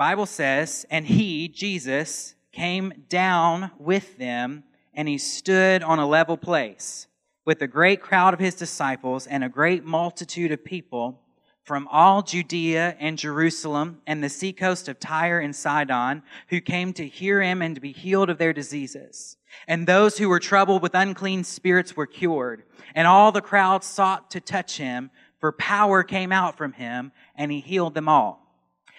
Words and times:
Bible 0.00 0.24
says, 0.24 0.86
and 0.88 1.06
he, 1.06 1.46
Jesus, 1.46 2.34
came 2.52 3.04
down 3.10 3.70
with 3.78 4.16
them 4.16 4.64
and 4.94 5.06
he 5.06 5.18
stood 5.18 5.82
on 5.82 5.98
a 5.98 6.08
level 6.08 6.38
place 6.38 7.06
with 7.44 7.60
a 7.60 7.66
great 7.66 8.00
crowd 8.00 8.32
of 8.32 8.40
his 8.40 8.54
disciples 8.54 9.26
and 9.26 9.44
a 9.44 9.50
great 9.50 9.84
multitude 9.84 10.52
of 10.52 10.64
people 10.64 11.20
from 11.64 11.86
all 11.88 12.22
Judea 12.22 12.96
and 12.98 13.18
Jerusalem 13.18 14.00
and 14.06 14.24
the 14.24 14.30
seacoast 14.30 14.88
of 14.88 14.98
Tyre 14.98 15.38
and 15.38 15.54
Sidon 15.54 16.22
who 16.48 16.62
came 16.62 16.94
to 16.94 17.06
hear 17.06 17.42
him 17.42 17.60
and 17.60 17.74
to 17.74 17.80
be 17.82 17.92
healed 17.92 18.30
of 18.30 18.38
their 18.38 18.54
diseases. 18.54 19.36
And 19.68 19.86
those 19.86 20.16
who 20.16 20.30
were 20.30 20.40
troubled 20.40 20.80
with 20.80 20.94
unclean 20.94 21.44
spirits 21.44 21.94
were 21.94 22.06
cured. 22.06 22.62
And 22.94 23.06
all 23.06 23.32
the 23.32 23.42
crowd 23.42 23.84
sought 23.84 24.30
to 24.30 24.40
touch 24.40 24.78
him, 24.78 25.10
for 25.40 25.52
power 25.52 26.02
came 26.02 26.32
out 26.32 26.56
from 26.56 26.72
him, 26.72 27.12
and 27.36 27.52
he 27.52 27.60
healed 27.60 27.92
them 27.92 28.08
all. 28.08 28.49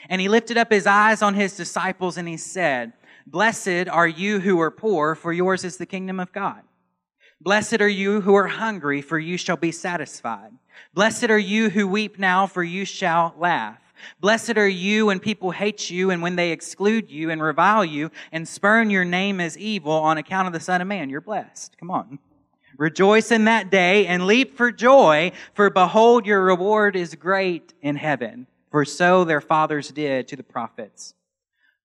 And 0.09 0.21
he 0.21 0.29
lifted 0.29 0.57
up 0.57 0.71
his 0.71 0.87
eyes 0.87 1.21
on 1.21 1.33
his 1.33 1.55
disciples 1.55 2.17
and 2.17 2.27
he 2.27 2.37
said, 2.37 2.93
Blessed 3.27 3.87
are 3.89 4.07
you 4.07 4.39
who 4.39 4.59
are 4.59 4.71
poor, 4.71 5.15
for 5.15 5.31
yours 5.31 5.63
is 5.63 5.77
the 5.77 5.85
kingdom 5.85 6.19
of 6.19 6.31
God. 6.31 6.61
Blessed 7.39 7.81
are 7.81 7.87
you 7.87 8.21
who 8.21 8.35
are 8.35 8.47
hungry, 8.47 9.01
for 9.01 9.17
you 9.17 9.37
shall 9.37 9.57
be 9.57 9.71
satisfied. 9.71 10.51
Blessed 10.93 11.29
are 11.29 11.37
you 11.37 11.69
who 11.69 11.87
weep 11.87 12.19
now, 12.19 12.45
for 12.45 12.63
you 12.63 12.85
shall 12.85 13.33
laugh. 13.37 13.79
Blessed 14.19 14.57
are 14.57 14.67
you 14.67 15.07
when 15.07 15.19
people 15.19 15.51
hate 15.51 15.89
you 15.89 16.11
and 16.11 16.21
when 16.21 16.35
they 16.35 16.51
exclude 16.51 17.09
you 17.09 17.29
and 17.29 17.41
revile 17.41 17.85
you 17.85 18.11
and 18.31 18.47
spurn 18.47 18.89
your 18.89 19.05
name 19.05 19.39
as 19.39 19.57
evil 19.57 19.93
on 19.93 20.17
account 20.17 20.47
of 20.47 20.53
the 20.53 20.59
Son 20.59 20.81
of 20.81 20.87
Man. 20.87 21.09
You're 21.09 21.21
blessed. 21.21 21.77
Come 21.77 21.91
on. 21.91 22.19
Rejoice 22.77 23.31
in 23.31 23.45
that 23.45 23.69
day 23.69 24.07
and 24.07 24.25
leap 24.25 24.55
for 24.55 24.71
joy, 24.71 25.31
for 25.53 25.69
behold, 25.69 26.25
your 26.25 26.43
reward 26.43 26.95
is 26.95 27.15
great 27.15 27.73
in 27.81 27.95
heaven. 27.95 28.47
For 28.71 28.85
so 28.85 29.23
their 29.25 29.41
fathers 29.41 29.89
did 29.89 30.29
to 30.29 30.35
the 30.35 30.43
prophets. 30.43 31.13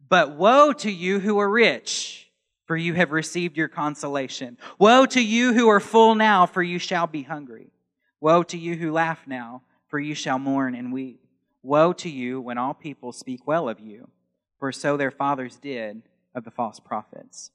But 0.08 0.36
woe 0.36 0.72
to 0.72 0.90
you 0.90 1.18
who 1.18 1.38
are 1.38 1.50
rich, 1.50 2.30
for 2.64 2.76
you 2.76 2.94
have 2.94 3.10
received 3.10 3.56
your 3.56 3.68
consolation. 3.68 4.56
Woe 4.78 5.04
to 5.06 5.20
you 5.20 5.52
who 5.52 5.68
are 5.68 5.80
full 5.80 6.14
now, 6.14 6.46
for 6.46 6.62
you 6.62 6.78
shall 6.78 7.08
be 7.08 7.24
hungry. 7.24 7.72
Woe 8.20 8.44
to 8.44 8.56
you 8.56 8.76
who 8.76 8.92
laugh 8.92 9.26
now, 9.26 9.62
for 9.88 9.98
you 9.98 10.14
shall 10.14 10.38
mourn 10.38 10.74
and 10.74 10.92
weep. 10.92 11.20
Woe 11.62 11.92
to 11.94 12.08
you 12.08 12.40
when 12.40 12.58
all 12.58 12.74
people 12.74 13.12
speak 13.12 13.46
well 13.46 13.68
of 13.68 13.80
you, 13.80 14.08
for 14.60 14.70
so 14.70 14.96
their 14.96 15.10
fathers 15.10 15.56
did 15.56 16.02
of 16.34 16.44
the 16.44 16.50
false 16.52 16.78
prophets. 16.78 17.50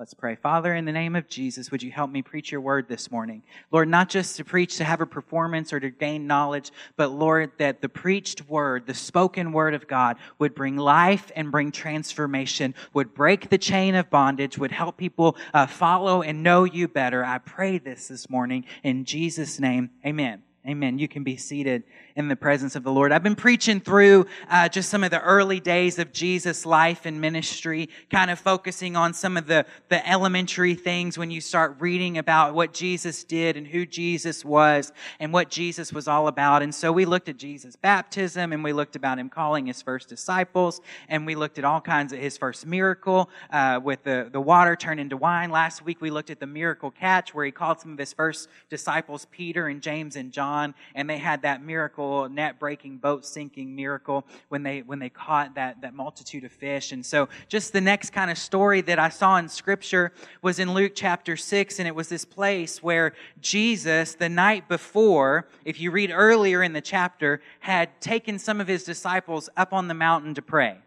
Let's 0.00 0.14
pray. 0.14 0.34
Father, 0.34 0.74
in 0.74 0.86
the 0.86 0.92
name 0.92 1.14
of 1.14 1.28
Jesus, 1.28 1.70
would 1.70 1.82
you 1.82 1.90
help 1.90 2.10
me 2.10 2.22
preach 2.22 2.50
your 2.50 2.62
word 2.62 2.88
this 2.88 3.10
morning? 3.10 3.42
Lord, 3.70 3.86
not 3.86 4.08
just 4.08 4.38
to 4.38 4.46
preach 4.46 4.78
to 4.78 4.84
have 4.84 5.02
a 5.02 5.06
performance 5.06 5.74
or 5.74 5.80
to 5.80 5.90
gain 5.90 6.26
knowledge, 6.26 6.70
but 6.96 7.08
Lord, 7.08 7.52
that 7.58 7.82
the 7.82 7.88
preached 7.90 8.48
word, 8.48 8.86
the 8.86 8.94
spoken 8.94 9.52
word 9.52 9.74
of 9.74 9.86
God 9.86 10.16
would 10.38 10.54
bring 10.54 10.78
life 10.78 11.30
and 11.36 11.52
bring 11.52 11.70
transformation, 11.70 12.74
would 12.94 13.12
break 13.12 13.50
the 13.50 13.58
chain 13.58 13.94
of 13.94 14.08
bondage, 14.08 14.56
would 14.56 14.72
help 14.72 14.96
people 14.96 15.36
uh, 15.52 15.66
follow 15.66 16.22
and 16.22 16.42
know 16.42 16.64
you 16.64 16.88
better. 16.88 17.22
I 17.22 17.36
pray 17.36 17.76
this 17.76 18.08
this 18.08 18.30
morning 18.30 18.64
in 18.82 19.04
Jesus' 19.04 19.60
name. 19.60 19.90
Amen. 20.06 20.42
Amen. 20.68 20.98
You 20.98 21.08
can 21.08 21.24
be 21.24 21.38
seated 21.38 21.84
in 22.16 22.28
the 22.28 22.36
presence 22.36 22.76
of 22.76 22.82
the 22.82 22.92
Lord. 22.92 23.12
I've 23.12 23.22
been 23.22 23.34
preaching 23.34 23.80
through 23.80 24.26
uh, 24.50 24.68
just 24.68 24.90
some 24.90 25.02
of 25.02 25.10
the 25.10 25.22
early 25.22 25.58
days 25.58 25.98
of 25.98 26.12
Jesus' 26.12 26.66
life 26.66 27.06
and 27.06 27.18
ministry, 27.18 27.88
kind 28.10 28.30
of 28.30 28.38
focusing 28.38 28.94
on 28.94 29.14
some 29.14 29.38
of 29.38 29.46
the, 29.46 29.64
the 29.88 30.06
elementary 30.06 30.74
things 30.74 31.16
when 31.16 31.30
you 31.30 31.40
start 31.40 31.76
reading 31.78 32.18
about 32.18 32.54
what 32.54 32.74
Jesus 32.74 33.24
did 33.24 33.56
and 33.56 33.66
who 33.66 33.86
Jesus 33.86 34.44
was 34.44 34.92
and 35.18 35.32
what 35.32 35.48
Jesus 35.48 35.94
was 35.94 36.06
all 36.06 36.28
about. 36.28 36.60
And 36.60 36.74
so 36.74 36.92
we 36.92 37.06
looked 37.06 37.30
at 37.30 37.38
Jesus' 37.38 37.74
baptism 37.74 38.52
and 38.52 38.62
we 38.62 38.74
looked 38.74 38.96
about 38.96 39.18
him 39.18 39.30
calling 39.30 39.64
his 39.64 39.80
first 39.80 40.10
disciples 40.10 40.82
and 41.08 41.24
we 41.24 41.36
looked 41.36 41.56
at 41.56 41.64
all 41.64 41.80
kinds 41.80 42.12
of 42.12 42.18
his 42.18 42.36
first 42.36 42.66
miracle 42.66 43.30
uh, 43.50 43.80
with 43.82 44.04
the, 44.04 44.28
the 44.30 44.40
water 44.40 44.76
turned 44.76 45.00
into 45.00 45.16
wine. 45.16 45.50
Last 45.50 45.82
week 45.86 46.02
we 46.02 46.10
looked 46.10 46.28
at 46.28 46.38
the 46.38 46.46
miracle 46.46 46.90
catch 46.90 47.34
where 47.34 47.46
he 47.46 47.50
called 47.50 47.80
some 47.80 47.94
of 47.94 47.98
his 47.98 48.12
first 48.12 48.50
disciples, 48.68 49.26
Peter 49.30 49.68
and 49.68 49.80
James 49.80 50.16
and 50.16 50.30
John 50.30 50.49
on, 50.50 50.74
and 50.94 51.08
they 51.08 51.18
had 51.18 51.42
that 51.42 51.62
miracle, 51.62 52.28
net 52.28 52.58
breaking, 52.58 52.98
boat 52.98 53.24
sinking 53.24 53.74
miracle 53.74 54.26
when 54.48 54.62
they 54.62 54.82
when 54.82 54.98
they 54.98 55.08
caught 55.08 55.54
that 55.54 55.80
that 55.82 55.94
multitude 55.94 56.44
of 56.44 56.52
fish. 56.52 56.92
And 56.92 57.04
so, 57.06 57.28
just 57.48 57.72
the 57.72 57.80
next 57.80 58.10
kind 58.10 58.30
of 58.30 58.38
story 58.38 58.80
that 58.82 58.98
I 58.98 59.08
saw 59.08 59.36
in 59.36 59.48
Scripture 59.48 60.12
was 60.42 60.58
in 60.58 60.74
Luke 60.74 60.92
chapter 60.94 61.36
six, 61.36 61.78
and 61.78 61.86
it 61.86 61.94
was 61.94 62.08
this 62.08 62.24
place 62.24 62.82
where 62.82 63.14
Jesus, 63.40 64.14
the 64.14 64.28
night 64.28 64.68
before, 64.68 65.46
if 65.64 65.80
you 65.80 65.90
read 65.90 66.10
earlier 66.10 66.62
in 66.62 66.72
the 66.72 66.80
chapter, 66.80 67.40
had 67.60 68.00
taken 68.00 68.38
some 68.38 68.60
of 68.60 68.66
his 68.66 68.84
disciples 68.84 69.48
up 69.56 69.72
on 69.72 69.88
the 69.88 69.94
mountain 69.94 70.34
to 70.34 70.42
pray 70.42 70.78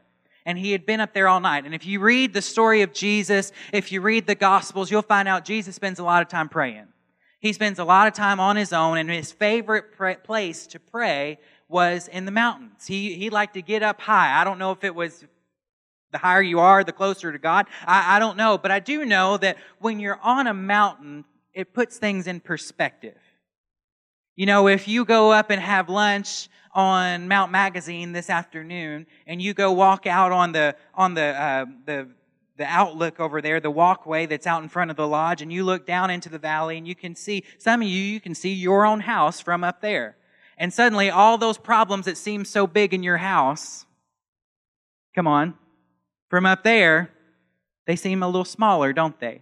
and 0.46 0.58
he 0.58 0.72
had 0.72 0.86
been 0.86 1.00
up 1.00 1.14
there 1.14 1.28
all 1.28 1.40
night. 1.40 1.66
And 1.66 1.74
if 1.74 1.86
you 1.86 2.00
read 2.00 2.34
the 2.34 2.42
story 2.42 2.82
of 2.82 2.94
Jesus, 2.94 3.52
if 3.72 3.92
you 3.92 4.02
read 4.02 4.28
the 4.28 4.36
Gospels, 4.36 4.92
you'll 4.92 5.02
find 5.02 5.28
out 5.28 5.46
Jesus 5.46 5.76
spends 5.76 6.00
a 6.00 6.04
lot 6.04 6.22
of 6.22 6.28
time 6.28 6.50
praying. 6.50 6.88
He 7.44 7.52
spends 7.52 7.78
a 7.78 7.84
lot 7.84 8.08
of 8.08 8.14
time 8.14 8.40
on 8.40 8.56
his 8.56 8.72
own, 8.72 8.98
and 8.98 9.10
his 9.10 9.34
favorite 9.34 9.98
place 10.24 10.66
to 10.68 10.80
pray 10.80 11.40
was 11.68 12.08
in 12.08 12.24
the 12.24 12.32
mountains. 12.32 12.88
He, 12.88 13.16
he 13.16 13.30
liked 13.30 13.56
to 13.56 13.62
get 13.62 13.84
up 13.84 14.00
high. 14.00 14.40
I 14.40 14.46
don't 14.46 14.58
know 14.58 14.72
if 14.72 14.86
it 14.86 14.96
was 14.96 15.26
the 16.14 16.20
higher 16.20 16.42
you 16.42 16.62
are, 16.62 16.86
the 16.86 16.94
closer 16.94 17.34
to 17.34 17.38
God. 17.38 17.66
I, 17.86 18.16
I 18.16 18.20
don't 18.20 18.38
know, 18.38 18.58
but 18.58 18.72
I 18.72 18.80
do 18.80 19.04
know 19.04 19.36
that 19.36 19.58
when 19.80 20.00
you're 20.00 20.22
on 20.24 20.48
a 20.48 20.54
mountain, 20.54 21.26
it 21.54 21.74
puts 21.74 21.98
things 21.98 22.28
in 22.28 22.40
perspective. 22.40 23.18
You 24.38 24.46
know, 24.46 24.70
if 24.70 24.88
you 24.88 25.04
go 25.04 25.34
up 25.34 25.50
and 25.50 25.62
have 25.62 25.90
lunch 25.90 26.48
on 26.74 27.28
Mount 27.28 27.52
Magazine 27.52 28.14
this 28.14 28.30
afternoon, 28.30 29.06
and 29.28 29.42
you 29.42 29.54
go 29.54 29.74
walk 29.74 30.08
out 30.08 30.32
on 30.32 30.54
the 30.54 30.78
on 30.96 31.14
the 31.14 31.22
uh, 31.22 31.66
the 31.86 32.08
the 32.58 32.66
outlook 32.66 33.20
over 33.20 33.42
there, 33.42 33.60
the 33.60 33.72
walkway 33.72 34.26
that's 34.26 34.46
out 34.46 34.62
in 34.62 34.70
front 34.70 34.92
of 34.92 34.98
the 34.98 35.08
lodge, 35.08 35.42
and 35.42 35.52
you 35.52 35.64
look 35.64 35.86
down 35.86 36.10
into 36.10 36.30
the 36.30 36.38
valley 36.38 36.78
and 36.78 36.88
you 36.88 36.96
can 36.96 37.16
see, 37.16 37.44
some 37.58 37.82
of 37.82 37.88
you, 37.88 38.02
you 38.02 38.20
can 38.20 38.36
see 38.36 38.54
your 38.54 38.86
own 38.86 39.02
house 39.02 39.40
from 39.40 39.64
up 39.64 39.82
there. 39.82 40.16
And 40.58 40.72
suddenly 40.72 41.10
all 41.10 41.38
those 41.38 41.58
problems 41.58 42.06
that 42.06 42.18
seem 42.18 42.46
so 42.46 42.68
big 42.68 42.94
in 42.94 43.02
your 43.02 43.18
house, 43.18 43.86
come 45.16 45.28
on, 45.28 45.56
from 46.30 46.46
up 46.46 46.64
there, 46.64 47.10
they 47.86 47.96
seem 47.96 48.24
a 48.24 48.28
little 48.28 48.46
smaller, 48.46 48.94
don't 48.94 49.20
they? 49.20 49.42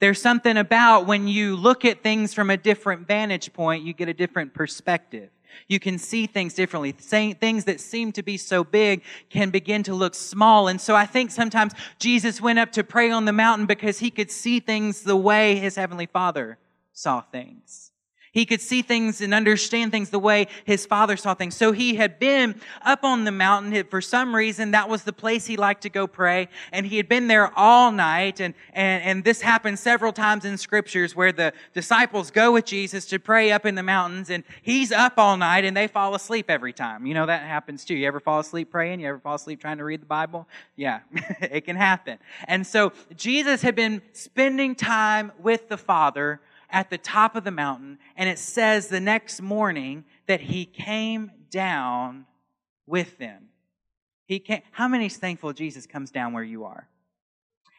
There's 0.00 0.20
something 0.20 0.56
about 0.56 1.06
when 1.06 1.28
you 1.28 1.56
look 1.56 1.84
at 1.84 2.02
things 2.02 2.32
from 2.32 2.50
a 2.50 2.56
different 2.56 3.06
vantage 3.06 3.52
point, 3.52 3.84
you 3.84 3.92
get 3.92 4.08
a 4.08 4.14
different 4.14 4.54
perspective. 4.54 5.30
You 5.68 5.80
can 5.80 5.98
see 5.98 6.26
things 6.26 6.54
differently. 6.54 6.92
Things 6.92 7.64
that 7.64 7.80
seem 7.80 8.12
to 8.12 8.22
be 8.22 8.36
so 8.36 8.64
big 8.64 9.02
can 9.28 9.50
begin 9.50 9.82
to 9.84 9.94
look 9.94 10.14
small. 10.14 10.68
And 10.68 10.80
so 10.80 10.94
I 10.94 11.06
think 11.06 11.30
sometimes 11.30 11.72
Jesus 11.98 12.40
went 12.40 12.58
up 12.58 12.72
to 12.72 12.84
pray 12.84 13.10
on 13.10 13.24
the 13.24 13.32
mountain 13.32 13.66
because 13.66 13.98
he 13.98 14.10
could 14.10 14.30
see 14.30 14.60
things 14.60 15.02
the 15.02 15.16
way 15.16 15.56
his 15.56 15.76
heavenly 15.76 16.06
father 16.06 16.58
saw 16.92 17.20
things. 17.20 17.89
He 18.32 18.46
could 18.46 18.60
see 18.60 18.82
things 18.82 19.20
and 19.20 19.34
understand 19.34 19.90
things 19.90 20.10
the 20.10 20.18
way 20.18 20.46
his 20.64 20.86
father 20.86 21.16
saw 21.16 21.34
things. 21.34 21.56
So 21.56 21.72
he 21.72 21.96
had 21.96 22.20
been 22.20 22.60
up 22.82 23.02
on 23.02 23.24
the 23.24 23.32
mountain. 23.32 23.84
For 23.90 24.00
some 24.00 24.34
reason, 24.34 24.70
that 24.70 24.88
was 24.88 25.02
the 25.02 25.12
place 25.12 25.46
he 25.46 25.56
liked 25.56 25.82
to 25.82 25.90
go 25.90 26.06
pray. 26.06 26.48
And 26.70 26.86
he 26.86 26.96
had 26.96 27.08
been 27.08 27.26
there 27.26 27.52
all 27.58 27.90
night. 27.90 28.40
And, 28.40 28.54
and, 28.72 29.02
and 29.02 29.24
this 29.24 29.40
happens 29.40 29.80
several 29.80 30.12
times 30.12 30.44
in 30.44 30.58
scriptures 30.58 31.16
where 31.16 31.32
the 31.32 31.52
disciples 31.74 32.30
go 32.30 32.52
with 32.52 32.66
Jesus 32.66 33.04
to 33.06 33.18
pray 33.18 33.50
up 33.50 33.66
in 33.66 33.74
the 33.74 33.82
mountains. 33.82 34.30
And 34.30 34.44
he's 34.62 34.92
up 34.92 35.14
all 35.16 35.36
night 35.36 35.64
and 35.64 35.76
they 35.76 35.88
fall 35.88 36.14
asleep 36.14 36.46
every 36.48 36.72
time. 36.72 37.06
You 37.06 37.14
know, 37.14 37.26
that 37.26 37.42
happens 37.42 37.84
too. 37.84 37.96
You 37.96 38.06
ever 38.06 38.20
fall 38.20 38.38
asleep 38.38 38.70
praying? 38.70 39.00
You 39.00 39.08
ever 39.08 39.18
fall 39.18 39.34
asleep 39.34 39.60
trying 39.60 39.78
to 39.78 39.84
read 39.84 40.02
the 40.02 40.06
Bible? 40.06 40.46
Yeah, 40.76 41.00
it 41.40 41.64
can 41.64 41.74
happen. 41.74 42.18
And 42.46 42.64
so 42.64 42.92
Jesus 43.16 43.62
had 43.62 43.74
been 43.74 44.02
spending 44.12 44.76
time 44.76 45.32
with 45.40 45.68
the 45.68 45.76
Father 45.76 46.40
at 46.70 46.90
the 46.90 46.98
top 46.98 47.36
of 47.36 47.44
the 47.44 47.50
mountain, 47.50 47.98
and 48.16 48.28
it 48.28 48.38
says 48.38 48.88
the 48.88 49.00
next 49.00 49.40
morning 49.40 50.04
that 50.26 50.40
he 50.40 50.64
came 50.64 51.30
down 51.50 52.26
with 52.86 53.18
them. 53.18 53.48
He 54.26 54.38
came, 54.38 54.62
how 54.70 54.88
many 54.88 55.06
is 55.06 55.16
thankful 55.16 55.52
Jesus 55.52 55.86
comes 55.86 56.10
down 56.10 56.32
where 56.32 56.44
you 56.44 56.64
are? 56.64 56.88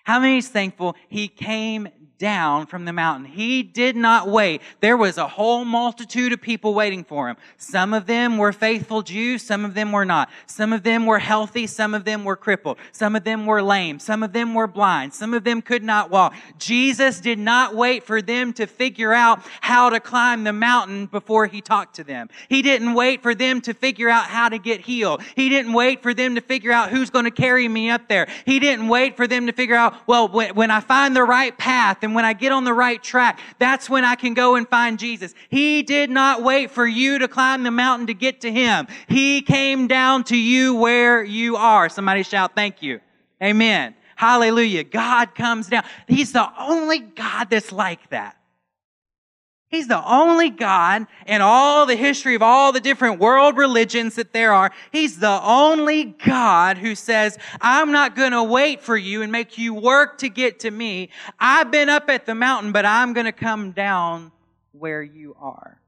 How 0.03 0.19
many 0.19 0.38
is 0.38 0.50
thankful 0.50 0.95
he 1.09 1.27
came 1.27 1.89
down 2.21 2.68
from 2.68 2.86
the 2.86 2.94
mountain? 2.94 3.25
He 3.25 3.63
did 3.63 3.95
not 3.95 4.27
wait. 4.27 4.62
There 4.80 4.95
was 4.95 5.18
a 5.18 5.27
whole 5.27 5.65
multitude 5.65 6.31
of 6.31 6.39
people 6.39 6.75
waiting 6.75 7.03
for 7.03 7.27
him. 7.27 7.36
Some 7.57 7.95
of 7.95 8.06
them 8.06 8.38
were 8.38 8.53
faithful 8.53 9.01
Jews, 9.01 9.42
some 9.42 9.65
of 9.65 9.74
them 9.74 9.92
were 9.92 10.06
not. 10.06 10.30
Some 10.45 10.71
of 10.71 10.83
them 10.83 11.07
were 11.07 11.18
healthy, 11.18 11.65
some 11.65 11.95
of 11.95 12.06
them 12.06 12.24
were 12.24 12.36
crippled. 12.36 12.77
Some 12.92 13.15
of 13.15 13.24
them 13.24 13.48
were 13.48 13.63
lame, 13.63 13.98
some 13.98 14.21
of 14.21 14.33
them 14.33 14.53
were 14.53 14.68
blind, 14.68 15.15
some 15.15 15.33
of 15.33 15.44
them 15.44 15.63
could 15.63 15.83
not 15.83 16.12
walk. 16.12 16.36
Jesus 16.59 17.19
did 17.19 17.39
not 17.39 17.75
wait 17.75 18.04
for 18.04 18.21
them 18.21 18.54
to 18.54 18.68
figure 18.68 19.13
out 19.13 19.42
how 19.62 19.89
to 19.89 20.00
climb 20.00 20.44
the 20.44 20.54
mountain 20.54 21.07
before 21.07 21.47
he 21.47 21.59
talked 21.59 21.95
to 21.95 22.04
them. 22.04 22.30
He 22.50 22.62
didn't 22.62 22.94
wait 22.94 23.24
for 23.24 23.33
them 23.33 23.62
to 23.62 23.74
figure 23.74 24.09
out 24.09 24.25
how 24.25 24.47
to 24.47 24.59
get 24.59 24.81
healed. 24.81 25.24
He 25.36 25.50
didn't 25.50 25.74
wait 25.74 26.04
for 26.04 26.13
them 26.13 26.36
to 26.36 26.42
figure 26.42 26.71
out 26.71 26.92
who's 26.92 27.09
going 27.09 27.25
to 27.25 27.31
carry 27.31 27.68
me 27.68 27.89
up 27.89 28.07
there. 28.07 28.27
He 28.45 28.59
didn't 28.59 28.89
wait 28.89 29.18
for 29.18 29.25
them 29.25 29.47
to 29.47 29.54
figure 29.54 29.75
out 29.75 29.91
well, 30.08 30.28
when 30.28 30.72
I 30.72 30.80
find 30.80 31.16
the 31.16 31.24
right 31.24 31.58
path 31.58 32.00
and 32.02 32.16
when 32.16 32.26
I 32.26 32.34
get 32.34 32.52
on 32.52 32.64
the 32.64 32.74
right 32.74 33.02
track, 33.02 33.40
that's 33.60 33.90
when 33.90 34.06
I 34.06 34.16
can 34.16 34.34
go 34.34 34.56
and 34.56 34.68
find 34.68 35.00
Jesus. 35.00 35.34
He 35.50 35.84
did 35.84 36.10
not 36.10 36.44
wait 36.44 36.72
for 36.72 36.86
you 36.86 37.20
to 37.20 37.28
climb 37.28 37.64
the 37.64 37.72
mountain 37.72 38.08
to 38.08 38.14
get 38.14 38.42
to 38.42 38.52
Him. 38.52 38.88
He 39.08 39.42
came 39.42 39.88
down 39.88 40.24
to 40.26 40.38
you 40.38 40.76
where 40.76 41.24
you 41.24 41.56
are. 41.56 41.90
Somebody 41.90 42.24
shout, 42.24 42.56
thank 42.56 42.82
you. 42.82 43.00
Amen. 43.42 43.96
Hallelujah. 44.16 44.84
God 44.84 45.34
comes 45.34 45.68
down. 45.68 45.84
He's 46.08 46.32
the 46.32 46.48
only 46.60 47.00
God 47.00 47.50
that's 47.50 47.72
like 47.72 48.10
that. 48.12 48.38
He's 49.71 49.88
the 49.88 50.06
only 50.06 50.50
God 50.50 51.07
in 51.25 51.41
all 51.41 51.85
the 51.85 51.95
history 51.95 52.35
of 52.35 52.41
all 52.41 52.73
the 52.73 52.81
different 52.81 53.21
world 53.21 53.56
religions 53.56 54.15
that 54.15 54.33
there 54.33 54.51
are. 54.51 54.69
He's 54.91 55.18
the 55.18 55.41
only 55.41 56.03
God 56.03 56.77
who 56.77 56.94
says, 56.94 57.38
I'm 57.62 57.94
not 57.94 58.13
going 58.13 58.33
to 58.33 58.44
wait 58.44 58.81
for 58.81 58.97
you 58.97 59.21
and 59.21 59.31
make 59.31 59.57
you 59.57 59.73
work 59.73 60.18
to 60.19 60.29
get 60.29 60.59
to 60.59 60.71
me. 60.71 61.09
I've 61.39 61.71
been 61.71 61.88
up 61.88 62.09
at 62.09 62.25
the 62.25 62.35
mountain, 62.35 62.73
but 62.73 62.85
I'm 62.85 63.13
going 63.13 63.25
to 63.25 63.31
come 63.31 63.71
down 63.71 64.33
where 64.73 65.01
you 65.01 65.38
are 65.39 65.79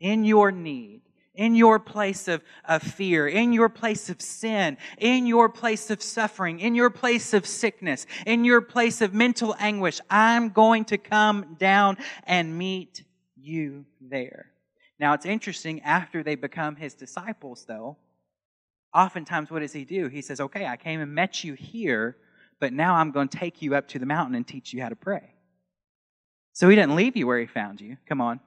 in 0.00 0.24
your 0.24 0.50
need 0.50 1.02
in 1.34 1.54
your 1.54 1.78
place 1.78 2.28
of, 2.28 2.42
of 2.64 2.82
fear, 2.82 3.28
in 3.28 3.52
your 3.52 3.68
place 3.68 4.08
of 4.08 4.22
sin, 4.22 4.78
in 4.96 5.26
your 5.26 5.50
place 5.50 5.90
of 5.90 6.02
suffering, 6.02 6.60
in 6.60 6.74
your 6.74 6.88
place 6.88 7.34
of 7.34 7.46
sickness, 7.46 8.06
in 8.24 8.42
your 8.42 8.62
place 8.62 9.02
of 9.02 9.12
mental 9.12 9.54
anguish. 9.58 10.00
I'm 10.08 10.48
going 10.48 10.86
to 10.86 10.96
come 10.96 11.56
down 11.58 11.98
and 12.24 12.56
meet 12.56 13.04
you 13.46 13.84
there. 14.00 14.50
Now 14.98 15.12
it's 15.12 15.26
interesting, 15.26 15.80
after 15.82 16.22
they 16.22 16.34
become 16.34 16.76
his 16.76 16.94
disciples, 16.94 17.64
though, 17.66 17.96
oftentimes 18.94 19.50
what 19.50 19.60
does 19.60 19.72
he 19.72 19.84
do? 19.84 20.08
He 20.08 20.22
says, 20.22 20.40
Okay, 20.40 20.66
I 20.66 20.76
came 20.76 21.00
and 21.00 21.14
met 21.14 21.44
you 21.44 21.54
here, 21.54 22.16
but 22.60 22.72
now 22.72 22.94
I'm 22.94 23.10
going 23.10 23.28
to 23.28 23.38
take 23.38 23.60
you 23.62 23.74
up 23.74 23.88
to 23.88 23.98
the 23.98 24.06
mountain 24.06 24.34
and 24.34 24.46
teach 24.46 24.72
you 24.72 24.82
how 24.82 24.88
to 24.88 24.96
pray. 24.96 25.34
So 26.52 26.68
he 26.68 26.76
didn't 26.76 26.96
leave 26.96 27.16
you 27.16 27.26
where 27.26 27.38
he 27.38 27.46
found 27.46 27.80
you. 27.80 27.98
Come 28.08 28.20
on. 28.20 28.40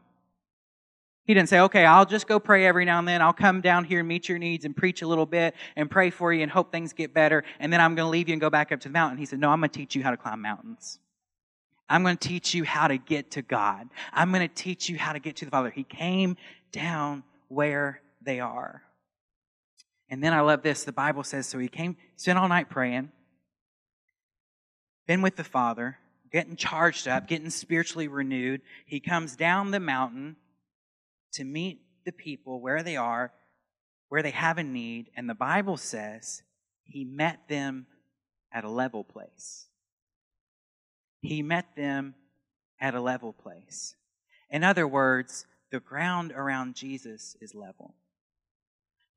He 1.25 1.36
didn't 1.36 1.50
say, 1.50 1.60
okay, 1.60 1.86
I'll 1.86 2.07
just 2.07 2.25
go 2.25 2.40
pray 2.40 2.66
every 2.66 2.86
now 2.86 2.98
and 2.98 3.07
then. 3.07 3.22
I'll 3.22 3.34
come 3.34 3.62
down 3.62 3.84
here 3.84 4.00
and 4.00 4.07
meet 4.07 4.28
your 4.28 4.40
needs 4.40 4.66
and 4.66 4.75
preach 4.75 5.04
a 5.04 5.07
little 5.07 5.28
bit 5.28 5.54
and 5.75 5.92
pray 5.92 6.10
for 6.10 6.34
you 6.34 6.42
and 6.42 6.51
hope 6.51 6.72
things 6.72 6.92
get 6.92 7.13
better. 7.13 7.44
And 7.60 7.72
then 7.72 7.80
I'm 7.80 7.94
going 7.94 8.07
to 8.07 8.10
leave 8.10 8.28
you 8.28 8.34
and 8.34 8.42
go 8.42 8.50
back 8.50 8.72
up 8.72 8.80
to 8.80 8.88
the 8.88 8.94
mountain. 8.94 9.19
He 9.19 9.28
said, 9.28 9.38
no, 9.38 9.51
I'm 9.51 9.60
going 9.60 9.69
to 9.69 9.78
teach 9.78 9.96
you 9.96 10.01
how 10.01 10.10
to 10.10 10.18
climb 10.18 10.42
mountains. 10.42 10.98
I'm 11.89 12.03
going 12.03 12.18
to 12.18 12.27
teach 12.27 12.53
you 12.53 12.63
how 12.63 12.88
to 12.88 12.97
get 12.97 13.31
to 13.31 13.41
God. 13.41 13.89
I'm 14.13 14.31
going 14.31 14.47
to 14.47 14.53
teach 14.53 14.89
you 14.89 14.97
how 14.97 15.13
to 15.13 15.19
get 15.19 15.38
to 15.38 15.45
the 15.45 15.51
Father. 15.51 15.71
He 15.71 15.83
came 15.83 16.38
down 16.71 17.24
where 17.47 18.01
they 18.21 18.39
are. 18.39 18.83
And 20.09 20.24
then 20.24 20.33
I 20.33 20.41
love 20.41 20.62
this. 20.62 20.83
The 20.83 20.91
Bible 20.91 21.24
says, 21.24 21.47
so 21.47 21.59
he 21.59 21.68
came, 21.68 21.97
spent 22.15 22.38
all 22.38 22.47
night 22.47 22.69
praying, 22.69 23.12
been 25.07 25.21
with 25.21 25.36
the 25.36 25.44
Father, 25.44 25.97
getting 26.31 26.56
charged 26.56 27.07
up, 27.07 27.27
getting 27.27 27.50
spiritually 27.50 28.07
renewed. 28.07 28.62
He 28.86 29.00
comes 29.00 29.36
down 29.36 29.71
the 29.71 29.80
mountain 29.80 30.36
to 31.33 31.44
meet 31.44 31.81
the 32.06 32.12
people 32.12 32.62
where 32.62 32.83
they 32.83 32.97
are, 32.97 33.31
where 34.09 34.21
they 34.21 34.31
have 34.31 34.57
a 34.57 34.63
need. 34.63 35.09
And 35.15 35.30
the 35.30 35.36
Bible 35.36 35.77
says 35.77 36.44
he 36.83 37.03
met 37.03 37.47
them 37.47 37.88
at 38.51 38.63
a 38.63 38.69
level 38.69 39.03
place. 39.03 39.69
He 41.21 41.42
met 41.42 41.75
them 41.75 42.16
at 42.80 42.95
a 42.95 43.01
level 43.01 43.33
place. 43.33 43.95
In 44.50 44.63
other 44.63 44.88
words, 44.88 45.45
the 45.71 45.80
ground 45.80 46.31
around 46.31 46.75
Jesus 46.75 47.36
is 47.42 47.54
level. 47.54 47.95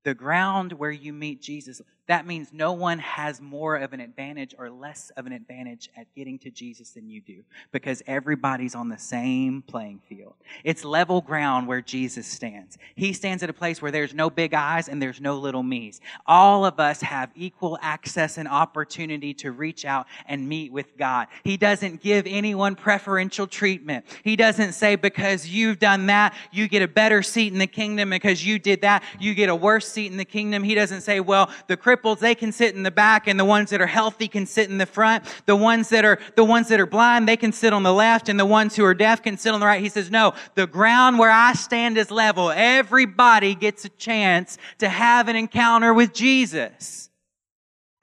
The 0.04 0.14
ground 0.14 0.72
where 0.72 0.90
you 0.90 1.12
meet 1.12 1.40
Jesus, 1.40 1.80
that 2.08 2.26
means 2.26 2.48
no 2.52 2.72
one 2.72 2.98
has 2.98 3.40
more 3.40 3.76
of 3.76 3.92
an 3.92 4.00
advantage 4.00 4.56
or 4.58 4.70
less 4.70 5.12
of 5.16 5.26
an 5.26 5.32
advantage 5.32 5.88
at 5.96 6.12
getting 6.16 6.36
to 6.40 6.50
Jesus 6.50 6.90
than 6.90 7.08
you 7.08 7.20
do 7.20 7.44
because 7.70 8.02
everybody's 8.08 8.74
on 8.74 8.88
the 8.88 8.98
same 8.98 9.62
playing 9.62 10.00
field. 10.08 10.34
It's 10.64 10.84
level 10.84 11.20
ground 11.20 11.68
where 11.68 11.80
Jesus 11.80 12.26
stands. 12.26 12.76
He 12.96 13.12
stands 13.12 13.44
at 13.44 13.50
a 13.50 13.52
place 13.52 13.80
where 13.80 13.92
there's 13.92 14.14
no 14.14 14.30
big 14.30 14.52
eyes 14.52 14.88
and 14.88 15.00
there's 15.00 15.20
no 15.20 15.38
little 15.38 15.62
me's. 15.62 16.00
All 16.26 16.64
of 16.64 16.80
us 16.80 17.02
have 17.02 17.30
equal 17.36 17.78
access 17.80 18.36
and 18.36 18.48
opportunity 18.48 19.32
to 19.34 19.52
reach 19.52 19.84
out 19.84 20.06
and 20.26 20.48
meet 20.48 20.72
with 20.72 20.96
God. 20.96 21.28
He 21.44 21.56
doesn't 21.56 22.02
give 22.02 22.26
anyone 22.26 22.74
preferential 22.74 23.46
treatment. 23.46 24.06
He 24.24 24.34
doesn't 24.34 24.72
say 24.72 24.96
because 24.96 25.46
you've 25.46 25.78
done 25.78 26.06
that, 26.06 26.34
you 26.50 26.66
get 26.66 26.82
a 26.82 26.88
better 26.88 27.22
seat 27.22 27.52
in 27.52 27.60
the 27.60 27.66
kingdom 27.68 28.10
because 28.10 28.44
you 28.44 28.58
did 28.58 28.80
that, 28.80 29.04
you 29.20 29.34
get 29.34 29.48
a 29.48 29.54
worse 29.54 29.86
seat 29.86 30.10
in 30.10 30.18
the 30.18 30.24
kingdom. 30.24 30.64
He 30.64 30.74
doesn't 30.74 31.02
say, 31.02 31.20
well, 31.20 31.48
the 31.68 31.76
cripples, 31.92 32.18
they 32.18 32.34
can 32.34 32.52
sit 32.52 32.74
in 32.74 32.82
the 32.82 32.90
back 32.90 33.26
and 33.26 33.38
the 33.38 33.44
ones 33.44 33.70
that 33.70 33.80
are 33.80 33.86
healthy 33.86 34.28
can 34.28 34.46
sit 34.46 34.70
in 34.70 34.78
the 34.78 34.86
front. 34.86 35.24
The 35.46 35.56
ones 35.56 35.88
that 35.90 36.04
are, 36.04 36.18
the 36.36 36.44
ones 36.44 36.68
that 36.68 36.80
are 36.80 36.86
blind, 36.86 37.28
they 37.28 37.36
can 37.36 37.52
sit 37.52 37.72
on 37.72 37.82
the 37.82 37.92
left 37.92 38.28
and 38.28 38.38
the 38.38 38.46
ones 38.46 38.76
who 38.76 38.84
are 38.84 38.94
deaf 38.94 39.22
can 39.22 39.36
sit 39.36 39.52
on 39.52 39.60
the 39.60 39.66
right. 39.66 39.80
He 39.80 39.88
says, 39.88 40.10
no, 40.10 40.34
the 40.54 40.66
ground 40.66 41.18
where 41.18 41.30
I 41.30 41.52
stand 41.54 41.98
is 41.98 42.10
level. 42.10 42.50
Everybody 42.50 43.54
gets 43.54 43.84
a 43.84 43.88
chance 43.90 44.58
to 44.78 44.88
have 44.88 45.28
an 45.28 45.36
encounter 45.36 45.92
with 45.92 46.12
Jesus. 46.12 47.10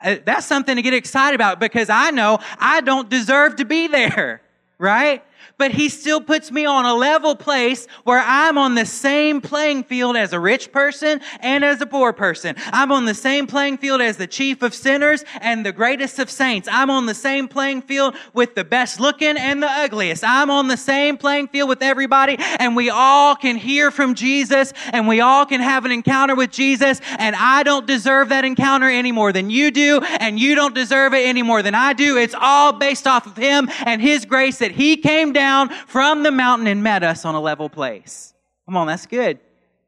Uh, 0.02 0.16
that's 0.26 0.46
something 0.46 0.76
to 0.76 0.82
get 0.82 0.94
excited 0.94 1.36
about 1.36 1.60
because 1.60 1.90
I 1.90 2.12
know 2.12 2.40
I 2.58 2.82
don't 2.82 3.10
deserve 3.10 3.58
to 3.58 3.66
be 3.66 3.88
there, 3.88 4.42
right? 4.78 5.24
But 5.58 5.72
he 5.72 5.90
still 5.90 6.22
puts 6.22 6.52
me 6.52 6.66
on 6.66 6.86
a 6.86 6.94
level 6.94 7.36
place 7.36 7.88
where 8.04 8.24
I'm 8.26 8.58
on 8.58 8.76
the 8.76 8.86
same 8.86 9.42
playing 9.42 9.84
field 9.84 10.16
as 10.16 10.34
a 10.34 10.40
rich 10.40 10.72
person 10.72 11.22
and 11.42 11.64
as 11.64 11.82
a 11.82 11.86
poor 11.86 12.14
person. 12.14 12.56
I'm 12.68 12.92
on 12.92 13.06
the 13.06 13.14
same 13.14 13.48
playing 13.48 13.78
field 13.78 14.02
as 14.02 14.18
the 14.18 14.28
chief 14.28 14.62
of 14.62 14.74
sinners 14.74 15.24
and 15.42 15.66
the 15.66 15.72
greatest 15.72 16.20
of 16.20 16.30
saints. 16.30 16.68
I'm 16.72 16.90
on 16.90 17.06
the 17.06 17.14
same 17.14 17.48
playing 17.48 17.84
field 17.84 18.16
with 18.34 18.56
the 18.56 18.64
best 18.64 19.00
looking 19.00 19.38
and 19.38 19.62
the 19.62 19.70
ugliest. 19.70 20.24
I'm 20.24 20.50
on 20.50 20.68
the 20.68 20.78
same 20.78 21.18
playing 21.18 21.50
field 21.50 21.70
with 21.70 21.82
everybody 21.82 22.38
and 22.40 22.76
we 22.76 22.90
all 22.90 23.36
can 23.36 23.58
hear 23.58 23.92
from 23.92 24.16
Jesus 24.16 24.74
and 24.94 25.08
we 25.08 25.22
all 25.22 25.46
can 25.46 25.62
have 25.62 25.86
an 25.86 25.92
encounter 25.92 26.36
with 26.36 26.52
Jesus 26.52 27.02
and 27.18 27.36
I 27.36 27.64
don't 27.64 27.86
deserve 27.86 28.30
that 28.30 28.46
encounter 28.46 28.88
any 28.90 29.12
more 29.12 29.32
than 29.32 29.50
you 29.50 29.72
do 29.72 30.00
and 30.20 30.40
you 30.40 30.56
don't 30.56 30.76
deserve 30.76 31.14
it 31.14 31.28
any 31.28 31.44
more 31.44 31.62
than 31.62 31.76
I 31.76 31.94
do. 31.94 32.18
It's 32.18 32.36
all 32.40 32.74
based 32.74 33.08
off 33.08 33.26
of 33.26 33.38
Him 33.38 33.70
and 33.86 34.02
His 34.02 34.26
grace 34.26 34.60
that 34.60 34.72
He 34.72 34.98
came 34.98 35.29
down 35.34 35.60
down 35.60 35.70
from 35.88 36.24
the 36.24 36.32
mountain 36.32 36.68
and 36.68 36.84
met 36.84 37.04
us 37.04 37.26
on 37.26 37.36
a 37.36 37.42
level 37.42 37.70
place. 37.70 38.34
Come 38.66 38.78
on, 38.78 38.88
that's 38.88 39.06
good. 39.06 39.40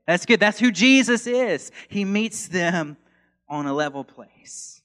That's 0.07 0.25
good. 0.25 0.39
That's 0.39 0.59
who 0.59 0.71
Jesus 0.71 1.27
is. 1.27 1.71
He 1.87 2.05
meets 2.05 2.47
them 2.47 2.97
on 3.47 3.65
a 3.65 3.73
level 3.73 4.03
place. 4.03 4.81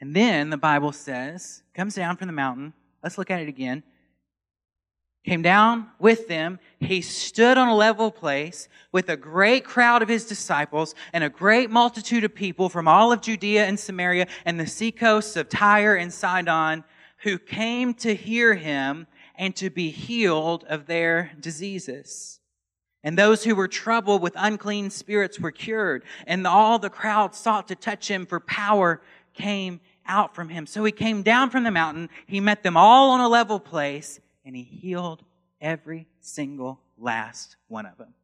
And 0.00 0.14
then 0.14 0.50
the 0.50 0.56
Bible 0.56 0.92
says, 0.92 1.62
comes 1.74 1.94
down 1.94 2.16
from 2.16 2.26
the 2.28 2.32
mountain. 2.32 2.74
Let's 3.02 3.18
look 3.18 3.30
at 3.30 3.40
it 3.40 3.48
again. 3.48 3.82
Came 5.24 5.42
down 5.42 5.88
with 5.98 6.28
them. 6.28 6.60
He 6.78 7.00
stood 7.00 7.58
on 7.58 7.66
a 7.66 7.74
level 7.74 8.12
place 8.12 8.68
with 8.92 9.08
a 9.08 9.16
great 9.16 9.64
crowd 9.64 10.02
of 10.02 10.08
his 10.08 10.24
disciples 10.24 10.94
and 11.12 11.24
a 11.24 11.28
great 11.28 11.68
multitude 11.68 12.22
of 12.22 12.32
people 12.32 12.68
from 12.68 12.86
all 12.86 13.10
of 13.10 13.22
Judea 13.22 13.64
and 13.64 13.80
Samaria 13.80 14.28
and 14.44 14.60
the 14.60 14.68
seacoasts 14.68 15.34
of 15.34 15.48
Tyre 15.48 15.96
and 15.96 16.12
Sidon 16.12 16.84
who 17.22 17.38
came 17.38 17.94
to 17.94 18.14
hear 18.14 18.54
him 18.54 19.06
and 19.34 19.54
to 19.56 19.70
be 19.70 19.90
healed 19.90 20.64
of 20.68 20.86
their 20.86 21.32
diseases. 21.40 22.40
And 23.02 23.16
those 23.16 23.44
who 23.44 23.54
were 23.54 23.68
troubled 23.68 24.22
with 24.22 24.32
unclean 24.36 24.90
spirits 24.90 25.38
were 25.38 25.52
cured, 25.52 26.02
and 26.26 26.46
all 26.46 26.78
the 26.78 26.90
crowd 26.90 27.34
sought 27.34 27.68
to 27.68 27.76
touch 27.76 28.10
him, 28.10 28.26
for 28.26 28.40
power 28.40 29.00
came 29.32 29.80
out 30.06 30.34
from 30.34 30.48
him. 30.48 30.66
So 30.66 30.82
he 30.84 30.92
came 30.92 31.22
down 31.22 31.50
from 31.50 31.64
the 31.64 31.70
mountain, 31.70 32.08
he 32.26 32.40
met 32.40 32.62
them 32.62 32.76
all 32.76 33.10
on 33.10 33.20
a 33.20 33.28
level 33.28 33.60
place, 33.60 34.20
and 34.44 34.56
he 34.56 34.62
healed 34.62 35.22
every 35.60 36.08
single 36.20 36.80
last 36.98 37.56
one 37.68 37.86
of 37.86 37.96
them. 37.98 38.14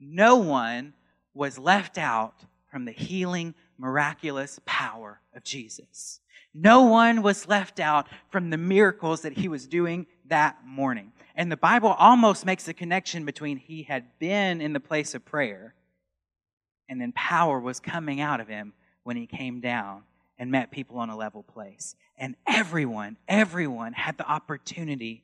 No 0.00 0.36
one 0.36 0.94
was 1.34 1.58
left 1.58 1.98
out 1.98 2.44
from 2.70 2.84
the 2.84 2.92
healing, 2.92 3.54
miraculous 3.76 4.60
power 4.64 5.20
of 5.34 5.44
Jesus. 5.44 6.20
No 6.54 6.82
one 6.82 7.22
was 7.22 7.46
left 7.46 7.80
out 7.80 8.08
from 8.30 8.50
the 8.50 8.56
miracles 8.56 9.22
that 9.22 9.34
he 9.34 9.48
was 9.48 9.66
doing 9.66 10.06
that 10.26 10.56
morning. 10.66 11.12
And 11.34 11.52
the 11.52 11.56
Bible 11.56 11.94
almost 11.98 12.44
makes 12.44 12.66
a 12.68 12.74
connection 12.74 13.24
between 13.24 13.58
he 13.58 13.84
had 13.84 14.18
been 14.18 14.60
in 14.60 14.72
the 14.72 14.80
place 14.80 15.14
of 15.14 15.24
prayer 15.24 15.74
and 16.88 17.00
then 17.00 17.12
power 17.12 17.60
was 17.60 17.80
coming 17.80 18.20
out 18.20 18.40
of 18.40 18.48
him 18.48 18.72
when 19.02 19.16
he 19.16 19.26
came 19.26 19.60
down 19.60 20.02
and 20.38 20.50
met 20.50 20.70
people 20.70 20.98
on 20.98 21.10
a 21.10 21.16
level 21.16 21.42
place. 21.42 21.94
And 22.16 22.34
everyone, 22.46 23.16
everyone 23.28 23.92
had 23.92 24.16
the 24.18 24.28
opportunity 24.28 25.22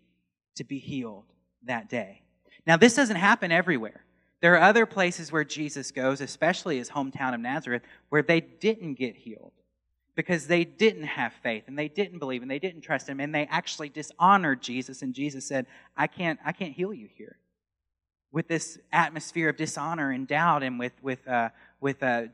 to 0.56 0.64
be 0.64 0.78
healed 0.78 1.24
that 1.64 1.88
day. 1.88 2.22
Now, 2.66 2.76
this 2.76 2.94
doesn't 2.94 3.16
happen 3.16 3.50
everywhere. 3.50 4.04
There 4.40 4.54
are 4.54 4.62
other 4.62 4.86
places 4.86 5.32
where 5.32 5.44
Jesus 5.44 5.90
goes, 5.90 6.20
especially 6.20 6.76
his 6.78 6.90
hometown 6.90 7.34
of 7.34 7.40
Nazareth, 7.40 7.82
where 8.10 8.22
they 8.22 8.40
didn't 8.40 8.94
get 8.94 9.16
healed 9.16 9.52
because 10.14 10.46
they 10.46 10.64
didn't 10.64 11.04
have 11.04 11.32
faith 11.42 11.64
and 11.66 11.78
they 11.78 11.88
didn't 11.88 12.18
believe 12.18 12.42
and 12.42 12.50
they 12.50 12.58
didn't 12.58 12.82
trust 12.82 13.08
him 13.08 13.20
and 13.20 13.34
they 13.34 13.46
actually 13.46 13.88
dishonored 13.88 14.62
Jesus 14.62 15.02
and 15.02 15.14
Jesus 15.14 15.44
said, 15.46 15.66
"I 15.96 16.06
can't 16.06 16.38
I 16.44 16.52
can't 16.52 16.72
heal 16.72 16.92
you 16.92 17.08
here." 17.16 17.36
With 18.32 18.48
this 18.48 18.78
atmosphere 18.92 19.48
of 19.48 19.56
dishonor 19.56 20.10
and 20.10 20.26
doubt 20.26 20.62
and 20.62 20.78
with 20.78 20.92
with 21.02 21.26
uh, 21.26 21.50
with 21.80 22.02
uh, 22.02 22.26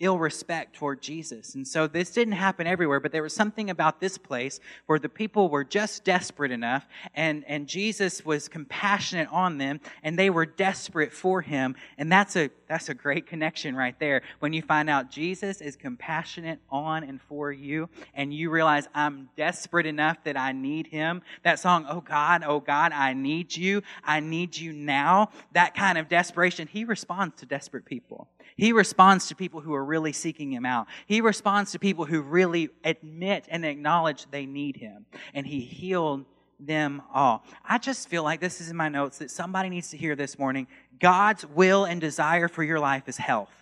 ill 0.00 0.18
respect 0.18 0.76
toward 0.76 1.02
Jesus. 1.02 1.54
And 1.54 1.66
so 1.66 1.86
this 1.86 2.10
didn't 2.10 2.34
happen 2.34 2.66
everywhere, 2.66 3.00
but 3.00 3.10
there 3.10 3.22
was 3.22 3.34
something 3.34 3.68
about 3.70 4.00
this 4.00 4.16
place 4.16 4.60
where 4.86 4.98
the 4.98 5.08
people 5.08 5.48
were 5.48 5.64
just 5.64 6.04
desperate 6.04 6.52
enough 6.52 6.86
and, 7.14 7.44
and 7.48 7.66
Jesus 7.66 8.24
was 8.24 8.48
compassionate 8.48 9.28
on 9.32 9.58
them 9.58 9.80
and 10.02 10.18
they 10.18 10.30
were 10.30 10.46
desperate 10.46 11.12
for 11.12 11.40
him. 11.40 11.74
And 11.96 12.12
that's 12.12 12.36
a, 12.36 12.50
that's 12.68 12.88
a 12.88 12.94
great 12.94 13.26
connection 13.26 13.74
right 13.74 13.98
there. 13.98 14.22
When 14.38 14.52
you 14.52 14.62
find 14.62 14.88
out 14.88 15.10
Jesus 15.10 15.60
is 15.60 15.74
compassionate 15.74 16.60
on 16.70 17.02
and 17.02 17.20
for 17.22 17.50
you 17.50 17.88
and 18.14 18.32
you 18.32 18.50
realize 18.50 18.86
I'm 18.94 19.30
desperate 19.36 19.86
enough 19.86 20.22
that 20.24 20.36
I 20.36 20.52
need 20.52 20.86
him. 20.86 21.22
That 21.42 21.58
song, 21.58 21.86
Oh 21.88 22.00
God, 22.00 22.44
Oh 22.46 22.60
God, 22.60 22.92
I 22.92 23.14
need 23.14 23.56
you. 23.56 23.82
I 24.04 24.20
need 24.20 24.56
you 24.56 24.72
now. 24.72 25.30
That 25.52 25.74
kind 25.74 25.98
of 25.98 26.08
desperation, 26.08 26.68
he 26.68 26.84
responds 26.84 27.40
to 27.40 27.46
desperate 27.46 27.84
people. 27.84 28.28
He 28.58 28.72
responds 28.72 29.28
to 29.28 29.36
people 29.36 29.60
who 29.60 29.72
are 29.72 29.84
really 29.84 30.12
seeking 30.12 30.52
him 30.52 30.66
out. 30.66 30.88
He 31.06 31.20
responds 31.20 31.72
to 31.72 31.78
people 31.78 32.04
who 32.04 32.20
really 32.20 32.70
admit 32.82 33.46
and 33.48 33.64
acknowledge 33.64 34.26
they 34.30 34.46
need 34.46 34.76
him. 34.76 35.06
And 35.32 35.46
he 35.46 35.60
healed 35.60 36.24
them 36.58 37.00
all. 37.14 37.44
I 37.64 37.78
just 37.78 38.08
feel 38.08 38.24
like 38.24 38.40
this 38.40 38.60
is 38.60 38.68
in 38.68 38.76
my 38.76 38.88
notes 38.88 39.18
that 39.18 39.30
somebody 39.30 39.68
needs 39.68 39.90
to 39.90 39.96
hear 39.96 40.16
this 40.16 40.40
morning. 40.40 40.66
God's 40.98 41.46
will 41.46 41.84
and 41.84 42.00
desire 42.00 42.48
for 42.48 42.64
your 42.64 42.80
life 42.80 43.08
is 43.08 43.16
health. 43.16 43.57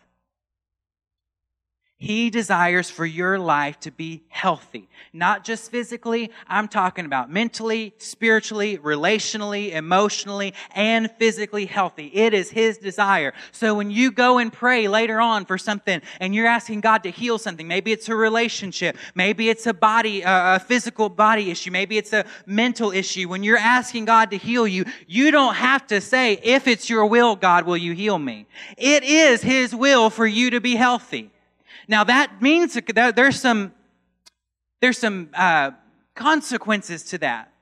He 1.98 2.28
desires 2.28 2.90
for 2.90 3.06
your 3.06 3.38
life 3.38 3.80
to 3.80 3.90
be 3.90 4.22
healthy. 4.28 4.86
Not 5.14 5.44
just 5.44 5.70
physically, 5.70 6.30
I'm 6.46 6.68
talking 6.68 7.06
about 7.06 7.32
mentally, 7.32 7.94
spiritually, 7.96 8.76
relationally, 8.76 9.72
emotionally, 9.72 10.52
and 10.74 11.10
physically 11.12 11.64
healthy. 11.64 12.08
It 12.12 12.34
is 12.34 12.50
His 12.50 12.76
desire. 12.76 13.32
So 13.50 13.74
when 13.74 13.90
you 13.90 14.12
go 14.12 14.36
and 14.36 14.52
pray 14.52 14.88
later 14.88 15.18
on 15.22 15.46
for 15.46 15.56
something 15.56 16.02
and 16.20 16.34
you're 16.34 16.46
asking 16.46 16.82
God 16.82 17.02
to 17.04 17.10
heal 17.10 17.38
something, 17.38 17.66
maybe 17.66 17.92
it's 17.92 18.10
a 18.10 18.14
relationship, 18.14 18.98
maybe 19.14 19.48
it's 19.48 19.66
a 19.66 19.72
body, 19.72 20.22
a 20.22 20.60
physical 20.60 21.08
body 21.08 21.50
issue, 21.50 21.70
maybe 21.70 21.96
it's 21.96 22.12
a 22.12 22.26
mental 22.44 22.90
issue. 22.90 23.26
When 23.26 23.42
you're 23.42 23.56
asking 23.56 24.04
God 24.04 24.32
to 24.32 24.36
heal 24.36 24.68
you, 24.68 24.84
you 25.06 25.30
don't 25.30 25.54
have 25.54 25.86
to 25.86 26.02
say, 26.02 26.34
if 26.42 26.68
it's 26.68 26.90
your 26.90 27.06
will, 27.06 27.36
God, 27.36 27.64
will 27.64 27.78
you 27.78 27.94
heal 27.94 28.18
me? 28.18 28.46
It 28.76 29.02
is 29.02 29.40
His 29.40 29.74
will 29.74 30.10
for 30.10 30.26
you 30.26 30.50
to 30.50 30.60
be 30.60 30.76
healthy. 30.76 31.30
Now 31.88 32.04
that 32.04 32.42
means 32.42 32.74
that 32.74 33.16
there's 33.16 33.40
some, 33.40 33.72
there's 34.80 34.98
some 34.98 35.30
uh, 35.34 35.72
consequences 36.14 37.04
to 37.04 37.18
that. 37.18 37.52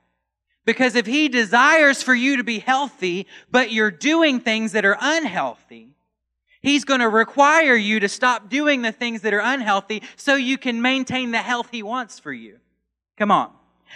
Because 0.65 0.95
if 0.95 1.05
he 1.05 1.29
desires 1.29 2.01
for 2.01 2.15
you 2.15 2.37
to 2.37 2.43
be 2.43 2.59
healthy, 2.59 3.27
but 3.51 3.71
you're 3.71 3.91
doing 3.91 4.39
things 4.39 4.71
that 4.71 4.83
are 4.83 4.97
unhealthy, 4.99 5.89
he's 6.61 6.83
going 6.83 7.01
to 7.01 7.09
require 7.09 7.75
you 7.75 7.99
to 7.99 8.09
stop 8.09 8.49
doing 8.49 8.81
the 8.81 8.91
things 8.91 9.21
that 9.21 9.33
are 9.33 9.41
unhealthy 9.43 10.01
so 10.15 10.33
you 10.35 10.57
can 10.57 10.81
maintain 10.81 11.29
the 11.29 11.37
health 11.37 11.69
he 11.71 11.83
wants 11.83 12.17
for 12.17 12.33
you. 12.33 12.57
Come 13.15 13.29
on. 13.29 13.51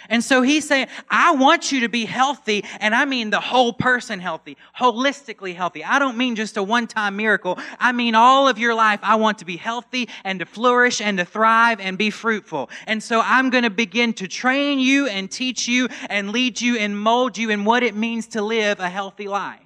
And 0.08 0.24
so 0.24 0.42
he's 0.42 0.66
saying, 0.66 0.88
I 1.08 1.32
want 1.32 1.72
you 1.72 1.80
to 1.80 1.88
be 1.88 2.04
healthy, 2.04 2.64
and 2.80 2.94
I 2.94 3.04
mean 3.04 3.30
the 3.30 3.40
whole 3.40 3.72
person 3.72 4.20
healthy, 4.20 4.56
holistically 4.78 5.54
healthy. 5.54 5.84
I 5.84 5.98
don't 5.98 6.16
mean 6.16 6.36
just 6.36 6.56
a 6.56 6.62
one 6.62 6.86
time 6.86 7.16
miracle. 7.16 7.58
I 7.78 7.92
mean 7.92 8.14
all 8.14 8.48
of 8.48 8.58
your 8.58 8.74
life. 8.74 9.00
I 9.02 9.16
want 9.16 9.38
to 9.38 9.44
be 9.44 9.56
healthy 9.56 10.08
and 10.24 10.40
to 10.40 10.46
flourish 10.46 11.00
and 11.00 11.18
to 11.18 11.24
thrive 11.24 11.80
and 11.80 11.98
be 11.98 12.10
fruitful. 12.10 12.70
And 12.86 13.02
so 13.02 13.20
I'm 13.24 13.50
going 13.50 13.64
to 13.64 13.70
begin 13.70 14.12
to 14.14 14.28
train 14.28 14.78
you 14.80 15.06
and 15.06 15.30
teach 15.30 15.68
you 15.68 15.88
and 16.08 16.30
lead 16.30 16.60
you 16.60 16.76
and 16.76 16.98
mold 16.98 17.36
you 17.36 17.50
in 17.50 17.64
what 17.64 17.82
it 17.82 17.94
means 17.94 18.28
to 18.28 18.42
live 18.42 18.80
a 18.80 18.88
healthy 18.88 19.28
life. 19.28 19.60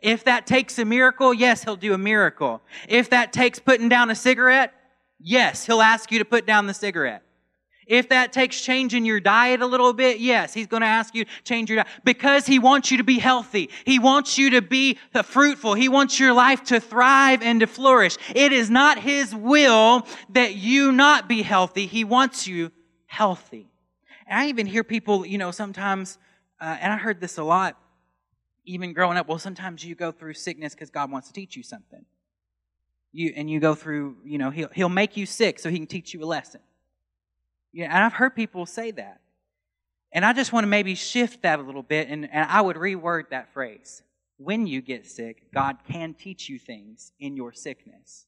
If 0.00 0.24
that 0.24 0.46
takes 0.46 0.78
a 0.78 0.84
miracle, 0.84 1.34
yes, 1.34 1.64
he'll 1.64 1.76
do 1.76 1.92
a 1.92 1.98
miracle. 1.98 2.62
If 2.88 3.10
that 3.10 3.32
takes 3.32 3.58
putting 3.58 3.88
down 3.88 4.10
a 4.10 4.14
cigarette, 4.14 4.72
yes, 5.18 5.66
he'll 5.66 5.82
ask 5.82 6.12
you 6.12 6.20
to 6.20 6.24
put 6.24 6.46
down 6.46 6.66
the 6.66 6.74
cigarette. 6.74 7.22
If 7.88 8.10
that 8.10 8.34
takes 8.34 8.60
changing 8.60 9.06
your 9.06 9.18
diet 9.18 9.62
a 9.62 9.66
little 9.66 9.94
bit, 9.94 10.20
yes, 10.20 10.52
he's 10.52 10.66
going 10.66 10.82
to 10.82 10.86
ask 10.86 11.14
you 11.14 11.24
to 11.24 11.30
change 11.42 11.70
your 11.70 11.76
diet 11.76 11.88
because 12.04 12.46
he 12.46 12.58
wants 12.58 12.90
you 12.90 12.98
to 12.98 13.04
be 13.04 13.18
healthy. 13.18 13.70
He 13.86 13.98
wants 13.98 14.36
you 14.36 14.50
to 14.50 14.62
be 14.62 14.98
fruitful. 15.24 15.72
He 15.72 15.88
wants 15.88 16.20
your 16.20 16.34
life 16.34 16.62
to 16.64 16.80
thrive 16.80 17.42
and 17.42 17.60
to 17.60 17.66
flourish. 17.66 18.18
It 18.34 18.52
is 18.52 18.68
not 18.68 18.98
his 18.98 19.34
will 19.34 20.06
that 20.28 20.54
you 20.54 20.92
not 20.92 21.28
be 21.28 21.40
healthy. 21.40 21.86
He 21.86 22.04
wants 22.04 22.46
you 22.46 22.70
healthy. 23.06 23.70
And 24.26 24.38
I 24.38 24.48
even 24.48 24.66
hear 24.66 24.84
people, 24.84 25.24
you 25.24 25.38
know, 25.38 25.50
sometimes, 25.50 26.18
uh, 26.60 26.76
and 26.80 26.92
I 26.92 26.98
heard 26.98 27.22
this 27.22 27.38
a 27.38 27.42
lot, 27.42 27.78
even 28.66 28.92
growing 28.92 29.16
up. 29.16 29.26
Well, 29.28 29.38
sometimes 29.38 29.82
you 29.82 29.94
go 29.94 30.12
through 30.12 30.34
sickness 30.34 30.74
because 30.74 30.90
God 30.90 31.10
wants 31.10 31.28
to 31.28 31.32
teach 31.32 31.56
you 31.56 31.62
something. 31.62 32.04
You 33.12 33.32
and 33.34 33.48
you 33.48 33.60
go 33.60 33.74
through, 33.74 34.18
you 34.26 34.36
know, 34.36 34.50
he'll 34.50 34.68
he'll 34.74 34.90
make 34.90 35.16
you 35.16 35.24
sick 35.24 35.58
so 35.58 35.70
he 35.70 35.78
can 35.78 35.86
teach 35.86 36.12
you 36.12 36.22
a 36.22 36.26
lesson. 36.26 36.60
Yeah, 37.72 37.86
and 37.86 38.04
I've 38.04 38.12
heard 38.12 38.34
people 38.34 38.66
say 38.66 38.90
that. 38.92 39.20
And 40.12 40.24
I 40.24 40.32
just 40.32 40.52
want 40.52 40.64
to 40.64 40.68
maybe 40.68 40.94
shift 40.94 41.42
that 41.42 41.58
a 41.58 41.62
little 41.62 41.82
bit, 41.82 42.08
and, 42.08 42.28
and 42.32 42.50
I 42.50 42.60
would 42.60 42.76
reword 42.76 43.30
that 43.30 43.52
phrase. 43.52 44.02
When 44.38 44.66
you 44.66 44.80
get 44.80 45.06
sick, 45.06 45.52
God 45.52 45.78
can 45.88 46.14
teach 46.14 46.48
you 46.48 46.58
things 46.58 47.12
in 47.20 47.36
your 47.36 47.52
sickness. 47.52 48.26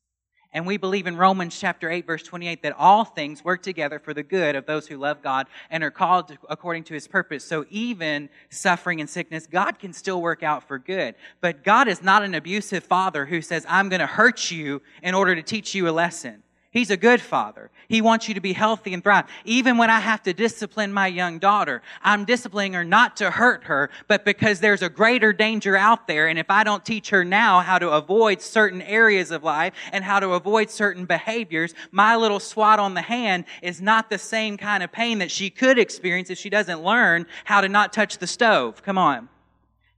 And 0.52 0.66
we 0.66 0.78
believe 0.78 1.06
in 1.06 1.16
Romans 1.16 1.58
chapter 1.58 1.88
8, 1.88 2.06
verse 2.06 2.24
28, 2.24 2.64
that 2.64 2.74
all 2.76 3.04
things 3.04 3.44
work 3.44 3.62
together 3.62 4.00
for 4.00 4.12
the 4.12 4.24
good 4.24 4.56
of 4.56 4.66
those 4.66 4.88
who 4.88 4.96
love 4.96 5.22
God 5.22 5.46
and 5.70 5.84
are 5.84 5.92
called 5.92 6.36
according 6.48 6.84
to 6.84 6.94
his 6.94 7.06
purpose. 7.06 7.44
So 7.44 7.66
even 7.70 8.28
suffering 8.48 9.00
and 9.00 9.08
sickness, 9.08 9.46
God 9.46 9.78
can 9.78 9.92
still 9.92 10.20
work 10.20 10.42
out 10.42 10.66
for 10.66 10.76
good. 10.76 11.14
But 11.40 11.62
God 11.62 11.86
is 11.86 12.02
not 12.02 12.24
an 12.24 12.34
abusive 12.34 12.82
father 12.82 13.26
who 13.26 13.40
says, 13.40 13.64
I'm 13.68 13.88
going 13.88 14.00
to 14.00 14.06
hurt 14.06 14.50
you 14.50 14.82
in 15.04 15.14
order 15.14 15.36
to 15.36 15.42
teach 15.42 15.72
you 15.72 15.88
a 15.88 15.92
lesson. 15.92 16.42
He's 16.72 16.90
a 16.90 16.96
good 16.96 17.20
father. 17.20 17.68
He 17.88 18.00
wants 18.00 18.28
you 18.28 18.34
to 18.34 18.40
be 18.40 18.52
healthy 18.52 18.94
and 18.94 19.02
thrive. 19.02 19.24
Even 19.44 19.76
when 19.76 19.90
I 19.90 19.98
have 19.98 20.22
to 20.22 20.32
discipline 20.32 20.92
my 20.92 21.08
young 21.08 21.40
daughter, 21.40 21.82
I'm 22.00 22.24
disciplining 22.24 22.74
her 22.74 22.84
not 22.84 23.16
to 23.16 23.32
hurt 23.32 23.64
her, 23.64 23.90
but 24.06 24.24
because 24.24 24.60
there's 24.60 24.80
a 24.80 24.88
greater 24.88 25.32
danger 25.32 25.76
out 25.76 26.06
there. 26.06 26.28
And 26.28 26.38
if 26.38 26.48
I 26.48 26.62
don't 26.62 26.84
teach 26.84 27.10
her 27.10 27.24
now 27.24 27.58
how 27.58 27.80
to 27.80 27.90
avoid 27.90 28.40
certain 28.40 28.82
areas 28.82 29.32
of 29.32 29.42
life 29.42 29.74
and 29.90 30.04
how 30.04 30.20
to 30.20 30.34
avoid 30.34 30.70
certain 30.70 31.06
behaviors, 31.06 31.74
my 31.90 32.14
little 32.14 32.38
swat 32.38 32.78
on 32.78 32.94
the 32.94 33.02
hand 33.02 33.46
is 33.62 33.80
not 33.80 34.08
the 34.08 34.18
same 34.18 34.56
kind 34.56 34.84
of 34.84 34.92
pain 34.92 35.18
that 35.18 35.32
she 35.32 35.50
could 35.50 35.76
experience 35.76 36.30
if 36.30 36.38
she 36.38 36.50
doesn't 36.50 36.84
learn 36.84 37.26
how 37.46 37.60
to 37.60 37.68
not 37.68 37.92
touch 37.92 38.18
the 38.18 38.28
stove. 38.28 38.80
Come 38.84 38.96
on. 38.96 39.28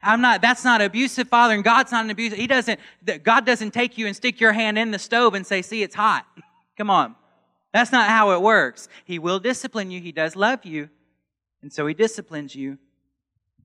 I'm 0.02 0.22
not, 0.22 0.40
that's 0.40 0.64
not 0.64 0.80
abusive 0.80 1.28
father 1.28 1.54
and 1.54 1.62
God's 1.62 1.92
not 1.92 2.06
an 2.06 2.10
abusive. 2.10 2.38
He 2.38 2.46
doesn't, 2.46 2.80
God 3.22 3.44
doesn't 3.44 3.72
take 3.72 3.98
you 3.98 4.06
and 4.06 4.16
stick 4.16 4.40
your 4.40 4.54
hand 4.54 4.78
in 4.78 4.90
the 4.90 4.98
stove 4.98 5.34
and 5.34 5.46
say, 5.46 5.60
see, 5.60 5.82
it's 5.82 5.94
hot. 5.94 6.24
Come 6.82 6.90
on. 6.90 7.14
That's 7.72 7.92
not 7.92 8.08
how 8.08 8.32
it 8.32 8.42
works. 8.42 8.88
He 9.04 9.20
will 9.20 9.38
discipline 9.38 9.92
you. 9.92 10.00
He 10.00 10.10
does 10.10 10.34
love 10.34 10.64
you. 10.64 10.90
And 11.62 11.72
so 11.72 11.86
he 11.86 11.94
disciplines 11.94 12.56
you. 12.56 12.76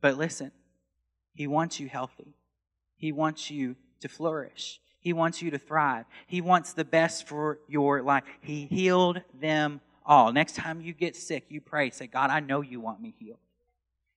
But 0.01 0.19
listen, 0.19 0.51
he 1.33 1.47
wants 1.47 1.79
you 1.79 1.89
healthy. 1.89 2.35
He 2.95 3.11
wants 3.11 3.49
you 3.49 3.75
to 4.01 4.07
flourish. 4.07 4.79
He 4.99 5.13
wants 5.13 5.41
you 5.41 5.49
to 5.49 5.57
thrive. 5.57 6.05
He 6.27 6.41
wants 6.41 6.73
the 6.73 6.85
best 6.85 7.27
for 7.27 7.57
your 7.67 8.03
life. 8.03 8.23
He 8.39 8.67
healed 8.67 9.23
them 9.33 9.81
all. 10.05 10.31
Next 10.31 10.55
time 10.55 10.79
you 10.79 10.93
get 10.93 11.15
sick, 11.15 11.45
you 11.49 11.59
pray. 11.59 11.89
Say, 11.89 12.05
God, 12.05 12.29
I 12.29 12.39
know 12.39 12.61
you 12.61 12.79
want 12.79 13.01
me 13.01 13.15
healed. 13.17 13.39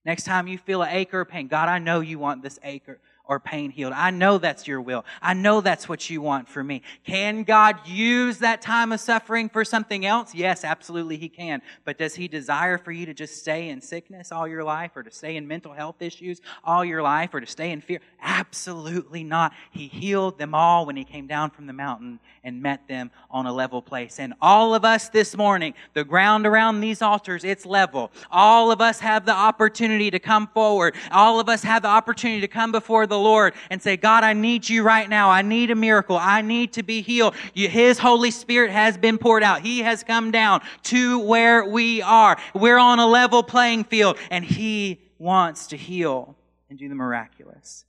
Next 0.05 0.25
time 0.25 0.47
you 0.47 0.59
feel 0.59 0.83
an 0.83 0.89
ache 0.89 1.15
or 1.15 1.25
pain, 1.25 1.47
God, 1.47 1.69
I 1.69 1.79
know 1.79 2.01
you 2.01 2.19
want 2.19 2.43
this 2.43 2.59
ache 2.61 2.87
or 2.87 2.99
or 3.25 3.39
pain 3.39 3.71
healed. 3.71 3.93
I 3.93 4.11
know 4.11 4.37
that's 4.37 4.67
your 4.67 4.81
will. 4.81 5.05
I 5.21 5.33
know 5.33 5.61
that's 5.61 5.87
what 5.87 6.09
you 6.09 6.21
want 6.21 6.47
for 6.47 6.63
me. 6.63 6.81
Can 7.05 7.43
God 7.43 7.87
use 7.87 8.39
that 8.39 8.61
time 8.61 8.91
of 8.91 8.99
suffering 8.99 9.49
for 9.49 9.63
something 9.63 10.05
else? 10.05 10.35
Yes, 10.35 10.63
absolutely 10.63 11.17
He 11.17 11.29
can. 11.29 11.61
But 11.85 11.97
does 11.97 12.15
He 12.15 12.27
desire 12.27 12.77
for 12.77 12.91
you 12.91 13.05
to 13.05 13.13
just 13.13 13.37
stay 13.37 13.69
in 13.69 13.81
sickness 13.81 14.31
all 14.31 14.47
your 14.47 14.63
life 14.63 14.91
or 14.95 15.03
to 15.03 15.11
stay 15.11 15.37
in 15.37 15.47
mental 15.47 15.73
health 15.73 16.01
issues 16.01 16.41
all 16.63 16.83
your 16.83 17.01
life 17.01 17.33
or 17.33 17.39
to 17.39 17.47
stay 17.47 17.71
in 17.71 17.81
fear? 17.81 17.99
Absolutely 18.21 19.23
not. 19.23 19.53
He 19.71 19.87
healed 19.87 20.37
them 20.37 20.53
all 20.53 20.85
when 20.85 20.95
He 20.95 21.03
came 21.03 21.27
down 21.27 21.51
from 21.51 21.67
the 21.67 21.73
mountain 21.73 22.19
and 22.43 22.61
met 22.61 22.87
them 22.87 23.11
on 23.29 23.45
a 23.45 23.53
level 23.53 23.81
place. 23.81 24.19
And 24.19 24.33
all 24.41 24.73
of 24.73 24.83
us 24.83 25.09
this 25.09 25.37
morning, 25.37 25.73
the 25.93 26.03
ground 26.03 26.45
around 26.45 26.81
these 26.81 27.01
altars, 27.01 27.43
it's 27.43 27.65
level. 27.65 28.11
All 28.31 28.71
of 28.71 28.81
us 28.81 28.99
have 28.99 29.25
the 29.25 29.33
opportunity 29.33 30.11
to 30.11 30.19
come 30.19 30.47
forward. 30.47 30.95
All 31.11 31.39
of 31.39 31.49
us 31.49 31.63
have 31.63 31.83
the 31.83 31.87
opportunity 31.87 32.41
to 32.41 32.47
come 32.47 32.71
before 32.71 33.07
the 33.11 33.19
Lord 33.19 33.53
and 33.69 33.79
say, 33.79 33.95
God, 33.95 34.23
I 34.23 34.33
need 34.33 34.67
you 34.67 34.81
right 34.81 35.07
now. 35.07 35.29
I 35.29 35.43
need 35.43 35.69
a 35.69 35.75
miracle. 35.75 36.17
I 36.17 36.41
need 36.41 36.73
to 36.73 36.83
be 36.83 37.03
healed. 37.03 37.35
His 37.53 37.99
Holy 37.99 38.31
Spirit 38.31 38.71
has 38.71 38.97
been 38.97 39.19
poured 39.19 39.43
out. 39.43 39.61
He 39.61 39.79
has 39.79 40.03
come 40.03 40.31
down 40.31 40.61
to 40.83 41.19
where 41.19 41.63
we 41.63 42.01
are. 42.01 42.37
We're 42.55 42.79
on 42.79 42.97
a 42.97 43.05
level 43.05 43.43
playing 43.43 43.83
field 43.83 44.17
and 44.31 44.43
He 44.43 45.01
wants 45.19 45.67
to 45.67 45.77
heal 45.77 46.35
and 46.69 46.79
do 46.79 46.89
the 46.89 46.95
miraculous. 46.95 47.85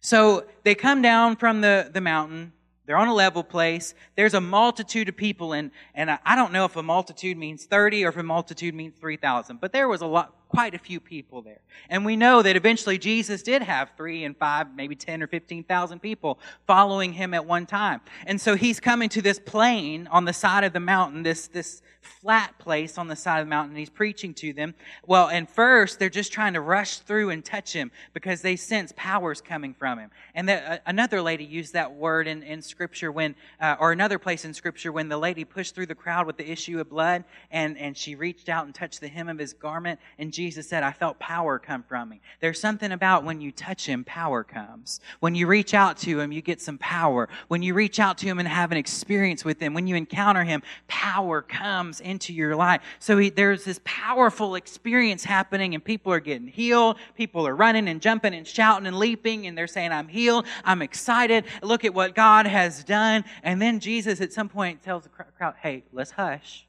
So 0.00 0.44
they 0.62 0.74
come 0.74 1.02
down 1.02 1.36
from 1.36 1.60
the, 1.60 1.90
the 1.92 2.00
mountain. 2.00 2.52
They're 2.86 2.96
on 2.96 3.08
a 3.08 3.14
level 3.14 3.42
place. 3.42 3.94
There's 4.16 4.34
a 4.34 4.40
multitude 4.40 5.08
of 5.08 5.16
people, 5.16 5.54
and, 5.54 5.70
and 5.94 6.10
I 6.24 6.36
don't 6.36 6.52
know 6.52 6.66
if 6.66 6.76
a 6.76 6.82
multitude 6.82 7.38
means 7.38 7.64
30 7.64 8.04
or 8.04 8.08
if 8.10 8.16
a 8.16 8.22
multitude 8.22 8.74
means 8.74 8.94
3,000, 9.00 9.60
but 9.60 9.72
there 9.72 9.88
was 9.88 10.02
a 10.02 10.06
lot, 10.06 10.34
quite 10.54 10.74
a 10.74 10.78
few 10.78 11.00
people 11.00 11.42
there. 11.42 11.60
And 11.90 12.04
we 12.04 12.14
know 12.16 12.40
that 12.40 12.54
eventually 12.54 12.96
Jesus 12.96 13.42
did 13.42 13.62
have 13.62 13.90
three 13.96 14.24
and 14.24 14.36
five, 14.36 14.68
maybe 14.74 14.94
10 14.94 15.22
or 15.22 15.26
15,000 15.26 15.98
people 15.98 16.38
following 16.66 17.12
him 17.12 17.34
at 17.34 17.44
one 17.44 17.66
time. 17.66 18.00
And 18.26 18.40
so 18.40 18.54
he's 18.54 18.78
coming 18.78 19.08
to 19.10 19.22
this 19.22 19.40
plain 19.40 20.06
on 20.12 20.24
the 20.24 20.32
side 20.32 20.62
of 20.62 20.72
the 20.72 20.80
mountain, 20.80 21.24
this, 21.24 21.48
this 21.48 21.82
flat 22.00 22.56
place 22.58 22.98
on 22.98 23.08
the 23.08 23.16
side 23.16 23.40
of 23.40 23.46
the 23.46 23.50
mountain. 23.50 23.76
He's 23.76 23.90
preaching 23.90 24.34
to 24.34 24.52
them. 24.52 24.74
Well, 25.06 25.28
and 25.28 25.48
first 25.48 25.98
they're 25.98 26.10
just 26.10 26.32
trying 26.32 26.52
to 26.54 26.60
rush 26.60 26.98
through 26.98 27.30
and 27.30 27.44
touch 27.44 27.72
him 27.72 27.90
because 28.12 28.42
they 28.42 28.56
sense 28.56 28.92
powers 28.96 29.40
coming 29.40 29.74
from 29.74 29.98
him. 29.98 30.10
And 30.34 30.48
that, 30.48 30.70
uh, 30.70 30.78
another 30.86 31.20
lady 31.20 31.44
used 31.44 31.72
that 31.72 31.94
word 31.94 32.26
in, 32.26 32.42
in 32.42 32.62
scripture 32.62 33.10
when, 33.10 33.34
uh, 33.60 33.76
or 33.80 33.92
another 33.92 34.18
place 34.18 34.44
in 34.44 34.54
scripture 34.54 34.92
when 34.92 35.08
the 35.08 35.18
lady 35.18 35.44
pushed 35.44 35.74
through 35.74 35.86
the 35.86 35.94
crowd 35.94 36.26
with 36.26 36.36
the 36.36 36.48
issue 36.48 36.78
of 36.78 36.88
blood 36.88 37.24
and, 37.50 37.76
and 37.78 37.96
she 37.96 38.14
reached 38.14 38.48
out 38.48 38.66
and 38.66 38.74
touched 38.74 39.00
the 39.00 39.08
hem 39.08 39.28
of 39.28 39.38
his 39.38 39.52
garment. 39.52 39.98
And 40.18 40.32
Jesus 40.32 40.43
said, 40.50 40.82
I 40.82 40.92
felt 40.92 41.18
power 41.18 41.58
come 41.58 41.82
from 41.82 42.08
me. 42.08 42.20
There's 42.40 42.60
something 42.60 42.92
about 42.92 43.24
when 43.24 43.40
you 43.40 43.52
touch 43.52 43.86
him, 43.86 44.04
power 44.04 44.44
comes. 44.44 45.00
When 45.20 45.34
you 45.34 45.46
reach 45.46 45.74
out 45.74 45.96
to 45.98 46.20
him, 46.20 46.32
you 46.32 46.42
get 46.42 46.60
some 46.60 46.78
power. 46.78 47.28
When 47.48 47.62
you 47.62 47.74
reach 47.74 47.98
out 47.98 48.18
to 48.18 48.26
him 48.26 48.38
and 48.38 48.48
have 48.48 48.72
an 48.72 48.78
experience 48.78 49.44
with 49.44 49.60
him, 49.60 49.74
when 49.74 49.86
you 49.86 49.96
encounter 49.96 50.44
him, 50.44 50.62
power 50.88 51.42
comes 51.42 51.84
comes 51.84 52.00
into 52.00 52.32
your 52.32 52.56
life. 52.56 52.82
So 52.98 53.18
he, 53.18 53.30
there's 53.30 53.64
this 53.64 53.80
powerful 53.84 54.54
experience 54.54 55.24
happening, 55.24 55.74
and 55.74 55.84
people 55.84 56.12
are 56.12 56.20
getting 56.20 56.46
healed. 56.46 56.98
People 57.16 57.46
are 57.46 57.54
running 57.54 57.88
and 57.88 58.00
jumping 58.00 58.34
and 58.34 58.46
shouting 58.46 58.86
and 58.86 58.98
leaping, 58.98 59.46
and 59.46 59.56
they're 59.56 59.66
saying, 59.66 59.92
I'm 59.92 60.08
healed. 60.08 60.46
I'm 60.64 60.82
excited. 60.82 61.44
Look 61.62 61.84
at 61.84 61.94
what 61.94 62.14
God 62.14 62.46
has 62.46 62.84
done. 62.84 63.24
And 63.42 63.60
then 63.60 63.80
Jesus 63.80 64.20
at 64.20 64.32
some 64.32 64.48
point 64.48 64.82
tells 64.82 65.04
the 65.04 65.08
crowd, 65.08 65.54
Hey, 65.60 65.84
let's 65.92 66.10
hush. 66.10 66.66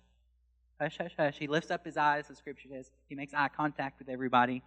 Hush, 0.79 0.97
hush, 0.97 1.13
hush. 1.17 1.37
He 1.37 1.47
lifts 1.47 1.71
up 1.71 1.85
his 1.85 1.97
eyes, 1.97 2.27
the 2.27 2.35
scripture 2.35 2.67
says. 2.69 2.91
He 3.07 3.15
makes 3.15 3.33
eye 3.33 3.49
contact 3.55 3.99
with 3.99 4.09
everybody, 4.09 4.61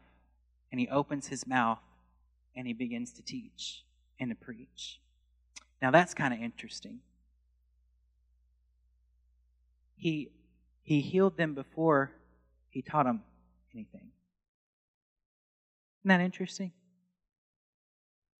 and 0.71 0.81
he 0.81 0.89
opens 0.89 1.27
his 1.27 1.47
mouth, 1.47 1.81
and 2.57 2.67
he 2.67 2.73
begins 2.73 3.13
to 3.13 3.23
teach 3.23 3.85
and 4.19 4.31
to 4.31 4.35
preach. 4.35 5.01
Now 5.81 5.91
that's 5.91 6.15
kind 6.15 6.35
of 6.35 6.41
interesting. 6.41 7.01
He 9.97 10.31
he 10.83 11.01
healed 11.01 11.37
them 11.37 11.55
before 11.55 12.13
he 12.71 12.81
taught 12.81 13.05
them 13.05 13.23
anything. 13.75 14.11
Isn't 16.01 16.09
that 16.09 16.21
interesting? 16.21 16.73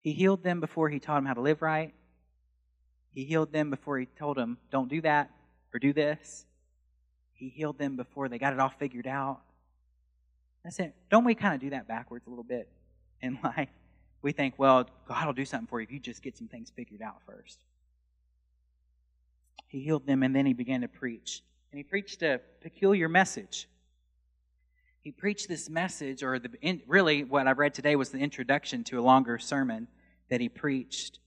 He 0.01 0.13
healed 0.13 0.43
them 0.43 0.59
before 0.59 0.89
he 0.89 0.99
taught 0.99 1.15
them 1.15 1.25
how 1.25 1.35
to 1.35 1.41
live 1.41 1.61
right. 1.61 1.93
He 3.11 3.25
healed 3.25 3.51
them 3.51 3.69
before 3.69 3.99
he 3.99 4.05
told 4.05 4.37
them, 4.37 4.57
don't 4.71 4.89
do 4.89 5.01
that 5.01 5.29
or 5.73 5.79
do 5.79 5.93
this. 5.93 6.45
He 7.39 7.47
healed 7.47 7.77
them 7.77 7.95
before 7.95 8.27
they 8.27 8.37
got 8.37 8.51
it 8.51 8.59
all 8.59 8.69
figured 8.69 9.07
out. 9.07 9.39
I 10.65 10.69
said, 10.69 10.91
Don't 11.09 11.23
we 11.23 11.35
kind 11.35 11.55
of 11.55 11.61
do 11.61 11.69
that 11.69 11.87
backwards 11.87 12.27
a 12.27 12.29
little 12.29 12.43
bit 12.43 12.69
in 13.21 13.39
life? 13.43 13.69
We 14.21 14.33
think, 14.33 14.55
well, 14.57 14.89
God 15.07 15.25
will 15.25 15.33
do 15.33 15.45
something 15.45 15.67
for 15.67 15.79
you 15.79 15.85
if 15.85 15.91
you 15.93 15.99
just 15.99 16.21
get 16.21 16.37
some 16.37 16.49
things 16.49 16.69
figured 16.75 17.01
out 17.01 17.21
first. 17.25 17.63
He 19.67 19.79
healed 19.79 20.05
them 20.05 20.21
and 20.23 20.35
then 20.35 20.45
he 20.45 20.51
began 20.51 20.81
to 20.81 20.89
preach 20.89 21.41
and 21.71 21.77
he 21.77 21.83
preached 21.83 22.21
a 22.23 22.41
peculiar 22.59 23.07
message. 23.07 23.69
He 25.01 25.11
preached 25.11 25.47
this 25.47 25.69
message, 25.69 26.23
or 26.23 26.39
the, 26.39 26.49
in, 26.61 26.81
really 26.85 27.23
what 27.23 27.47
I 27.47 27.51
read 27.51 27.73
today 27.73 27.95
was 27.95 28.09
the 28.09 28.17
introduction 28.17 28.83
to 28.85 28.99
a 28.99 29.01
longer 29.01 29.39
sermon 29.39 29.87
that 30.29 30.41
he 30.41 30.49
preached. 30.49 31.19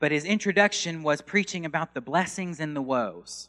But 0.00 0.10
his 0.10 0.24
introduction 0.24 1.04
was 1.04 1.20
preaching 1.20 1.64
about 1.64 1.94
the 1.94 2.00
blessings 2.00 2.58
and 2.58 2.74
the 2.74 2.82
woes. 2.82 3.48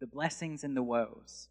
The 0.00 0.06
blessings 0.06 0.64
and 0.64 0.76
the 0.76 0.82
woes. 0.82 1.48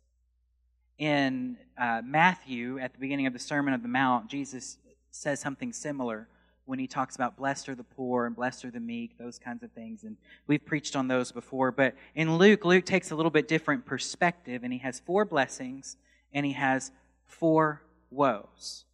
In 0.98 1.58
uh, 1.78 2.02
Matthew, 2.04 2.80
at 2.80 2.94
the 2.94 3.00
beginning 3.00 3.28
of 3.28 3.34
the 3.34 3.40
Sermon 3.40 3.74
of 3.74 3.82
the 3.82 3.88
Mount, 3.88 4.28
Jesus 4.28 4.78
says 5.12 5.40
something 5.40 5.72
similar 5.72 6.28
when 6.66 6.78
he 6.78 6.86
talks 6.86 7.16
about 7.16 7.36
blessed 7.36 7.68
are 7.68 7.76
the 7.76 7.84
poor 7.84 8.28
and 8.28 8.36
blessed 8.36 8.64
are 8.66 8.70
the 8.72 8.80
meek, 8.80 9.18
those 9.18 9.40
kinds 9.40 9.64
of 9.64 9.72
things. 9.72 10.04
And 10.04 10.18
we've 10.46 10.64
preached 10.64 10.96
on 10.96 11.08
those 11.08 11.32
before. 11.32 11.72
But 11.72 11.96
in 12.14 12.38
Luke, 12.38 12.64
Luke 12.64 12.86
takes 12.86 13.10
a 13.10 13.16
little 13.16 13.32
bit 13.32 13.48
different 13.48 13.88
perspective, 13.88 14.64
and 14.64 14.72
he 14.72 14.80
has 14.80 15.00
four 15.00 15.26
blessings 15.26 15.98
and 16.32 16.46
he 16.46 16.54
has 16.54 16.92
four 17.26 17.82
woes. 18.12 18.86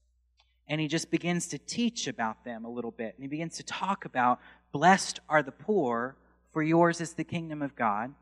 And 0.69 0.79
he 0.79 0.87
just 0.87 1.11
begins 1.11 1.47
to 1.47 1.57
teach 1.57 2.07
about 2.07 2.45
them 2.45 2.65
a 2.65 2.69
little 2.69 2.91
bit. 2.91 3.13
And 3.15 3.23
he 3.23 3.27
begins 3.27 3.57
to 3.57 3.63
talk 3.63 4.05
about 4.05 4.39
blessed 4.71 5.19
are 5.27 5.43
the 5.43 5.51
poor, 5.51 6.15
for 6.53 6.63
yours 6.63 7.01
is 7.01 7.13
the 7.13 7.23
kingdom 7.23 7.61
of 7.61 7.75
God. 7.75 8.13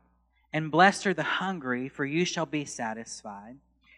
And 0.54 0.70
blessed 0.70 1.08
are 1.08 1.14
the 1.14 1.24
hungry, 1.24 1.88
for 1.88 2.06
you 2.06 2.24
shall 2.24 2.46
be 2.46 2.64
satisfied. 2.64 3.56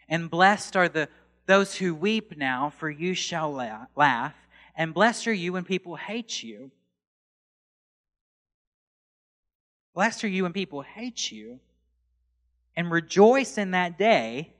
And 0.09 0.27
blessed 0.27 0.75
are 0.75 0.89
the 0.89 1.07
those 1.45 1.75
who 1.75 1.93
weep 1.93 2.35
now, 2.35 2.71
for 2.71 2.89
you 2.89 3.13
shall 3.13 3.53
laugh. 3.95 4.33
And 4.75 4.93
blessed 4.93 5.27
are 5.27 5.33
you 5.33 5.53
when 5.53 5.63
people 5.63 5.95
hate 5.95 6.41
you. 6.41 6.71
Blessed 9.93 10.23
are 10.23 10.27
you 10.27 10.43
when 10.43 10.51
people 10.51 10.81
hate 10.81 11.31
you. 11.31 11.59
And 12.75 12.91
rejoice 12.91 13.59
in 13.59 13.71
that 13.71 13.99
day. 13.99 14.51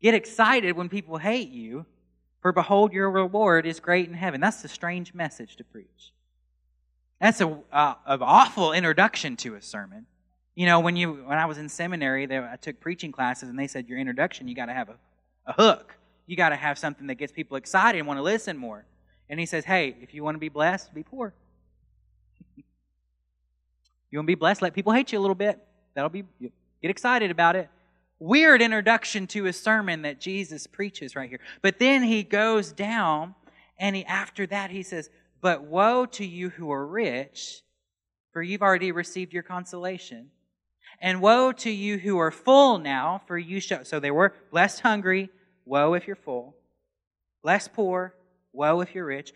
Get 0.00 0.14
excited 0.14 0.74
when 0.74 0.88
people 0.88 1.18
hate 1.18 1.50
you. 1.50 1.84
For 2.40 2.50
behold, 2.50 2.92
your 2.94 3.10
reward 3.10 3.66
is 3.66 3.78
great 3.78 4.08
in 4.08 4.14
heaven. 4.14 4.40
That's 4.40 4.64
a 4.64 4.68
strange 4.68 5.12
message 5.12 5.56
to 5.56 5.64
preach. 5.64 6.12
That's 7.20 7.42
a 7.42 7.58
uh, 7.70 7.94
an 8.06 8.22
awful 8.22 8.72
introduction 8.72 9.36
to 9.36 9.54
a 9.54 9.62
sermon. 9.62 10.06
You 10.54 10.66
know, 10.66 10.80
when 10.80 10.96
you 10.96 11.14
when 11.14 11.38
I 11.38 11.46
was 11.46 11.58
in 11.58 11.68
seminary, 11.68 12.26
they, 12.26 12.38
I 12.38 12.56
took 12.60 12.78
preaching 12.80 13.12
classes, 13.12 13.48
and 13.48 13.58
they 13.58 13.66
said 13.66 13.88
your 13.88 13.98
introduction 13.98 14.48
you 14.48 14.54
got 14.54 14.66
to 14.66 14.74
have 14.74 14.90
a, 14.90 14.96
a 15.46 15.52
hook 15.52 15.96
you 16.26 16.36
got 16.36 16.50
to 16.50 16.56
have 16.56 16.78
something 16.78 17.06
that 17.08 17.16
gets 17.16 17.32
people 17.32 17.56
excited 17.56 17.98
and 17.98 18.06
want 18.06 18.18
to 18.18 18.22
listen 18.22 18.56
more. 18.56 18.84
And 19.28 19.40
he 19.40 19.46
says, 19.46 19.64
hey, 19.64 19.96
if 20.00 20.14
you 20.14 20.22
want 20.22 20.34
to 20.34 20.38
be 20.38 20.48
blessed, 20.48 20.94
be 20.94 21.02
poor. 21.02 21.34
you 22.56 24.18
want 24.18 24.26
to 24.26 24.30
be 24.30 24.34
blessed, 24.34 24.62
let 24.62 24.74
people 24.74 24.92
hate 24.92 25.12
you 25.12 25.18
a 25.18 25.20
little 25.20 25.34
bit. 25.34 25.58
That'll 25.94 26.10
be, 26.10 26.24
get 26.40 26.90
excited 26.90 27.30
about 27.30 27.56
it. 27.56 27.68
Weird 28.18 28.62
introduction 28.62 29.26
to 29.28 29.46
a 29.46 29.52
sermon 29.52 30.02
that 30.02 30.20
Jesus 30.20 30.66
preaches 30.66 31.16
right 31.16 31.28
here. 31.28 31.40
But 31.60 31.78
then 31.78 32.02
he 32.02 32.22
goes 32.22 32.72
down, 32.72 33.34
and 33.78 33.96
he, 33.96 34.04
after 34.04 34.46
that, 34.46 34.70
he 34.70 34.82
says, 34.82 35.10
But 35.40 35.64
woe 35.64 36.06
to 36.06 36.24
you 36.24 36.50
who 36.50 36.70
are 36.70 36.86
rich, 36.86 37.62
for 38.32 38.40
you've 38.40 38.62
already 38.62 38.92
received 38.92 39.32
your 39.32 39.42
consolation. 39.42 40.30
And 41.02 41.20
woe 41.20 41.52
to 41.52 41.70
you 41.70 41.98
who 41.98 42.16
are 42.18 42.30
full 42.30 42.78
now, 42.78 43.20
for 43.26 43.36
you 43.36 43.60
shall. 43.60 43.84
So 43.84 44.00
they 44.00 44.10
were 44.10 44.32
blessed 44.50 44.80
hungry, 44.80 45.28
Woe 45.64 45.94
if 45.94 46.06
you're 46.06 46.16
full. 46.16 46.56
Blessed 47.42 47.72
poor. 47.72 48.14
Woe 48.52 48.80
if 48.80 48.94
you're 48.94 49.06
rich. 49.06 49.32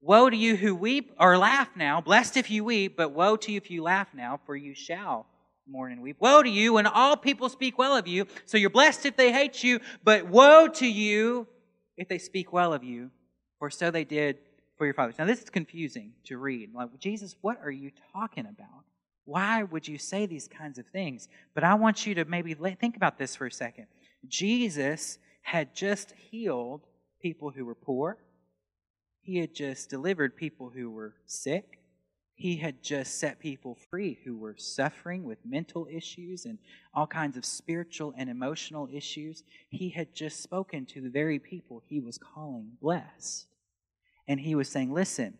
Woe 0.00 0.30
to 0.30 0.36
you 0.36 0.56
who 0.56 0.74
weep 0.74 1.12
or 1.18 1.38
laugh 1.38 1.70
now. 1.76 2.00
Blessed 2.00 2.36
if 2.36 2.50
you 2.50 2.64
weep, 2.64 2.96
but 2.96 3.12
woe 3.12 3.36
to 3.36 3.52
you 3.52 3.56
if 3.56 3.70
you 3.70 3.82
laugh 3.82 4.08
now, 4.14 4.40
for 4.46 4.54
you 4.54 4.74
shall 4.74 5.26
mourn 5.68 5.92
and 5.92 6.02
weep. 6.02 6.16
Woe 6.20 6.42
to 6.42 6.48
you 6.48 6.74
when 6.74 6.86
all 6.86 7.16
people 7.16 7.48
speak 7.48 7.78
well 7.78 7.96
of 7.96 8.06
you. 8.06 8.26
So 8.44 8.56
you're 8.58 8.70
blessed 8.70 9.06
if 9.06 9.16
they 9.16 9.32
hate 9.32 9.64
you, 9.64 9.80
but 10.04 10.26
woe 10.26 10.68
to 10.68 10.86
you 10.86 11.48
if 11.96 12.08
they 12.08 12.18
speak 12.18 12.52
well 12.52 12.72
of 12.72 12.84
you, 12.84 13.10
for 13.58 13.70
so 13.70 13.90
they 13.90 14.04
did 14.04 14.38
for 14.76 14.84
your 14.84 14.94
fathers. 14.94 15.16
Now, 15.18 15.24
this 15.24 15.42
is 15.42 15.50
confusing 15.50 16.12
to 16.24 16.36
read. 16.36 16.74
Like, 16.74 16.96
Jesus, 16.98 17.34
what 17.40 17.58
are 17.64 17.70
you 17.70 17.90
talking 18.12 18.46
about? 18.46 18.84
Why 19.26 19.64
would 19.64 19.86
you 19.86 19.98
say 19.98 20.24
these 20.24 20.48
kinds 20.48 20.78
of 20.78 20.86
things? 20.86 21.28
But 21.52 21.64
I 21.64 21.74
want 21.74 22.06
you 22.06 22.14
to 22.14 22.24
maybe 22.24 22.54
think 22.54 22.96
about 22.96 23.18
this 23.18 23.36
for 23.36 23.46
a 23.46 23.52
second. 23.52 23.86
Jesus 24.26 25.18
had 25.42 25.74
just 25.74 26.12
healed 26.12 26.82
people 27.20 27.50
who 27.50 27.64
were 27.64 27.74
poor. 27.74 28.18
He 29.22 29.38
had 29.38 29.52
just 29.52 29.90
delivered 29.90 30.36
people 30.36 30.70
who 30.70 30.90
were 30.90 31.14
sick. 31.26 31.80
He 32.36 32.56
had 32.56 32.84
just 32.84 33.18
set 33.18 33.40
people 33.40 33.76
free 33.90 34.18
who 34.24 34.36
were 34.36 34.54
suffering 34.56 35.24
with 35.24 35.38
mental 35.44 35.88
issues 35.90 36.44
and 36.44 36.58
all 36.94 37.08
kinds 37.08 37.36
of 37.36 37.44
spiritual 37.44 38.14
and 38.16 38.30
emotional 38.30 38.88
issues. 38.92 39.42
He 39.70 39.88
had 39.88 40.14
just 40.14 40.40
spoken 40.40 40.86
to 40.86 41.00
the 41.00 41.10
very 41.10 41.40
people 41.40 41.82
he 41.84 41.98
was 41.98 42.18
calling 42.18 42.72
blessed. 42.80 43.48
And 44.28 44.38
he 44.38 44.54
was 44.54 44.68
saying, 44.68 44.92
Listen, 44.92 45.38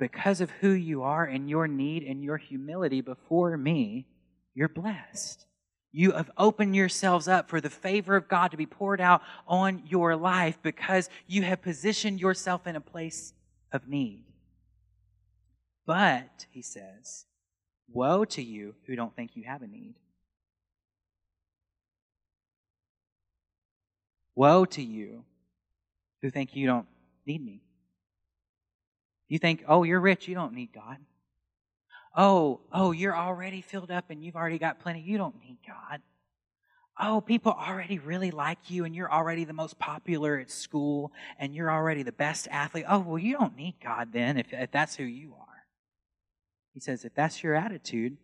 because 0.00 0.40
of 0.40 0.50
who 0.50 0.70
you 0.70 1.02
are 1.02 1.24
and 1.24 1.48
your 1.48 1.68
need 1.68 2.02
and 2.02 2.24
your 2.24 2.38
humility 2.38 3.02
before 3.02 3.56
me, 3.56 4.06
you're 4.54 4.68
blessed. 4.68 5.44
You 5.92 6.12
have 6.12 6.30
opened 6.38 6.74
yourselves 6.74 7.28
up 7.28 7.50
for 7.50 7.60
the 7.60 7.68
favor 7.68 8.16
of 8.16 8.26
God 8.26 8.50
to 8.52 8.56
be 8.56 8.64
poured 8.64 9.00
out 9.00 9.20
on 9.46 9.82
your 9.86 10.16
life 10.16 10.58
because 10.62 11.10
you 11.26 11.42
have 11.42 11.60
positioned 11.60 12.18
yourself 12.18 12.66
in 12.66 12.76
a 12.76 12.80
place 12.80 13.34
of 13.72 13.88
need. 13.88 14.24
But, 15.86 16.46
he 16.50 16.62
says, 16.62 17.26
woe 17.92 18.24
to 18.24 18.42
you 18.42 18.76
who 18.86 18.96
don't 18.96 19.14
think 19.14 19.36
you 19.36 19.42
have 19.42 19.60
a 19.60 19.66
need. 19.66 19.96
Woe 24.34 24.64
to 24.64 24.82
you 24.82 25.24
who 26.22 26.30
think 26.30 26.56
you 26.56 26.66
don't 26.66 26.86
need 27.26 27.44
me. 27.44 27.60
You 29.30 29.38
think, 29.38 29.64
oh, 29.68 29.84
you're 29.84 30.00
rich, 30.00 30.28
you 30.28 30.34
don't 30.34 30.52
need 30.52 30.72
God. 30.74 30.98
Oh, 32.16 32.60
oh, 32.72 32.90
you're 32.90 33.16
already 33.16 33.62
filled 33.62 33.92
up 33.92 34.10
and 34.10 34.22
you've 34.22 34.34
already 34.34 34.58
got 34.58 34.80
plenty. 34.80 35.00
You 35.00 35.16
don't 35.16 35.40
need 35.40 35.58
God. 35.66 36.02
oh, 37.02 37.20
people 37.20 37.52
already 37.52 37.98
really 37.98 38.32
like 38.32 38.58
you 38.68 38.84
and 38.84 38.94
you're 38.94 39.10
already 39.10 39.44
the 39.44 39.54
most 39.54 39.78
popular 39.78 40.38
at 40.38 40.50
school 40.50 41.12
and 41.38 41.54
you're 41.54 41.70
already 41.70 42.02
the 42.02 42.12
best 42.12 42.48
athlete. 42.50 42.84
Oh, 42.88 42.98
well, 42.98 43.18
you 43.18 43.38
don't 43.38 43.56
need 43.56 43.76
God 43.82 44.12
then 44.12 44.36
if, 44.36 44.52
if 44.52 44.72
that's 44.72 44.96
who 44.96 45.04
you 45.04 45.32
are. 45.40 45.46
He 46.74 46.80
says, 46.80 47.04
if 47.04 47.14
that's 47.14 47.42
your 47.42 47.54
attitude, 47.54 48.16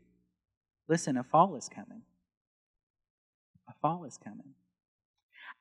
listen, 0.88 1.16
a 1.16 1.23
fall 1.23 1.55
is 1.55 1.69
coming. 1.69 2.03
A 3.69 3.73
fall 3.81 4.05
is 4.05 4.19
coming. 4.23 4.55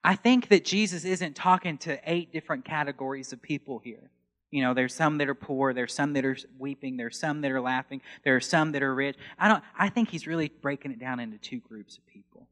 I 0.04 0.16
think 0.16 0.50
that 0.50 0.66
Jesus 0.66 1.06
isn't 1.06 1.36
talking 1.36 1.78
to 1.80 2.00
eight 2.04 2.34
different 2.34 2.66
categories 2.66 3.32
of 3.32 3.42
people 3.42 3.80
here. 3.80 4.10
You 4.52 4.64
know, 4.64 4.74
there's 4.74 4.94
some 4.94 5.18
that 5.18 5.28
are 5.28 5.36
poor, 5.36 5.74
there's 5.74 5.94
some 5.94 6.14
that 6.14 6.24
are 6.26 6.38
weeping, 6.58 6.98
there's 6.98 7.20
some 7.20 7.42
that 7.42 7.52
are 7.52 7.62
laughing, 7.62 8.02
there 8.24 8.36
are 8.36 8.42
some 8.42 8.72
that 8.74 8.84
are 8.84 8.94
rich. 8.94 9.18
I 9.38 9.48
don't 9.48 9.64
I 9.78 9.90
think 9.90 10.10
he's 10.10 10.28
really 10.28 10.50
breaking 10.62 10.92
it 10.92 11.00
down 11.00 11.20
into 11.20 11.38
two 11.38 11.60
groups 11.60 11.98
of 11.98 12.06
people. 12.08 12.48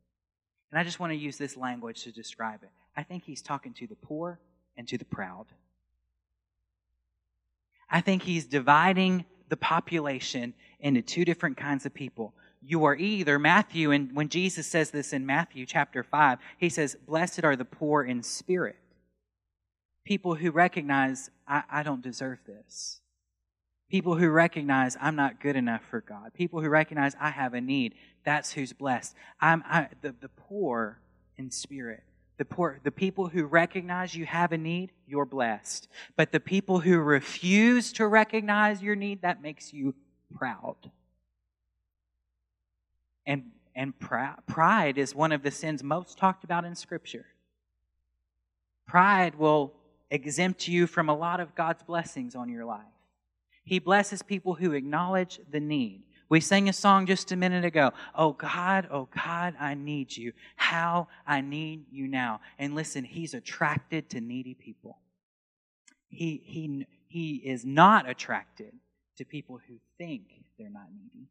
And 0.72 0.80
I 0.80 0.84
just 0.84 1.00
want 1.00 1.12
to 1.12 1.18
use 1.18 1.38
this 1.38 1.56
language 1.56 2.04
to 2.04 2.12
describe 2.12 2.64
it. 2.64 2.72
I 2.98 3.04
think 3.04 3.24
he's 3.24 3.42
talking 3.42 3.74
to 3.74 3.88
the 3.88 3.96
poor 3.96 4.40
and 4.76 4.88
to 4.88 4.98
the 4.98 5.06
proud. 5.06 5.46
I 7.90 8.02
think 8.02 8.24
he's 8.24 8.46
dividing 8.46 9.26
the 9.50 9.58
population 9.58 10.56
into 10.80 11.04
two 11.04 11.26
different 11.26 11.58
kinds 11.58 11.86
of 11.86 11.94
people. 11.94 12.34
You 12.60 12.86
are 12.86 12.96
either, 12.96 13.38
Matthew, 13.38 13.92
and 13.92 14.16
when 14.16 14.30
Jesus 14.30 14.66
says 14.66 14.90
this 14.90 15.14
in 15.14 15.28
Matthew 15.28 15.66
chapter 15.68 16.02
5, 16.02 16.40
he 16.58 16.70
says, 16.70 16.96
Blessed 17.06 17.44
are 17.44 17.56
the 17.56 17.66
poor 17.66 18.04
in 18.04 18.24
spirit. 18.24 18.78
People 20.06 20.36
who 20.36 20.52
recognize, 20.52 21.30
I, 21.48 21.64
I 21.70 21.84
don't 21.84 22.02
deserve 22.02 22.40
this. 22.46 23.00
People 23.90 24.16
who 24.16 24.30
recognize 24.30 24.98
I'm 25.00 25.16
not 25.16 25.40
good 25.40 25.56
enough 25.56 25.84
for 25.90 26.02
God. 26.02 26.34
People 26.34 26.62
who 26.62 26.70
recognize 26.70 27.16
I 27.20 27.30
have 27.30 27.54
a 27.54 27.62
need. 27.62 27.96
That's 28.26 28.52
who's 28.52 28.74
blessed. 28.74 29.16
I'm 29.40 29.64
I, 29.66 29.88
the, 30.02 30.16
the 30.20 30.30
poor 30.30 31.00
in 31.38 31.52
spirit. 31.52 32.04
The 32.38 32.46
poor, 32.46 32.80
the 32.84 32.92
people 32.92 33.28
who 33.28 33.46
recognize 33.46 34.16
you 34.16 34.26
have 34.26 34.52
a 34.52 34.58
need, 34.58 34.92
you're 35.06 35.26
blessed. 35.26 35.88
But 36.16 36.32
the 36.32 36.40
people 36.40 36.80
who 36.80 36.98
refuse 36.98 37.94
to 37.94 38.08
recognize 38.08 38.82
your 38.82 38.96
need, 38.96 39.22
that 39.22 39.42
makes 39.42 39.72
you 39.72 39.94
proud. 40.36 40.92
And 43.28 43.52
and 43.76 43.94
pride 44.00 44.98
is 44.98 45.16
one 45.16 45.32
of 45.32 45.44
the 45.44 45.52
sins 45.52 45.84
most 45.84 46.18
talked 46.18 46.44
about 46.44 46.66
in 46.66 46.76
Scripture. 46.76 47.26
Pride 48.86 49.36
will 49.36 49.74
exempt 50.14 50.68
you 50.68 50.86
from 50.86 51.10
a 51.10 51.16
lot 51.16 51.40
of 51.40 51.56
God's 51.56 51.84
blessings 51.84 52.36
on 52.36 52.48
your 52.48 52.66
life. 52.66 52.82
He 53.66 53.80
blesses 53.80 54.22
people 54.22 54.54
who 54.54 54.74
acknowledge 54.74 55.40
the 55.50 55.60
need. 55.60 56.04
We 56.30 56.40
sang 56.40 56.70
a 56.70 56.74
song 56.74 57.06
just 57.06 57.32
a 57.32 57.36
minute 57.36 57.66
ago. 57.66 57.92
Oh 58.16 58.34
God, 58.34 58.88
oh 58.92 59.08
God, 59.14 59.56
I 59.60 59.74
need 59.74 60.16
you. 60.16 60.34
How 60.56 61.08
I 61.26 61.42
need 61.42 61.86
you 61.92 62.08
now. 62.08 62.42
And 62.60 62.76
listen, 62.76 63.04
He's 63.04 63.34
attracted 63.34 64.10
to 64.12 64.22
needy 64.22 64.54
people. 64.54 65.00
He, 66.10 66.42
he, 66.46 66.86
he 67.08 67.36
is 67.38 67.66
not 67.66 68.08
attracted 68.08 68.74
to 69.18 69.26
people 69.26 69.60
who 69.68 69.76
think 69.98 70.24
they're 70.58 70.70
not 70.70 70.88
needy. 70.96 71.28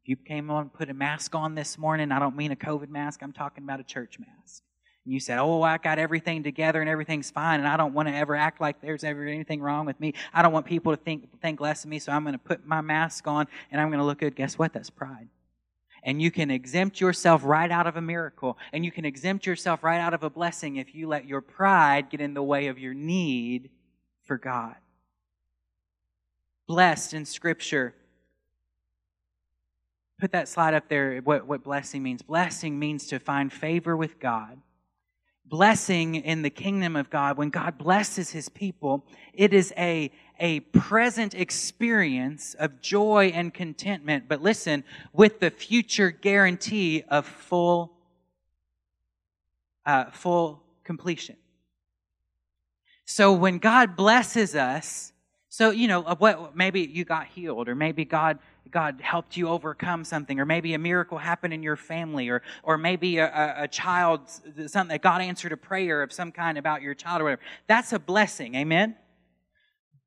If 0.00 0.08
you 0.08 0.16
came 0.16 0.50
on 0.50 0.68
put 0.70 0.90
a 0.90 0.94
mask 0.94 1.34
on 1.34 1.54
this 1.54 1.76
morning, 1.76 2.12
I 2.12 2.18
don't 2.20 2.36
mean 2.36 2.52
a 2.52 2.56
COVID 2.56 2.88
mask, 2.88 3.20
I'm 3.22 3.32
talking 3.32 3.64
about 3.64 3.80
a 3.80 3.84
church 3.84 4.18
mask 4.18 4.62
and 5.08 5.14
you 5.14 5.20
said, 5.20 5.38
Oh, 5.38 5.62
I 5.62 5.78
got 5.78 5.98
everything 5.98 6.42
together 6.42 6.82
and 6.82 6.90
everything's 6.90 7.30
fine, 7.30 7.60
and 7.60 7.66
I 7.66 7.78
don't 7.78 7.94
want 7.94 8.08
to 8.08 8.14
ever 8.14 8.36
act 8.36 8.60
like 8.60 8.82
there's 8.82 9.04
ever 9.04 9.24
anything 9.26 9.62
wrong 9.62 9.86
with 9.86 9.98
me. 9.98 10.12
I 10.34 10.42
don't 10.42 10.52
want 10.52 10.66
people 10.66 10.94
to 10.94 11.02
think, 11.02 11.40
think 11.40 11.62
less 11.62 11.82
of 11.82 11.88
me, 11.88 11.98
so 11.98 12.12
I'm 12.12 12.24
going 12.24 12.34
to 12.34 12.38
put 12.38 12.66
my 12.66 12.82
mask 12.82 13.26
on 13.26 13.46
and 13.70 13.80
I'm 13.80 13.88
going 13.88 14.00
to 14.00 14.04
look 14.04 14.18
good. 14.18 14.36
Guess 14.36 14.58
what? 14.58 14.74
That's 14.74 14.90
pride. 14.90 15.28
And 16.02 16.20
you 16.20 16.30
can 16.30 16.50
exempt 16.50 17.00
yourself 17.00 17.40
right 17.42 17.70
out 17.70 17.86
of 17.86 17.96
a 17.96 18.02
miracle, 18.02 18.58
and 18.70 18.84
you 18.84 18.92
can 18.92 19.06
exempt 19.06 19.46
yourself 19.46 19.82
right 19.82 19.98
out 19.98 20.12
of 20.12 20.24
a 20.24 20.28
blessing 20.28 20.76
if 20.76 20.94
you 20.94 21.08
let 21.08 21.24
your 21.24 21.40
pride 21.40 22.10
get 22.10 22.20
in 22.20 22.34
the 22.34 22.42
way 22.42 22.66
of 22.66 22.78
your 22.78 22.92
need 22.92 23.70
for 24.26 24.36
God. 24.36 24.74
Blessed 26.66 27.14
in 27.14 27.24
Scripture 27.24 27.94
put 30.20 30.32
that 30.32 30.48
slide 30.48 30.74
up 30.74 30.88
there 30.88 31.20
what, 31.20 31.46
what 31.46 31.62
blessing 31.62 32.02
means 32.02 32.22
blessing 32.22 32.76
means 32.76 33.06
to 33.06 33.20
find 33.20 33.52
favor 33.52 33.96
with 33.96 34.18
god 34.18 34.58
blessing 35.48 36.16
in 36.16 36.42
the 36.42 36.50
kingdom 36.50 36.96
of 36.96 37.10
God, 37.10 37.36
when 37.36 37.50
God 37.50 37.78
blesses 37.78 38.30
his 38.30 38.48
people, 38.48 39.04
it 39.32 39.52
is 39.54 39.72
a, 39.76 40.10
a 40.38 40.60
present 40.60 41.34
experience 41.34 42.54
of 42.54 42.80
joy 42.80 43.32
and 43.34 43.52
contentment. 43.52 44.24
But 44.28 44.42
listen, 44.42 44.84
with 45.12 45.40
the 45.40 45.50
future 45.50 46.10
guarantee 46.10 47.04
of 47.08 47.26
full, 47.26 47.92
uh, 49.86 50.10
full 50.10 50.62
completion. 50.84 51.36
So 53.04 53.32
when 53.32 53.58
God 53.58 53.96
blesses 53.96 54.54
us, 54.54 55.12
so 55.48 55.70
you 55.70 55.88
know 55.88 56.02
what 56.02 56.54
maybe 56.54 56.82
you 56.82 57.04
got 57.04 57.26
healed 57.26 57.68
or 57.68 57.74
maybe 57.74 58.04
God 58.04 58.38
God 58.70 59.00
helped 59.00 59.36
you 59.36 59.48
overcome 59.48 60.04
something, 60.04 60.38
or 60.40 60.44
maybe 60.44 60.74
a 60.74 60.78
miracle 60.78 61.18
happened 61.18 61.54
in 61.54 61.62
your 61.62 61.76
family, 61.76 62.28
or, 62.28 62.42
or 62.62 62.78
maybe 62.78 63.18
a, 63.18 63.62
a, 63.62 63.68
child, 63.68 64.28
something 64.66 64.88
that 64.88 65.02
God 65.02 65.20
answered 65.20 65.52
a 65.52 65.56
prayer 65.56 66.02
of 66.02 66.12
some 66.12 66.32
kind 66.32 66.58
about 66.58 66.82
your 66.82 66.94
child 66.94 67.20
or 67.20 67.24
whatever. 67.24 67.42
That's 67.66 67.92
a 67.92 67.98
blessing. 67.98 68.54
Amen? 68.54 68.96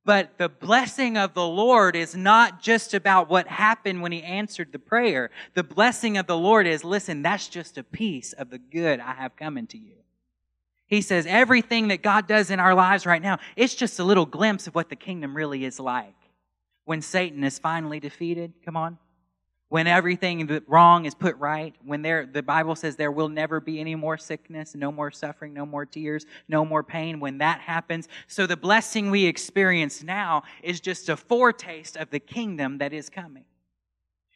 But 0.03 0.37
the 0.37 0.49
blessing 0.49 1.17
of 1.17 1.33
the 1.33 1.45
Lord 1.45 1.95
is 1.95 2.15
not 2.15 2.61
just 2.61 2.93
about 2.93 3.29
what 3.29 3.47
happened 3.47 4.01
when 4.01 4.11
he 4.11 4.23
answered 4.23 4.71
the 4.71 4.79
prayer. 4.79 5.29
The 5.53 5.63
blessing 5.63 6.17
of 6.17 6.25
the 6.25 6.37
Lord 6.37 6.65
is, 6.65 6.83
listen, 6.83 7.21
that's 7.21 7.47
just 7.47 7.77
a 7.77 7.83
piece 7.83 8.33
of 8.33 8.49
the 8.49 8.57
good 8.57 8.99
I 8.99 9.13
have 9.13 9.35
coming 9.35 9.67
to 9.67 9.77
you. 9.77 9.93
He 10.87 11.01
says 11.01 11.25
everything 11.27 11.89
that 11.89 12.01
God 12.01 12.27
does 12.27 12.49
in 12.49 12.59
our 12.59 12.73
lives 12.73 13.05
right 13.05 13.21
now, 13.21 13.37
it's 13.55 13.75
just 13.75 13.99
a 13.99 14.03
little 14.03 14.25
glimpse 14.25 14.67
of 14.67 14.75
what 14.75 14.89
the 14.89 14.95
kingdom 14.95 15.37
really 15.37 15.65
is 15.65 15.79
like 15.79 16.15
when 16.85 17.01
Satan 17.01 17.43
is 17.43 17.59
finally 17.59 17.99
defeated. 17.99 18.53
Come 18.65 18.77
on. 18.77 18.97
When 19.69 19.87
everything 19.87 20.61
wrong 20.67 21.05
is 21.05 21.15
put 21.15 21.37
right, 21.37 21.73
when 21.85 22.01
there, 22.01 22.25
the 22.25 22.43
Bible 22.43 22.75
says 22.75 22.97
there 22.97 23.11
will 23.11 23.29
never 23.29 23.61
be 23.61 23.79
any 23.79 23.95
more 23.95 24.17
sickness, 24.17 24.75
no 24.75 24.91
more 24.91 25.11
suffering, 25.11 25.53
no 25.53 25.65
more 25.65 25.85
tears, 25.85 26.25
no 26.49 26.65
more 26.65 26.83
pain, 26.83 27.21
when 27.21 27.37
that 27.37 27.61
happens. 27.61 28.09
So 28.27 28.45
the 28.45 28.57
blessing 28.57 29.09
we 29.11 29.25
experience 29.25 30.03
now 30.03 30.43
is 30.61 30.81
just 30.81 31.07
a 31.07 31.15
foretaste 31.15 31.95
of 31.95 32.09
the 32.09 32.19
kingdom 32.19 32.79
that 32.79 32.91
is 32.91 33.09
coming. 33.09 33.45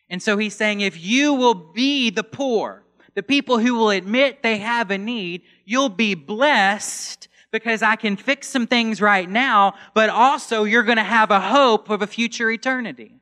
And 0.09 0.23
so 0.23 0.37
he's 0.37 0.55
saying, 0.55 0.79
if 0.79 1.03
you 1.03 1.33
will 1.33 1.53
be 1.53 2.11
the 2.11 2.23
poor, 2.23 2.83
the 3.13 3.23
people 3.23 3.59
who 3.59 3.75
will 3.75 3.89
admit 3.89 4.41
they 4.41 4.59
have 4.59 4.89
a 4.89 4.97
need, 4.97 5.41
you'll 5.65 5.89
be 5.89 6.15
blessed 6.15 7.27
because 7.55 7.81
I 7.81 7.95
can 7.95 8.17
fix 8.17 8.49
some 8.49 8.67
things 8.67 9.01
right 9.01 9.29
now, 9.29 9.75
but 9.93 10.09
also 10.09 10.65
you're 10.65 10.83
going 10.83 10.97
to 10.97 11.03
have 11.05 11.31
a 11.31 11.39
hope 11.39 11.89
of 11.89 12.01
a 12.01 12.07
future 12.07 12.51
eternity. 12.51 13.15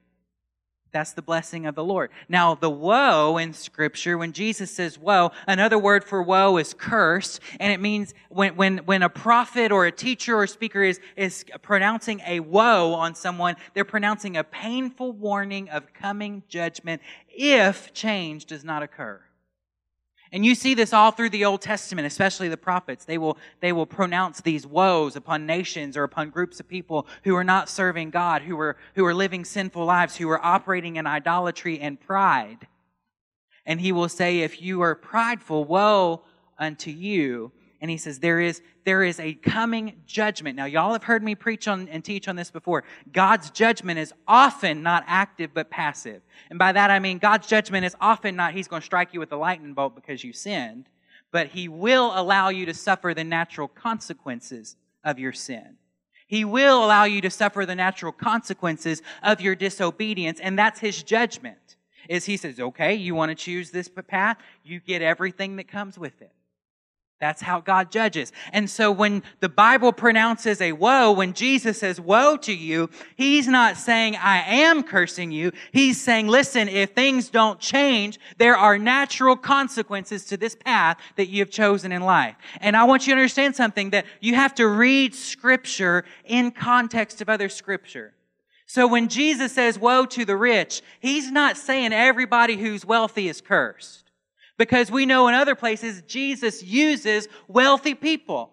That's 0.91 1.13
the 1.13 1.21
blessing 1.21 1.67
of 1.67 1.75
the 1.75 1.83
Lord. 1.83 2.09
Now, 2.27 2.55
the 2.55 2.69
woe 2.69 3.37
in 3.37 3.53
scripture, 3.53 4.17
when 4.17 4.33
Jesus 4.33 4.71
says 4.71 4.97
woe, 4.97 5.31
another 5.45 5.77
word 5.77 6.03
for 6.03 6.23
woe 6.23 6.57
is 6.57 6.73
curse. 6.73 7.39
And 7.59 7.71
it 7.71 7.79
means 7.79 8.15
when, 8.29 8.55
when, 8.55 8.79
when 8.79 9.03
a 9.03 9.09
prophet 9.09 9.71
or 9.71 9.85
a 9.85 9.91
teacher 9.91 10.35
or 10.35 10.47
speaker 10.47 10.81
is, 10.81 10.99
is 11.15 11.45
pronouncing 11.61 12.19
a 12.25 12.39
woe 12.39 12.95
on 12.95 13.13
someone, 13.13 13.55
they're 13.75 13.85
pronouncing 13.85 14.35
a 14.35 14.43
painful 14.43 15.11
warning 15.11 15.69
of 15.69 15.93
coming 15.93 16.41
judgment 16.47 17.03
if 17.29 17.93
change 17.93 18.47
does 18.47 18.63
not 18.63 18.81
occur. 18.81 19.21
And 20.33 20.43
you 20.43 20.55
see 20.55 20.73
this 20.73 20.93
all 20.93 21.11
through 21.11 21.29
the 21.29 21.45
Old 21.45 21.61
Testament, 21.61 22.07
especially 22.07 22.49
the 22.49 22.57
prophets. 22.57 23.05
They 23.05 23.19
will, 23.19 23.37
they 23.59 23.71
will 23.71 23.85
pronounce 23.85 24.41
these 24.41 24.65
woes 24.65 25.15
upon 25.15 25.45
nations 25.45 25.95
or 25.95 26.03
upon 26.03 26.31
groups 26.31 26.59
of 26.59 26.67
people 26.67 27.05
who 27.23 27.35
are 27.35 27.43
not 27.43 27.69
serving 27.69 28.09
God, 28.09 28.41
who 28.41 28.59
are, 28.59 28.75
who 28.95 29.05
are 29.05 29.13
living 29.13 29.45
sinful 29.45 29.85
lives, 29.85 30.17
who 30.17 30.27
are 30.31 30.43
operating 30.43 30.95
in 30.95 31.05
idolatry 31.05 31.79
and 31.79 32.01
pride. 32.01 32.67
And 33.63 33.79
he 33.79 33.91
will 33.91 34.09
say, 34.09 34.39
if 34.39 34.59
you 34.59 34.81
are 34.81 34.95
prideful, 34.95 35.65
woe 35.65 36.23
unto 36.57 36.89
you 36.89 37.51
and 37.83 37.91
he 37.91 37.97
says 37.97 38.19
there 38.19 38.39
is 38.39 38.61
there 38.85 39.03
is 39.03 39.19
a 39.19 39.33
coming 39.33 40.01
judgment. 40.07 40.55
Now 40.55 40.65
y'all 40.65 40.93
have 40.93 41.03
heard 41.03 41.21
me 41.21 41.35
preach 41.35 41.67
on 41.67 41.89
and 41.89 42.03
teach 42.03 42.29
on 42.29 42.37
this 42.37 42.49
before. 42.49 42.85
God's 43.11 43.49
judgment 43.49 43.99
is 43.99 44.13
often 44.25 44.83
not 44.83 45.03
active 45.05 45.51
but 45.53 45.69
passive. 45.69 46.21
And 46.49 46.57
by 46.57 46.71
that 46.71 46.89
i 46.89 46.99
mean 46.99 47.17
god's 47.17 47.45
judgment 47.45 47.85
is 47.85 47.95
often 47.99 48.37
not 48.37 48.53
he's 48.53 48.69
going 48.69 48.81
to 48.81 48.85
strike 48.85 49.13
you 49.13 49.19
with 49.19 49.33
a 49.33 49.35
lightning 49.35 49.73
bolt 49.73 49.95
because 49.95 50.23
you 50.23 50.31
sinned 50.31 50.87
but 51.31 51.47
he 51.47 51.67
will 51.67 52.13
allow 52.15 52.49
you 52.49 52.65
to 52.67 52.73
suffer 52.73 53.13
the 53.13 53.23
natural 53.23 53.67
consequences 53.67 54.75
of 55.03 55.17
your 55.19 55.33
sin. 55.33 55.77
He 56.27 56.45
will 56.45 56.85
allow 56.85 57.03
you 57.03 57.21
to 57.21 57.29
suffer 57.29 57.65
the 57.65 57.75
natural 57.75 58.11
consequences 58.11 59.01
of 59.23 59.41
your 59.41 59.55
disobedience 59.55 60.39
and 60.39 60.57
that's 60.57 60.79
his 60.79 61.03
judgment. 61.03 61.75
Is 62.07 62.23
he 62.23 62.37
says 62.37 62.61
okay 62.61 62.95
you 62.95 63.13
want 63.13 63.31
to 63.31 63.35
choose 63.35 63.71
this 63.71 63.89
path? 64.07 64.37
You 64.63 64.79
get 64.79 65.01
everything 65.01 65.57
that 65.57 65.67
comes 65.67 65.99
with 65.99 66.21
it 66.21 66.31
That's 67.23 67.41
how 67.41 67.61
God 67.61 67.89
judges. 67.89 68.33
And 68.51 68.69
so 68.69 68.91
when 68.91 69.23
the 69.39 69.47
Bible 69.47 69.93
pronounces 69.93 70.59
a 70.59 70.73
woe, 70.73 71.13
when 71.13 71.31
Jesus 71.31 71.79
says 71.79 71.97
woe 71.97 72.35
to 72.35 72.53
you, 72.53 72.89
he's 73.15 73.47
not 73.47 73.77
saying 73.77 74.17
I 74.17 74.39
am 74.39 74.83
cursing 74.83 75.31
you. 75.31 75.53
He's 75.71 76.01
saying, 76.01 76.27
listen, 76.27 76.67
if 76.67 76.89
things 76.89 77.29
don't 77.29 77.61
change, 77.61 78.19
there 78.39 78.57
are 78.57 78.77
natural 78.77 79.37
consequences 79.37 80.25
to 80.25 80.35
this 80.35 80.53
path 80.53 80.97
that 81.15 81.29
you 81.29 81.39
have 81.39 81.49
chosen 81.49 81.93
in 81.93 82.01
life. 82.01 82.35
And 82.59 82.75
I 82.75 82.83
want 82.83 83.07
you 83.07 83.13
to 83.13 83.21
understand 83.21 83.55
something 83.55 83.91
that 83.91 84.05
you 84.19 84.35
have 84.35 84.53
to 84.55 84.67
read 84.67 85.15
scripture 85.15 86.03
in 86.25 86.51
context 86.51 87.21
of 87.21 87.29
other 87.29 87.47
scripture. 87.47 88.13
So 88.65 88.85
when 88.85 89.07
Jesus 89.07 89.53
says 89.53 89.79
woe 89.79 90.05
to 90.07 90.25
the 90.25 90.35
rich, 90.35 90.81
he's 90.99 91.31
not 91.31 91.55
saying 91.55 91.93
everybody 91.93 92.57
who's 92.57 92.85
wealthy 92.85 93.29
is 93.29 93.39
cursed. 93.39 94.02
Because 94.57 94.91
we 94.91 95.05
know 95.05 95.27
in 95.27 95.33
other 95.33 95.55
places 95.55 96.03
Jesus 96.07 96.63
uses 96.63 97.27
wealthy 97.47 97.95
people. 97.95 98.51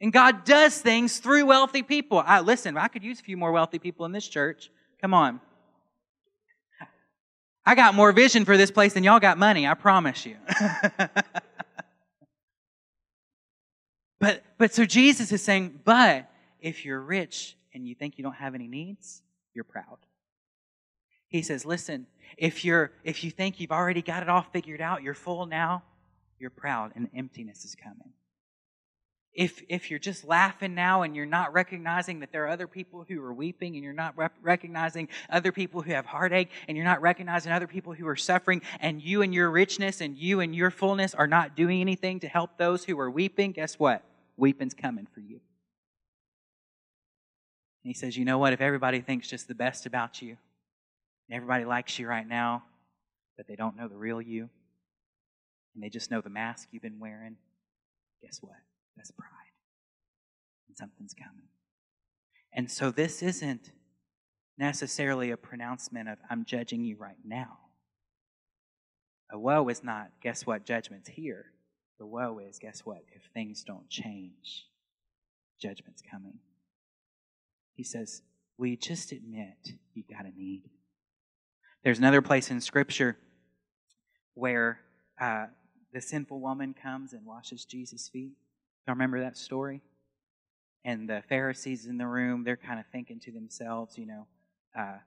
And 0.00 0.12
God 0.12 0.44
does 0.44 0.78
things 0.78 1.18
through 1.18 1.46
wealthy 1.46 1.82
people. 1.82 2.22
I, 2.24 2.40
listen, 2.40 2.76
I 2.76 2.88
could 2.88 3.02
use 3.02 3.20
a 3.20 3.22
few 3.22 3.36
more 3.36 3.52
wealthy 3.52 3.78
people 3.78 4.06
in 4.06 4.12
this 4.12 4.26
church. 4.26 4.70
Come 5.00 5.12
on. 5.12 5.40
I 7.66 7.74
got 7.74 7.94
more 7.94 8.12
vision 8.12 8.44
for 8.46 8.56
this 8.56 8.70
place 8.70 8.94
than 8.94 9.04
y'all 9.04 9.20
got 9.20 9.36
money, 9.36 9.66
I 9.66 9.74
promise 9.74 10.24
you. 10.24 10.36
but, 14.20 14.42
but 14.56 14.72
so 14.72 14.86
Jesus 14.86 15.32
is 15.32 15.42
saying, 15.42 15.80
but 15.84 16.30
if 16.60 16.86
you're 16.86 17.00
rich 17.00 17.56
and 17.74 17.86
you 17.86 17.94
think 17.94 18.16
you 18.16 18.24
don't 18.24 18.36
have 18.36 18.54
any 18.54 18.68
needs, 18.68 19.22
you're 19.52 19.64
proud. 19.64 19.98
He 21.28 21.42
says, 21.42 21.64
listen, 21.66 22.06
if 22.36 22.64
you're 22.64 22.92
if 23.04 23.24
you 23.24 23.30
think 23.30 23.60
you've 23.60 23.72
already 23.72 24.02
got 24.02 24.22
it 24.22 24.28
all 24.28 24.42
figured 24.52 24.80
out, 24.80 25.02
you're 25.02 25.14
full 25.14 25.46
now, 25.46 25.82
you're 26.38 26.50
proud 26.50 26.92
and 26.94 27.08
emptiness 27.14 27.64
is 27.64 27.74
coming. 27.74 28.12
If 29.34 29.62
if 29.68 29.90
you're 29.90 29.98
just 29.98 30.24
laughing 30.24 30.74
now 30.74 31.02
and 31.02 31.14
you're 31.14 31.26
not 31.26 31.52
recognizing 31.52 32.20
that 32.20 32.32
there 32.32 32.44
are 32.44 32.48
other 32.48 32.66
people 32.66 33.04
who 33.06 33.22
are 33.22 33.32
weeping 33.32 33.74
and 33.74 33.84
you're 33.84 33.92
not 33.92 34.16
rep- 34.16 34.36
recognizing 34.42 35.08
other 35.30 35.52
people 35.52 35.82
who 35.82 35.92
have 35.92 36.06
heartache 36.06 36.50
and 36.66 36.76
you're 36.76 36.86
not 36.86 37.02
recognizing 37.02 37.52
other 37.52 37.66
people 37.66 37.92
who 37.92 38.06
are 38.08 38.16
suffering 38.16 38.62
and 38.80 39.02
you 39.02 39.22
and 39.22 39.34
your 39.34 39.50
richness 39.50 40.00
and 40.00 40.16
you 40.16 40.40
and 40.40 40.54
your 40.54 40.70
fullness 40.70 41.14
are 41.14 41.26
not 41.26 41.54
doing 41.54 41.80
anything 41.80 42.20
to 42.20 42.28
help 42.28 42.56
those 42.56 42.84
who 42.84 42.98
are 42.98 43.10
weeping, 43.10 43.52
guess 43.52 43.78
what? 43.78 44.02
Weeping's 44.36 44.74
coming 44.74 45.06
for 45.12 45.20
you. 45.20 45.40
And 47.84 47.90
he 47.90 47.94
says, 47.94 48.16
You 48.16 48.24
know 48.24 48.38
what? 48.38 48.52
If 48.52 48.60
everybody 48.60 49.00
thinks 49.00 49.28
just 49.28 49.46
the 49.46 49.54
best 49.54 49.86
about 49.86 50.22
you, 50.22 50.36
everybody 51.36 51.64
likes 51.64 51.98
you 51.98 52.08
right 52.08 52.26
now, 52.26 52.64
but 53.36 53.46
they 53.46 53.56
don't 53.56 53.76
know 53.76 53.88
the 53.88 53.96
real 53.96 54.20
you. 54.20 54.48
And 55.74 55.82
they 55.82 55.88
just 55.88 56.10
know 56.10 56.20
the 56.20 56.30
mask 56.30 56.68
you've 56.72 56.82
been 56.82 56.98
wearing. 56.98 57.36
Guess 58.22 58.38
what? 58.40 58.56
That's 58.96 59.10
pride. 59.10 59.28
And 60.68 60.76
something's 60.76 61.14
coming. 61.14 61.46
And 62.52 62.70
so 62.70 62.90
this 62.90 63.22
isn't 63.22 63.70
necessarily 64.58 65.30
a 65.30 65.36
pronouncement 65.36 66.08
of, 66.08 66.18
I'm 66.28 66.44
judging 66.44 66.82
you 66.82 66.96
right 66.98 67.18
now. 67.24 67.58
A 69.30 69.38
woe 69.38 69.68
is 69.68 69.84
not, 69.84 70.10
guess 70.22 70.46
what, 70.46 70.64
judgment's 70.64 71.08
here. 71.08 71.46
The 71.98 72.06
woe 72.06 72.38
is, 72.38 72.58
guess 72.58 72.80
what, 72.84 73.02
if 73.14 73.22
things 73.34 73.62
don't 73.62 73.88
change, 73.88 74.66
judgment's 75.60 76.02
coming. 76.10 76.38
He 77.74 77.84
says, 77.84 78.22
We 78.56 78.76
just 78.76 79.12
admit 79.12 79.74
you 79.94 80.02
got 80.10 80.24
a 80.24 80.36
need? 80.36 80.62
There's 81.84 81.98
another 81.98 82.22
place 82.22 82.50
in 82.50 82.60
Scripture 82.60 83.16
where 84.34 84.80
uh, 85.20 85.46
the 85.92 86.00
sinful 86.00 86.40
woman 86.40 86.74
comes 86.74 87.12
and 87.12 87.24
washes 87.24 87.64
Jesus' 87.64 88.08
feet. 88.08 88.32
You 88.86 88.92
remember 88.92 89.20
that 89.20 89.36
story? 89.36 89.82
And 90.84 91.08
the 91.08 91.22
Pharisees 91.28 91.86
in 91.86 91.98
the 91.98 92.06
room, 92.06 92.44
they're 92.44 92.56
kind 92.56 92.80
of 92.80 92.86
thinking 92.90 93.20
to 93.20 93.32
themselves, 93.32 93.98
you 93.98 94.06
know, 94.06 94.26
uh, 94.76 94.98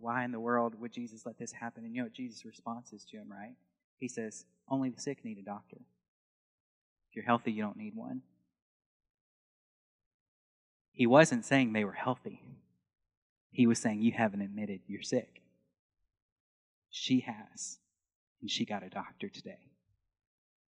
why 0.00 0.24
in 0.24 0.32
the 0.32 0.40
world 0.40 0.80
would 0.80 0.92
Jesus 0.92 1.26
let 1.26 1.38
this 1.38 1.52
happen? 1.52 1.84
And 1.84 1.94
you 1.94 2.02
know 2.02 2.06
what 2.06 2.12
Jesus' 2.12 2.44
response 2.44 2.92
is 2.92 3.04
to 3.06 3.16
him, 3.16 3.30
right? 3.30 3.54
He 3.98 4.08
says, 4.08 4.44
Only 4.68 4.90
the 4.90 5.00
sick 5.00 5.24
need 5.24 5.38
a 5.38 5.42
doctor. 5.42 5.78
If 7.10 7.16
you're 7.16 7.24
healthy, 7.24 7.52
you 7.52 7.62
don't 7.62 7.76
need 7.76 7.94
one. 7.94 8.22
He 10.92 11.06
wasn't 11.06 11.44
saying 11.44 11.72
they 11.72 11.84
were 11.84 11.92
healthy. 11.92 12.42
He 13.50 13.66
was 13.66 13.78
saying, 13.78 14.00
You 14.00 14.12
haven't 14.12 14.42
admitted 14.42 14.80
you're 14.86 15.02
sick. 15.02 15.43
She 16.96 17.20
has. 17.20 17.78
And 18.40 18.48
she 18.48 18.64
got 18.64 18.84
a 18.84 18.88
doctor 18.88 19.28
today. 19.28 19.58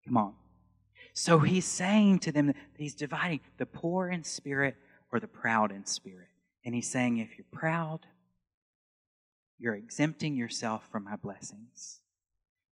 Come 0.06 0.18
on. 0.18 0.34
So 1.14 1.38
he's 1.38 1.66
saying 1.66 2.20
to 2.20 2.32
them 2.32 2.48
that 2.48 2.56
he's 2.76 2.96
dividing 2.96 3.42
the 3.58 3.68
poor 3.68 4.10
in 4.10 4.24
spirit 4.24 4.76
or 5.12 5.20
the 5.20 5.28
proud 5.28 5.72
in 5.72 5.86
spirit. 5.86 6.30
And 6.66 6.74
he's 6.74 6.90
saying, 6.90 7.20
if 7.20 7.38
you're 7.38 7.46
proud, 7.52 8.08
you're 9.60 9.76
exempting 9.76 10.36
yourself 10.36 10.90
from 10.92 11.04
my 11.04 11.16
blessings. 11.16 12.00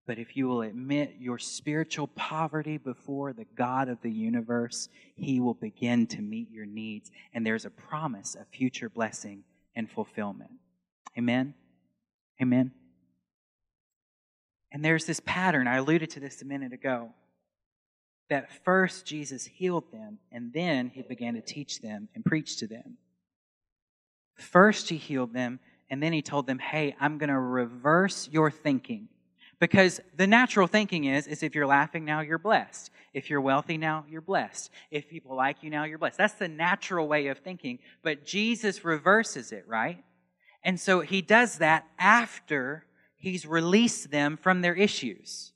But 0.07 0.17
if 0.17 0.37
you 0.37 0.47
will 0.47 0.61
admit 0.61 1.15
your 1.19 1.37
spiritual 1.37 2.07
poverty 2.07 2.77
before 2.77 3.33
the 3.33 3.45
God 3.55 3.89
of 3.89 4.01
the 4.01 4.11
universe, 4.11 4.87
he 5.15 5.41
will 5.41 5.55
begin 5.55 6.07
to 6.07 6.21
meet 6.21 6.49
your 6.49 6.65
needs. 6.65 7.11
And 7.33 7.45
there's 7.45 7.65
a 7.65 7.69
promise 7.69 8.33
of 8.33 8.47
future 8.47 8.89
blessing 8.89 9.43
and 9.75 9.91
fulfillment. 9.91 10.51
Amen? 11.17 11.53
Amen? 12.41 12.71
And 14.71 14.83
there's 14.83 15.05
this 15.05 15.21
pattern, 15.25 15.67
I 15.67 15.77
alluded 15.77 16.11
to 16.11 16.19
this 16.19 16.41
a 16.41 16.45
minute 16.45 16.73
ago, 16.73 17.09
that 18.29 18.49
first 18.63 19.05
Jesus 19.05 19.45
healed 19.45 19.91
them, 19.91 20.19
and 20.31 20.53
then 20.53 20.89
he 20.93 21.01
began 21.01 21.33
to 21.33 21.41
teach 21.41 21.81
them 21.81 22.07
and 22.15 22.23
preach 22.23 22.57
to 22.57 22.67
them. 22.67 22.97
First 24.35 24.89
he 24.89 24.95
healed 24.95 25.33
them, 25.33 25.59
and 25.89 26.01
then 26.01 26.13
he 26.13 26.21
told 26.21 26.47
them, 26.47 26.57
hey, 26.57 26.95
I'm 26.99 27.17
going 27.17 27.29
to 27.29 27.37
reverse 27.37 28.29
your 28.31 28.49
thinking. 28.49 29.09
Because 29.59 29.99
the 30.15 30.25
natural 30.25 30.65
thinking 30.65 31.03
is, 31.03 31.27
is 31.27 31.43
if 31.43 31.53
you're 31.53 31.67
laughing 31.67 32.05
now, 32.05 32.21
you're 32.21 32.39
blessed. 32.39 32.89
If 33.13 33.29
you're 33.29 33.41
wealthy 33.41 33.77
now, 33.77 34.05
you're 34.09 34.21
blessed. 34.21 34.71
If 34.89 35.09
people 35.09 35.35
like 35.35 35.61
you 35.61 35.69
now, 35.69 35.83
you're 35.83 35.99
blessed. 35.99 36.17
That's 36.17 36.33
the 36.33 36.47
natural 36.47 37.07
way 37.07 37.27
of 37.27 37.39
thinking. 37.39 37.79
But 38.01 38.25
Jesus 38.25 38.85
reverses 38.85 39.51
it, 39.51 39.65
right? 39.67 40.03
And 40.63 40.79
so 40.79 41.01
he 41.01 41.21
does 41.21 41.57
that 41.57 41.85
after 41.99 42.85
he's 43.21 43.45
released 43.45 44.11
them 44.11 44.37
from 44.37 44.61
their 44.61 44.75
issues. 44.75 45.53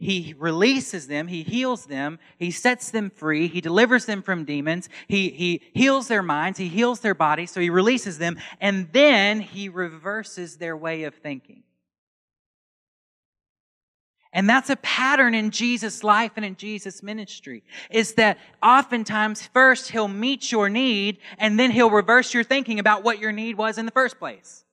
He 0.00 0.34
releases 0.38 1.08
them, 1.08 1.26
he 1.26 1.42
heals 1.42 1.86
them, 1.86 2.20
he 2.38 2.52
sets 2.52 2.90
them 2.90 3.10
free, 3.10 3.48
he 3.48 3.60
delivers 3.60 4.06
them 4.06 4.22
from 4.22 4.44
demons, 4.44 4.88
he, 5.08 5.30
he 5.30 5.60
heals 5.74 6.06
their 6.06 6.22
minds, 6.22 6.56
he 6.58 6.68
heals 6.68 7.00
their 7.00 7.14
bodies, 7.16 7.50
so 7.50 7.60
he 7.60 7.68
releases 7.68 8.18
them, 8.18 8.38
and 8.60 8.88
then 8.92 9.40
he 9.40 9.68
reverses 9.68 10.56
their 10.56 10.76
way 10.76 11.02
of 11.02 11.16
thinking. 11.16 11.64
And 14.32 14.48
that's 14.48 14.70
a 14.70 14.76
pattern 14.76 15.34
in 15.34 15.50
Jesus' 15.50 16.04
life 16.04 16.32
and 16.36 16.44
in 16.44 16.54
Jesus' 16.54 17.02
ministry. 17.02 17.64
Is 17.90 18.14
that 18.14 18.38
oftentimes 18.62 19.48
first 19.48 19.90
he'll 19.90 20.06
meet 20.06 20.52
your 20.52 20.68
need 20.68 21.18
and 21.38 21.58
then 21.58 21.70
he'll 21.70 21.90
reverse 21.90 22.34
your 22.34 22.44
thinking 22.44 22.78
about 22.78 23.02
what 23.02 23.18
your 23.18 23.32
need 23.32 23.56
was 23.56 23.78
in 23.78 23.86
the 23.86 23.90
first 23.90 24.18
place. 24.18 24.64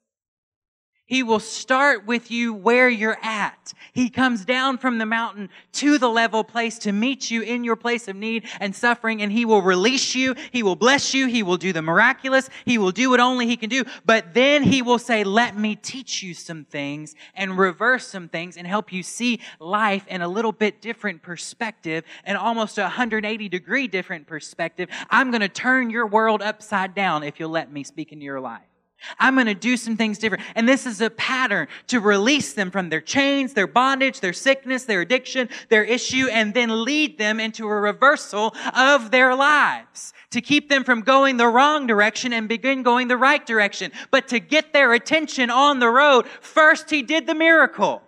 He 1.07 1.21
will 1.21 1.39
start 1.39 2.07
with 2.07 2.31
you 2.31 2.51
where 2.51 2.89
you're 2.89 3.19
at. 3.21 3.73
He 3.93 4.09
comes 4.09 4.43
down 4.43 4.79
from 4.79 4.97
the 4.97 5.05
mountain 5.05 5.49
to 5.73 5.99
the 5.99 6.09
level 6.09 6.43
place 6.43 6.79
to 6.79 6.91
meet 6.91 7.29
you 7.29 7.43
in 7.43 7.63
your 7.63 7.75
place 7.75 8.07
of 8.07 8.15
need 8.15 8.47
and 8.59 8.75
suffering, 8.75 9.21
and 9.21 9.31
He 9.31 9.45
will 9.45 9.61
release 9.61 10.15
you. 10.15 10.33
He 10.51 10.63
will 10.63 10.75
bless 10.75 11.13
you. 11.13 11.27
He 11.27 11.43
will 11.43 11.57
do 11.57 11.71
the 11.73 11.83
miraculous. 11.83 12.49
He 12.65 12.79
will 12.79 12.91
do 12.91 13.11
what 13.11 13.19
only 13.19 13.45
He 13.45 13.55
can 13.55 13.69
do. 13.69 13.83
But 14.03 14.33
then 14.33 14.63
He 14.63 14.81
will 14.81 14.97
say, 14.97 15.23
let 15.23 15.55
me 15.55 15.75
teach 15.75 16.23
you 16.23 16.33
some 16.33 16.65
things 16.65 17.13
and 17.35 17.55
reverse 17.55 18.07
some 18.07 18.27
things 18.27 18.57
and 18.57 18.65
help 18.65 18.91
you 18.91 19.03
see 19.03 19.41
life 19.59 20.07
in 20.07 20.23
a 20.23 20.27
little 20.27 20.51
bit 20.51 20.81
different 20.81 21.21
perspective 21.21 22.03
and 22.23 22.35
almost 22.35 22.79
a 22.79 22.83
180 22.83 23.47
degree 23.47 23.87
different 23.87 24.25
perspective. 24.25 24.89
I'm 25.11 25.29
going 25.29 25.41
to 25.41 25.49
turn 25.49 25.91
your 25.91 26.07
world 26.07 26.41
upside 26.41 26.95
down 26.95 27.21
if 27.21 27.39
you'll 27.39 27.51
let 27.51 27.71
me 27.71 27.83
speak 27.83 28.11
into 28.11 28.25
your 28.25 28.41
life. 28.41 28.63
I'm 29.19 29.35
going 29.35 29.47
to 29.47 29.53
do 29.53 29.77
some 29.77 29.97
things 29.97 30.17
different. 30.17 30.43
And 30.55 30.67
this 30.67 30.85
is 30.85 31.01
a 31.01 31.09
pattern 31.09 31.67
to 31.87 31.99
release 31.99 32.53
them 32.53 32.71
from 32.71 32.89
their 32.89 33.01
chains, 33.01 33.53
their 33.53 33.67
bondage, 33.67 34.19
their 34.19 34.33
sickness, 34.33 34.85
their 34.85 35.01
addiction, 35.01 35.49
their 35.69 35.83
issue, 35.83 36.27
and 36.31 36.53
then 36.53 36.83
lead 36.83 37.17
them 37.17 37.39
into 37.39 37.67
a 37.67 37.75
reversal 37.75 38.55
of 38.75 39.11
their 39.11 39.35
lives. 39.35 40.13
To 40.31 40.41
keep 40.41 40.69
them 40.69 40.83
from 40.83 41.01
going 41.01 41.37
the 41.37 41.47
wrong 41.47 41.87
direction 41.87 42.33
and 42.33 42.49
begin 42.49 42.83
going 42.83 43.07
the 43.07 43.17
right 43.17 43.45
direction. 43.45 43.91
But 44.11 44.27
to 44.29 44.39
get 44.39 44.73
their 44.73 44.93
attention 44.93 45.49
on 45.49 45.79
the 45.79 45.89
road, 45.89 46.27
first 46.41 46.89
he 46.89 47.03
did 47.03 47.25
the 47.25 47.35
miracle. 47.35 48.01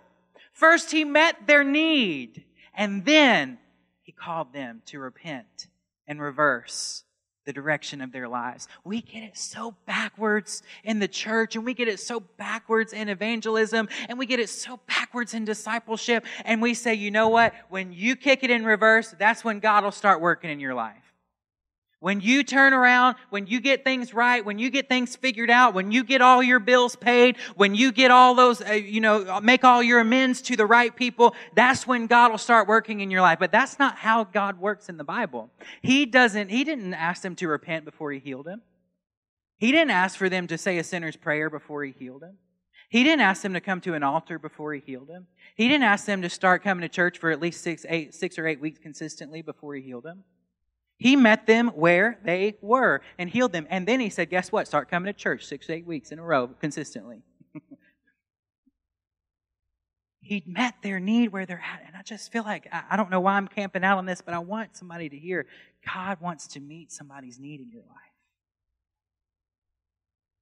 First 0.52 0.90
he 0.90 1.04
met 1.04 1.46
their 1.46 1.64
need. 1.64 2.44
And 2.74 3.04
then 3.04 3.58
he 4.02 4.12
called 4.12 4.52
them 4.52 4.82
to 4.86 4.98
repent 4.98 5.68
and 6.06 6.20
reverse 6.20 7.04
the 7.48 7.52
direction 7.54 8.02
of 8.02 8.12
their 8.12 8.28
lives. 8.28 8.68
We 8.84 9.00
get 9.00 9.22
it 9.22 9.34
so 9.38 9.74
backwards 9.86 10.62
in 10.84 10.98
the 10.98 11.08
church, 11.08 11.56
and 11.56 11.64
we 11.64 11.72
get 11.72 11.88
it 11.88 11.98
so 11.98 12.20
backwards 12.20 12.92
in 12.92 13.08
evangelism, 13.08 13.88
and 14.06 14.18
we 14.18 14.26
get 14.26 14.38
it 14.38 14.50
so 14.50 14.78
backwards 14.86 15.32
in 15.32 15.46
discipleship. 15.46 16.26
And 16.44 16.60
we 16.60 16.74
say, 16.74 16.92
you 16.92 17.10
know 17.10 17.30
what? 17.30 17.54
When 17.70 17.90
you 17.90 18.16
kick 18.16 18.44
it 18.44 18.50
in 18.50 18.66
reverse, 18.66 19.14
that's 19.18 19.42
when 19.44 19.60
God 19.60 19.82
will 19.82 19.92
start 19.92 20.20
working 20.20 20.50
in 20.50 20.60
your 20.60 20.74
life. 20.74 21.07
When 22.00 22.20
you 22.20 22.44
turn 22.44 22.72
around, 22.72 23.16
when 23.30 23.48
you 23.48 23.60
get 23.60 23.82
things 23.82 24.14
right, 24.14 24.44
when 24.44 24.60
you 24.60 24.70
get 24.70 24.88
things 24.88 25.16
figured 25.16 25.50
out, 25.50 25.74
when 25.74 25.90
you 25.90 26.04
get 26.04 26.20
all 26.20 26.40
your 26.40 26.60
bills 26.60 26.94
paid, 26.94 27.36
when 27.56 27.74
you 27.74 27.90
get 27.90 28.12
all 28.12 28.36
those, 28.36 28.62
uh, 28.62 28.72
you 28.74 29.00
know, 29.00 29.40
make 29.40 29.64
all 29.64 29.82
your 29.82 29.98
amends 29.98 30.40
to 30.42 30.56
the 30.56 30.64
right 30.64 30.94
people, 30.94 31.34
that's 31.56 31.88
when 31.88 32.06
God 32.06 32.30
will 32.30 32.38
start 32.38 32.68
working 32.68 33.00
in 33.00 33.10
your 33.10 33.20
life. 33.20 33.40
But 33.40 33.50
that's 33.50 33.80
not 33.80 33.96
how 33.96 34.22
God 34.22 34.60
works 34.60 34.88
in 34.88 34.96
the 34.96 35.02
Bible. 35.02 35.50
He 35.82 36.06
doesn't, 36.06 36.50
He 36.50 36.62
didn't 36.62 36.94
ask 36.94 37.22
them 37.22 37.34
to 37.36 37.48
repent 37.48 37.84
before 37.84 38.12
He 38.12 38.20
healed 38.20 38.46
him. 38.46 38.62
He 39.56 39.72
didn't 39.72 39.90
ask 39.90 40.16
for 40.16 40.28
them 40.28 40.46
to 40.46 40.56
say 40.56 40.78
a 40.78 40.84
sinner's 40.84 41.16
prayer 41.16 41.50
before 41.50 41.82
He 41.82 41.90
healed 41.90 42.22
him. 42.22 42.36
He 42.88 43.02
didn't 43.02 43.22
ask 43.22 43.42
them 43.42 43.54
to 43.54 43.60
come 43.60 43.80
to 43.80 43.94
an 43.94 44.04
altar 44.04 44.38
before 44.38 44.72
He 44.72 44.80
healed 44.80 45.08
him. 45.08 45.26
He 45.56 45.66
didn't 45.66 45.82
ask 45.82 46.06
them 46.06 46.22
to 46.22 46.30
start 46.30 46.62
coming 46.62 46.82
to 46.82 46.88
church 46.88 47.18
for 47.18 47.32
at 47.32 47.40
least 47.40 47.60
six, 47.60 47.84
eight, 47.88 48.14
six 48.14 48.38
or 48.38 48.46
eight 48.46 48.60
weeks 48.60 48.78
consistently 48.78 49.42
before 49.42 49.74
He 49.74 49.82
healed 49.82 50.06
him. 50.06 50.22
He 50.98 51.14
met 51.14 51.46
them 51.46 51.68
where 51.68 52.18
they 52.24 52.56
were 52.60 53.02
and 53.18 53.30
healed 53.30 53.52
them. 53.52 53.68
And 53.70 53.86
then 53.86 54.00
he 54.00 54.10
said, 54.10 54.30
Guess 54.30 54.50
what? 54.50 54.66
Start 54.66 54.90
coming 54.90 55.06
to 55.06 55.18
church 55.18 55.46
six, 55.46 55.70
eight 55.70 55.86
weeks 55.86 56.10
in 56.10 56.18
a 56.18 56.24
row 56.24 56.48
consistently. 56.60 57.22
he 60.20 60.42
met 60.44 60.74
their 60.82 60.98
need 60.98 61.32
where 61.32 61.46
they're 61.46 61.62
at. 61.64 61.84
And 61.86 61.96
I 61.96 62.02
just 62.02 62.32
feel 62.32 62.42
like, 62.42 62.66
I 62.72 62.96
don't 62.96 63.10
know 63.10 63.20
why 63.20 63.34
I'm 63.34 63.46
camping 63.46 63.84
out 63.84 63.98
on 63.98 64.06
this, 64.06 64.20
but 64.20 64.34
I 64.34 64.40
want 64.40 64.76
somebody 64.76 65.08
to 65.08 65.16
hear 65.16 65.46
God 65.86 66.20
wants 66.20 66.48
to 66.48 66.60
meet 66.60 66.90
somebody's 66.90 67.38
need 67.38 67.60
in 67.60 67.70
your 67.70 67.82
life. 67.82 67.94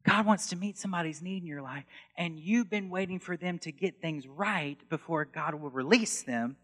God 0.05 0.25
wants 0.25 0.47
to 0.49 0.57
meet 0.57 0.79
somebody's 0.79 1.21
need 1.21 1.43
in 1.43 1.47
your 1.49 1.63
life, 1.63 1.85
and 2.17 2.39
you've 2.39 2.71
been 2.71 2.91
waiting 2.91 3.19
for 3.19 3.37
them 3.37 3.59
to 3.59 3.73
get 3.73 4.01
things 4.01 4.27
right 4.27 4.79
before 4.89 5.25
God 5.25 5.57
will 5.57 5.69
release 5.69 6.23
them 6.23 6.57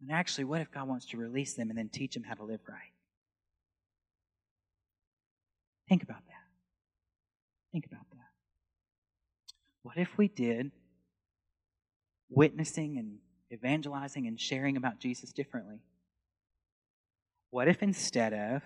and 0.00 0.12
actually, 0.12 0.44
what 0.44 0.60
if 0.60 0.70
God 0.70 0.86
wants 0.86 1.06
to 1.06 1.16
release 1.16 1.54
them 1.54 1.70
and 1.70 1.78
then 1.78 1.88
teach 1.88 2.14
them 2.14 2.22
how 2.22 2.34
to 2.34 2.44
live 2.44 2.60
right? 2.68 2.92
Think 5.88 6.02
about 6.02 6.24
that. 6.26 6.34
Think 7.72 7.86
about 7.86 8.08
that. 8.10 8.18
What 9.82 9.96
if 9.96 10.16
we 10.16 10.28
did 10.28 10.70
witnessing 12.30 12.98
and 12.98 13.18
evangelizing 13.52 14.26
and 14.26 14.38
sharing 14.38 14.76
about 14.76 15.00
Jesus 15.00 15.32
differently? 15.32 15.80
What 17.50 17.68
if 17.68 17.82
instead 17.82 18.34
of 18.34 18.62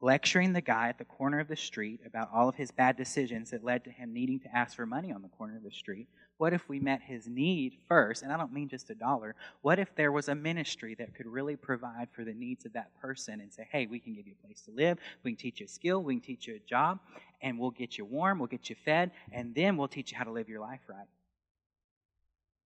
lecturing 0.00 0.52
the 0.52 0.60
guy 0.60 0.88
at 0.88 0.98
the 0.98 1.04
corner 1.04 1.40
of 1.40 1.48
the 1.48 1.56
street 1.56 2.00
about 2.06 2.28
all 2.32 2.48
of 2.48 2.56
his 2.56 2.70
bad 2.70 2.96
decisions 2.96 3.50
that 3.50 3.64
led 3.64 3.84
to 3.84 3.90
him 3.90 4.12
needing 4.12 4.40
to 4.40 4.56
ask 4.56 4.76
for 4.76 4.86
money 4.86 5.12
on 5.12 5.22
the 5.22 5.28
corner 5.28 5.56
of 5.56 5.62
the 5.62 5.70
street, 5.70 6.08
what 6.38 6.52
if 6.52 6.68
we 6.68 6.78
met 6.78 7.02
his 7.02 7.26
need 7.26 7.76
first? 7.88 8.22
And 8.22 8.32
I 8.32 8.36
don't 8.36 8.52
mean 8.52 8.68
just 8.68 8.90
a 8.90 8.94
dollar. 8.94 9.34
What 9.60 9.78
if 9.78 9.94
there 9.96 10.12
was 10.12 10.28
a 10.28 10.34
ministry 10.34 10.94
that 10.94 11.14
could 11.14 11.26
really 11.26 11.56
provide 11.56 12.08
for 12.12 12.24
the 12.24 12.32
needs 12.32 12.64
of 12.64 12.72
that 12.72 12.96
person 13.00 13.40
and 13.40 13.52
say, 13.52 13.66
hey, 13.70 13.86
we 13.86 13.98
can 13.98 14.14
give 14.14 14.26
you 14.26 14.34
a 14.40 14.46
place 14.46 14.62
to 14.62 14.70
live, 14.70 14.98
we 15.24 15.32
can 15.32 15.36
teach 15.36 15.60
you 15.60 15.66
a 15.66 15.68
skill, 15.68 16.02
we 16.02 16.14
can 16.14 16.22
teach 16.22 16.46
you 16.46 16.54
a 16.54 16.60
job, 16.60 17.00
and 17.42 17.58
we'll 17.58 17.72
get 17.72 17.98
you 17.98 18.04
warm, 18.04 18.38
we'll 18.38 18.46
get 18.46 18.70
you 18.70 18.76
fed, 18.84 19.10
and 19.32 19.54
then 19.54 19.76
we'll 19.76 19.88
teach 19.88 20.12
you 20.12 20.18
how 20.18 20.24
to 20.24 20.32
live 20.32 20.48
your 20.48 20.60
life 20.60 20.80
right? 20.88 21.08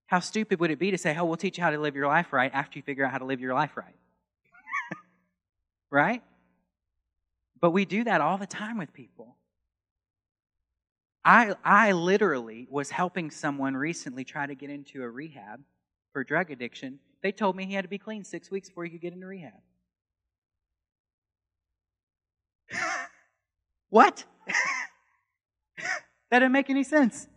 How 0.07 0.21
stupid 0.21 0.61
would 0.61 0.71
it 0.71 0.79
be 0.79 0.91
to 0.91 0.99
say, 0.99 1.17
oh, 1.17 1.25
we'll 1.25 1.37
teach 1.37 1.57
you 1.57 1.65
how 1.65 1.71
to 1.71 1.79
live 1.79 1.97
your 1.97 2.07
life 2.07 2.33
right 2.33 2.51
after 2.53 2.79
you 2.79 2.83
figure 2.83 3.07
out 3.07 3.13
how 3.13 3.19
to 3.19 3.25
live 3.25 3.41
your 3.41 3.55
life 3.55 3.75
right? 3.77 3.97
right? 5.91 6.23
But 7.59 7.71
we 7.71 7.87
do 7.87 8.05
that 8.05 8.21
all 8.21 8.37
the 8.37 8.47
time 8.47 8.77
with 8.77 8.93
people. 8.93 9.37
I, 11.25 11.55
I 11.65 11.93
literally 11.93 12.67
was 12.71 12.91
helping 12.91 13.31
someone 13.31 13.77
recently 13.77 14.25
try 14.25 14.47
to 14.47 14.55
get 14.55 14.71
into 14.71 15.03
a 15.03 15.09
rehab 15.09 15.61
for 16.13 16.25
drug 16.25 16.51
addiction. 16.51 16.99
They 17.23 17.31
told 17.33 17.55
me 17.57 17.65
he 17.65 17.75
had 17.75 17.85
to 17.85 17.89
be 17.89 17.99
clean 17.99 18.25
six 18.25 18.51
weeks 18.51 18.69
before 18.69 18.85
he 18.85 18.91
could 18.91 19.01
get 19.01 19.13
into 19.13 19.27
rehab. 19.27 19.53
what? 23.91 24.25
that 25.77 26.39
didn't 26.41 26.53
make 26.53 26.71
any 26.71 26.83
sense. 26.83 27.29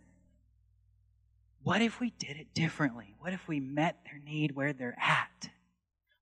What 1.62 1.82
if 1.82 2.00
we 2.00 2.10
did 2.10 2.36
it 2.36 2.54
differently? 2.54 3.14
What 3.18 3.32
if 3.32 3.46
we 3.46 3.60
met 3.60 3.98
their 4.04 4.20
need 4.24 4.52
where 4.52 4.72
they're 4.72 4.98
at? 5.00 5.50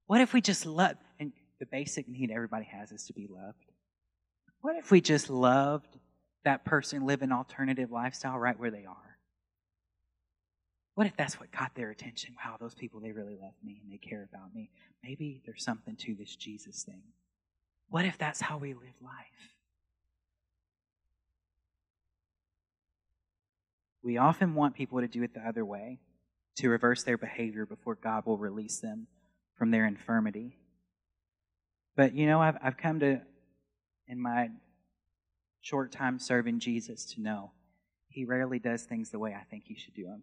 What 0.06 0.20
if 0.20 0.32
we 0.34 0.40
just 0.40 0.66
love, 0.66 0.96
and 1.18 1.32
the 1.60 1.66
basic 1.66 2.08
need 2.08 2.30
everybody 2.30 2.64
has 2.66 2.92
is 2.92 3.06
to 3.06 3.12
be 3.12 3.26
loved. 3.26 3.64
What 4.60 4.76
if 4.76 4.90
we 4.90 5.00
just 5.00 5.30
loved 5.30 5.98
that 6.44 6.64
person 6.64 7.06
live 7.06 7.22
an 7.22 7.32
alternative 7.32 7.90
lifestyle 7.90 8.38
right 8.38 8.58
where 8.58 8.70
they 8.70 8.84
are? 8.84 9.18
What 10.94 11.06
if 11.06 11.16
that's 11.16 11.40
what 11.40 11.50
caught 11.50 11.74
their 11.74 11.90
attention? 11.90 12.36
Wow, 12.44 12.56
those 12.60 12.74
people, 12.74 13.00
they 13.00 13.12
really 13.12 13.36
love 13.40 13.54
me 13.64 13.80
and 13.82 13.92
they 13.92 13.98
care 13.98 14.28
about 14.32 14.54
me. 14.54 14.70
Maybe 15.02 15.42
there's 15.44 15.64
something 15.64 15.96
to 15.96 16.14
this 16.14 16.36
Jesus 16.36 16.84
thing. 16.84 17.02
What 17.88 18.04
if 18.04 18.16
that's 18.16 18.40
how 18.40 18.58
we 18.58 18.74
live 18.74 18.94
life? 19.02 19.12
We 24.02 24.18
often 24.18 24.54
want 24.54 24.76
people 24.76 25.00
to 25.00 25.08
do 25.08 25.22
it 25.22 25.34
the 25.34 25.40
other 25.40 25.64
way, 25.64 25.98
to 26.56 26.68
reverse 26.68 27.02
their 27.02 27.18
behavior 27.18 27.66
before 27.66 27.96
God 27.96 28.26
will 28.26 28.36
release 28.36 28.78
them 28.78 29.06
from 29.56 29.70
their 29.70 29.86
infirmity. 29.86 30.58
But 31.96 32.14
you 32.14 32.26
know, 32.26 32.40
I've, 32.40 32.56
I've 32.62 32.76
come 32.76 33.00
to 33.00 33.20
in 34.06 34.20
my 34.20 34.50
short 35.64 35.90
time 35.90 36.18
serving 36.18 36.60
Jesus 36.60 37.06
to 37.06 37.22
know 37.22 37.50
he 38.08 38.26
rarely 38.26 38.58
does 38.58 38.82
things 38.82 39.10
the 39.10 39.18
way 39.18 39.34
I 39.34 39.44
think 39.44 39.64
he 39.66 39.74
should 39.74 39.94
do 39.94 40.04
them. 40.04 40.22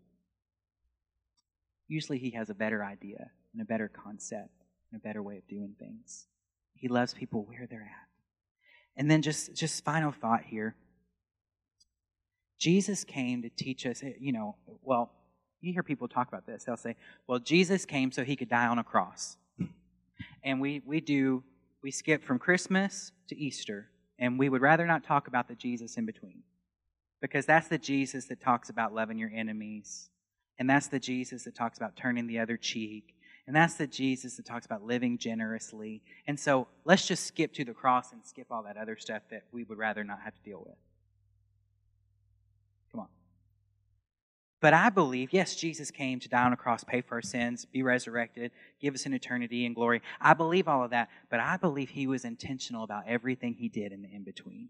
Usually 1.87 2.19
he 2.19 2.29
has 2.31 2.51
a 2.51 2.53
better 2.53 2.85
idea 2.85 3.31
and 3.51 3.61
a 3.61 3.65
better 3.65 3.89
concept 3.89 4.53
and 4.91 5.01
a 5.01 5.03
better 5.03 5.23
way 5.23 5.37
of 5.37 5.47
doing 5.47 5.73
things. 5.79 6.27
He 6.75 6.87
loves 6.87 7.15
people 7.15 7.43
where 7.43 7.67
they're 7.67 7.81
at. 7.81 8.07
And 8.95 9.09
then 9.09 9.23
just 9.23 9.55
just 9.55 9.83
final 9.83 10.11
thought 10.11 10.43
here. 10.43 10.75
Jesus 12.59 13.03
came 13.03 13.41
to 13.41 13.49
teach 13.49 13.87
us, 13.87 14.03
eh, 14.03 14.13
you 14.19 14.31
know, 14.31 14.55
well, 14.83 15.11
you 15.59 15.73
hear 15.73 15.81
people 15.81 16.07
talk 16.07 16.27
about 16.27 16.45
this. 16.45 16.65
They'll 16.65 16.77
say, 16.77 16.95
well, 17.25 17.39
Jesus 17.39 17.85
came 17.85 18.11
so 18.11 18.23
he 18.23 18.35
could 18.35 18.49
die 18.49 18.67
on 18.67 18.77
a 18.77 18.83
cross. 18.83 19.37
And 20.43 20.61
we, 20.61 20.81
we 20.85 21.01
do 21.01 21.43
we 21.83 21.89
skip 21.89 22.23
from 22.23 22.37
Christmas 22.37 23.11
to 23.27 23.35
Easter, 23.35 23.89
and 24.21 24.37
we 24.37 24.47
would 24.47 24.61
rather 24.61 24.85
not 24.85 25.03
talk 25.03 25.27
about 25.27 25.47
the 25.47 25.55
Jesus 25.55 25.97
in 25.97 26.05
between. 26.05 26.43
Because 27.21 27.45
that's 27.45 27.67
the 27.67 27.77
Jesus 27.77 28.25
that 28.25 28.39
talks 28.39 28.69
about 28.69 28.93
loving 28.93 29.17
your 29.17 29.31
enemies. 29.35 30.09
And 30.59 30.69
that's 30.69 30.87
the 30.87 30.99
Jesus 30.99 31.43
that 31.43 31.55
talks 31.55 31.77
about 31.77 31.97
turning 31.97 32.27
the 32.27 32.39
other 32.39 32.55
cheek. 32.55 33.15
And 33.47 33.55
that's 33.55 33.73
the 33.73 33.87
Jesus 33.87 34.37
that 34.37 34.45
talks 34.45 34.65
about 34.65 34.83
living 34.83 35.17
generously. 35.17 36.03
And 36.27 36.39
so 36.39 36.67
let's 36.85 37.07
just 37.07 37.25
skip 37.25 37.53
to 37.55 37.65
the 37.65 37.73
cross 37.73 38.13
and 38.13 38.23
skip 38.23 38.47
all 38.51 38.63
that 38.63 38.77
other 38.77 38.95
stuff 38.95 39.23
that 39.31 39.43
we 39.51 39.63
would 39.63 39.79
rather 39.79 40.03
not 40.03 40.21
have 40.23 40.35
to 40.35 40.41
deal 40.41 40.63
with. 40.65 40.77
But 44.61 44.75
I 44.75 44.91
believe, 44.91 45.33
yes, 45.33 45.55
Jesus 45.55 45.89
came 45.89 46.19
to 46.19 46.29
die 46.29 46.43
on 46.43 46.53
a 46.53 46.57
cross, 46.57 46.83
pay 46.83 47.01
for 47.01 47.15
our 47.15 47.21
sins, 47.23 47.65
be 47.65 47.81
resurrected, 47.81 48.51
give 48.79 48.93
us 48.93 49.07
an 49.07 49.13
eternity 49.13 49.65
and 49.65 49.73
glory. 49.73 50.03
I 50.21 50.35
believe 50.35 50.67
all 50.67 50.83
of 50.83 50.91
that, 50.91 51.09
but 51.31 51.39
I 51.39 51.57
believe 51.57 51.89
he 51.89 52.05
was 52.05 52.23
intentional 52.25 52.83
about 52.83 53.05
everything 53.07 53.55
he 53.55 53.67
did 53.67 53.91
in 53.91 54.03
the 54.03 54.13
in 54.13 54.23
between. 54.23 54.69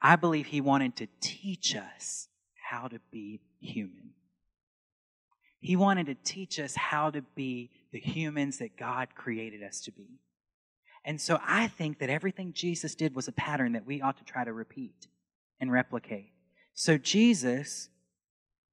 I 0.00 0.16
believe 0.16 0.46
he 0.46 0.62
wanted 0.62 0.96
to 0.96 1.08
teach 1.20 1.76
us 1.76 2.28
how 2.54 2.88
to 2.88 2.98
be 3.12 3.40
human. 3.60 4.14
He 5.60 5.76
wanted 5.76 6.06
to 6.06 6.14
teach 6.14 6.58
us 6.58 6.74
how 6.74 7.10
to 7.10 7.20
be 7.20 7.70
the 7.92 8.00
humans 8.00 8.58
that 8.58 8.78
God 8.78 9.08
created 9.14 9.62
us 9.62 9.82
to 9.82 9.92
be. 9.92 10.20
And 11.04 11.20
so 11.20 11.38
I 11.46 11.68
think 11.68 11.98
that 11.98 12.08
everything 12.08 12.54
Jesus 12.54 12.94
did 12.94 13.14
was 13.14 13.28
a 13.28 13.32
pattern 13.32 13.72
that 13.72 13.86
we 13.86 14.00
ought 14.00 14.16
to 14.16 14.24
try 14.24 14.44
to 14.44 14.52
repeat 14.54 15.08
and 15.60 15.70
replicate. 15.70 16.32
So 16.72 16.96
Jesus 16.96 17.90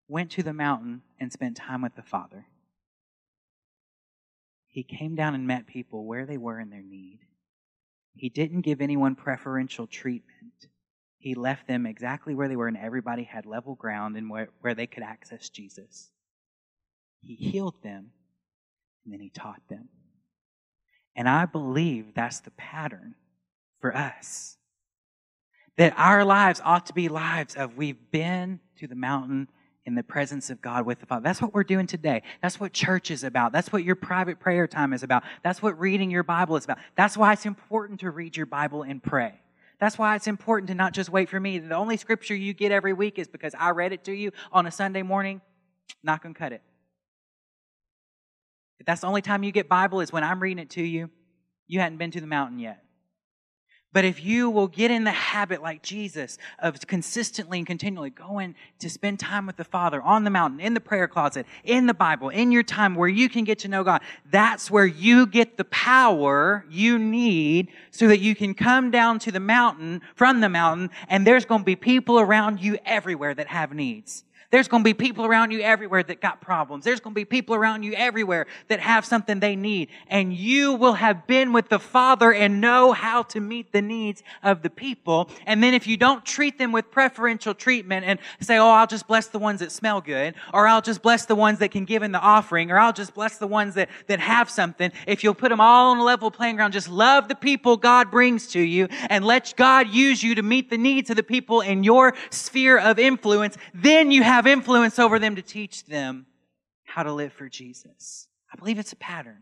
went 0.07 0.31
to 0.31 0.43
the 0.43 0.53
mountain 0.53 1.01
and 1.19 1.31
spent 1.31 1.57
time 1.57 1.81
with 1.81 1.95
the 1.95 2.01
Father. 2.01 2.45
He 4.67 4.83
came 4.83 5.15
down 5.15 5.35
and 5.35 5.47
met 5.47 5.67
people 5.67 6.05
where 6.05 6.25
they 6.25 6.37
were 6.37 6.59
in 6.59 6.69
their 6.69 6.83
need. 6.83 7.19
He 8.13 8.29
didn't 8.29 8.61
give 8.61 8.81
anyone 8.81 9.15
preferential 9.15 9.87
treatment. 9.87 10.67
He 11.19 11.35
left 11.35 11.67
them 11.67 11.85
exactly 11.85 12.35
where 12.35 12.47
they 12.47 12.55
were, 12.55 12.67
and 12.67 12.77
everybody 12.77 13.23
had 13.23 13.45
level 13.45 13.75
ground 13.75 14.15
and 14.17 14.29
where, 14.29 14.49
where 14.61 14.75
they 14.75 14.87
could 14.87 15.03
access 15.03 15.49
Jesus. 15.49 16.11
He 17.21 17.35
healed 17.35 17.81
them, 17.83 18.11
and 19.03 19.13
then 19.13 19.19
he 19.19 19.29
taught 19.29 19.61
them. 19.69 19.89
And 21.15 21.27
I 21.27 21.45
believe 21.45 22.13
that's 22.13 22.39
the 22.41 22.51
pattern 22.51 23.15
for 23.81 23.95
us. 23.95 24.57
That 25.77 25.93
our 25.97 26.23
lives 26.23 26.61
ought 26.63 26.85
to 26.87 26.93
be 26.93 27.09
lives 27.09 27.55
of 27.55 27.77
we've 27.77 28.11
been 28.11 28.59
to 28.77 28.87
the 28.87 28.95
mountain 28.95 29.47
in 29.87 29.95
the 29.95 30.03
presence 30.03 30.49
of 30.49 30.61
God 30.61 30.85
with 30.85 30.99
the 30.99 31.05
Father. 31.05 31.23
That's 31.23 31.41
what 31.41 31.53
we're 31.53 31.63
doing 31.63 31.87
today. 31.87 32.21
That's 32.41 32.59
what 32.59 32.73
church 32.73 33.09
is 33.09 33.23
about. 33.23 33.53
That's 33.53 33.71
what 33.71 33.85
your 33.85 33.95
private 33.95 34.37
prayer 34.37 34.67
time 34.67 34.91
is 34.91 35.01
about. 35.01 35.23
That's 35.43 35.61
what 35.61 35.79
reading 35.79 36.11
your 36.11 36.23
Bible 36.23 36.57
is 36.57 36.65
about. 36.65 36.77
That's 36.97 37.15
why 37.15 37.31
it's 37.31 37.45
important 37.45 38.01
to 38.01 38.11
read 38.11 38.35
your 38.35 38.45
Bible 38.45 38.83
and 38.83 39.01
pray. 39.01 39.39
That's 39.79 39.97
why 39.97 40.17
it's 40.17 40.27
important 40.27 40.67
to 40.67 40.75
not 40.75 40.93
just 40.93 41.09
wait 41.09 41.29
for 41.29 41.39
me. 41.39 41.57
The 41.59 41.75
only 41.75 41.95
scripture 41.95 42.35
you 42.35 42.53
get 42.53 42.73
every 42.73 42.91
week 42.91 43.17
is 43.17 43.29
because 43.29 43.55
I 43.57 43.69
read 43.69 43.93
it 43.93 44.03
to 44.03 44.11
you 44.11 44.31
on 44.51 44.67
a 44.67 44.71
Sunday 44.71 45.03
morning. 45.03 45.39
Not 46.03 46.21
going 46.21 46.35
to 46.35 46.39
cut 46.39 46.51
it. 46.51 46.61
If 48.79 48.85
that's 48.85 49.01
the 49.01 49.07
only 49.07 49.21
time 49.21 49.43
you 49.43 49.53
get 49.53 49.69
Bible 49.69 50.01
is 50.01 50.11
when 50.11 50.23
I'm 50.23 50.43
reading 50.43 50.59
it 50.59 50.71
to 50.71 50.83
you, 50.83 51.09
you 51.65 51.79
hadn't 51.79 51.97
been 51.97 52.11
to 52.11 52.19
the 52.19 52.27
mountain 52.27 52.59
yet. 52.59 52.83
But 53.93 54.03
if 54.05 54.23
you 54.23 54.49
will 54.49 54.67
get 54.67 54.91
in 54.91 55.05
the 55.05 55.11
habit, 55.11 55.61
like 55.61 55.81
Jesus, 55.81 56.37
of 56.59 56.85
consistently 56.87 57.59
and 57.59 57.65
continually 57.65 58.09
going 58.09 58.55
to 58.79 58.89
spend 58.89 59.19
time 59.19 59.47
with 59.47 59.55
the 59.55 59.63
Father 59.63 60.01
on 60.01 60.23
the 60.23 60.29
mountain, 60.29 60.59
in 60.59 60.73
the 60.73 60.81
prayer 60.81 61.07
closet, 61.07 61.45
in 61.63 61.87
the 61.87 61.93
Bible, 61.93 62.29
in 62.29 62.51
your 62.51 62.63
time 62.63 62.95
where 62.95 63.07
you 63.07 63.29
can 63.29 63.45
get 63.45 63.59
to 63.59 63.69
know 63.69 63.83
God, 63.83 64.01
that's 64.29 64.69
where 64.69 64.85
you 64.85 65.25
get 65.25 65.55
the 65.55 65.65
power 65.65 66.65
you 66.69 66.99
need 66.99 67.69
so 67.91 68.07
that 68.09 68.19
you 68.19 68.35
can 68.35 68.53
come 68.53 68.91
down 68.91 69.19
to 69.19 69.31
the 69.31 69.39
mountain, 69.39 70.01
from 70.15 70.41
the 70.41 70.49
mountain, 70.49 70.89
and 71.07 71.25
there's 71.25 71.45
going 71.45 71.61
to 71.61 71.65
be 71.65 71.77
people 71.77 72.19
around 72.19 72.59
you 72.61 72.77
everywhere 72.85 73.33
that 73.33 73.47
have 73.47 73.73
needs. 73.73 74.25
There's 74.49 74.69
going 74.69 74.81
to 74.81 74.87
be 74.87 74.93
people 74.93 75.25
around 75.25 75.51
you 75.51 75.59
everywhere 75.59 76.03
that 76.03 76.21
got 76.21 76.39
problems. 76.39 76.85
There's 76.85 77.01
going 77.01 77.13
to 77.13 77.19
be 77.19 77.25
people 77.25 77.53
around 77.53 77.83
you 77.83 77.93
everywhere 77.93 78.47
that 78.69 78.79
have 78.79 79.03
something 79.03 79.41
they 79.41 79.57
need. 79.57 79.89
And 80.07 80.33
you 80.33 80.73
will 80.73 80.93
have 80.93 81.27
been 81.27 81.51
with 81.51 81.67
the 81.67 81.79
Father 81.79 82.33
and 82.33 82.61
know 82.61 82.93
how 82.93 83.23
to 83.23 83.41
meet 83.41 83.73
the 83.73 83.81
needs 83.81 84.23
of 84.43 84.61
the 84.61 84.69
people. 84.69 85.29
And 85.45 85.61
then 85.61 85.73
if 85.73 85.85
you 85.85 85.97
don't 85.97 86.25
treat 86.25 86.57
them 86.57 86.71
with 86.71 86.89
preferential 86.91 87.53
treatment 87.53 88.05
and 88.05 88.19
say, 88.39 88.57
oh, 88.57 88.69
I'll 88.69 88.87
just 88.87 89.05
bless 89.05 89.27
the 89.27 89.39
ones 89.39 89.59
that 89.59 89.71
smell 89.71 89.99
good, 89.99 90.35
or 90.53 90.65
I'll 90.65 90.81
just 90.81 91.01
bless 91.01 91.25
the 91.25 91.35
ones 91.35 91.59
that 91.59 91.71
can 91.71 91.83
give 91.83 92.01
in 92.01 92.13
the 92.13 92.19
offering, 92.19 92.71
or 92.71 92.79
I'll 92.79 92.93
just 92.93 93.13
bless 93.13 93.37
the 93.37 93.47
ones 93.47 93.75
that, 93.75 93.89
that 94.07 94.21
have 94.21 94.49
something, 94.49 94.93
if 95.05 95.25
you'll 95.25 95.33
put 95.33 95.49
them 95.49 95.59
all 95.59 95.91
on 95.91 95.97
a 95.97 96.03
level 96.03 96.31
playing 96.31 96.55
ground, 96.55 96.71
just 96.71 96.87
love 96.89 97.27
the 97.27 97.35
people 97.35 97.75
God 97.75 98.11
brings 98.11 98.47
to 98.49 98.61
you 98.61 98.87
and 99.09 99.25
let 99.25 99.53
God 99.57 99.89
use 99.89 100.23
you 100.23 100.35
to 100.35 100.41
meet 100.41 100.69
the 100.69 100.77
needs 100.77 101.09
of 101.09 101.17
the 101.17 101.23
people 101.23 101.59
in 101.59 101.83
your 101.83 102.13
sphere 102.29 102.77
of 102.77 102.97
influence, 102.97 103.57
then 103.73 104.09
you 104.09 104.23
have 104.23 104.36
have 104.37 104.45
influence 104.45 104.99
over 104.99 105.17
them 105.17 105.35
to 105.35 105.41
teach 105.41 105.85
them 105.85 106.27
how 106.83 107.01
to 107.01 107.11
live 107.11 107.33
for 107.33 107.49
Jesus. 107.49 108.27
I 108.53 108.55
believe 108.55 108.77
it's 108.77 108.93
a 108.93 108.97
pattern 108.97 109.41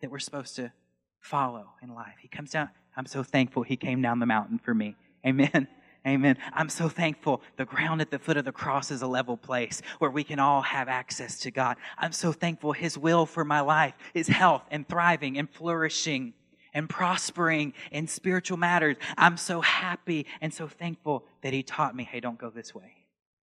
that 0.00 0.10
we're 0.10 0.18
supposed 0.18 0.56
to 0.56 0.72
follow 1.20 1.68
in 1.80 1.94
life. 1.94 2.16
He 2.20 2.26
comes 2.26 2.50
down. 2.50 2.68
I'm 2.96 3.06
so 3.06 3.22
thankful 3.22 3.62
he 3.62 3.76
came 3.76 4.02
down 4.02 4.18
the 4.18 4.26
mountain 4.26 4.58
for 4.58 4.74
me. 4.74 4.96
Amen. 5.24 5.68
Amen. 6.06 6.36
I'm 6.52 6.68
so 6.68 6.88
thankful 6.88 7.42
the 7.56 7.64
ground 7.64 8.00
at 8.00 8.10
the 8.10 8.18
foot 8.18 8.36
of 8.36 8.44
the 8.44 8.50
cross 8.50 8.90
is 8.90 9.02
a 9.02 9.06
level 9.06 9.36
place 9.36 9.82
where 10.00 10.10
we 10.10 10.24
can 10.24 10.40
all 10.40 10.62
have 10.62 10.88
access 10.88 11.38
to 11.40 11.52
God. 11.52 11.76
I'm 11.96 12.12
so 12.12 12.32
thankful 12.32 12.72
His 12.72 12.98
will 12.98 13.24
for 13.24 13.44
my 13.44 13.60
life 13.60 13.94
is 14.14 14.26
health 14.26 14.64
and 14.72 14.88
thriving 14.88 15.38
and 15.38 15.48
flourishing 15.48 16.32
and 16.74 16.88
prospering 16.88 17.72
in 17.92 18.08
spiritual 18.08 18.56
matters. 18.56 18.96
I'm 19.16 19.36
so 19.36 19.60
happy 19.60 20.26
and 20.40 20.52
so 20.52 20.66
thankful 20.66 21.24
that 21.42 21.52
He 21.52 21.62
taught 21.62 21.94
me 21.94 22.02
hey, 22.02 22.18
don't 22.18 22.38
go 22.38 22.50
this 22.50 22.74
way 22.74 23.05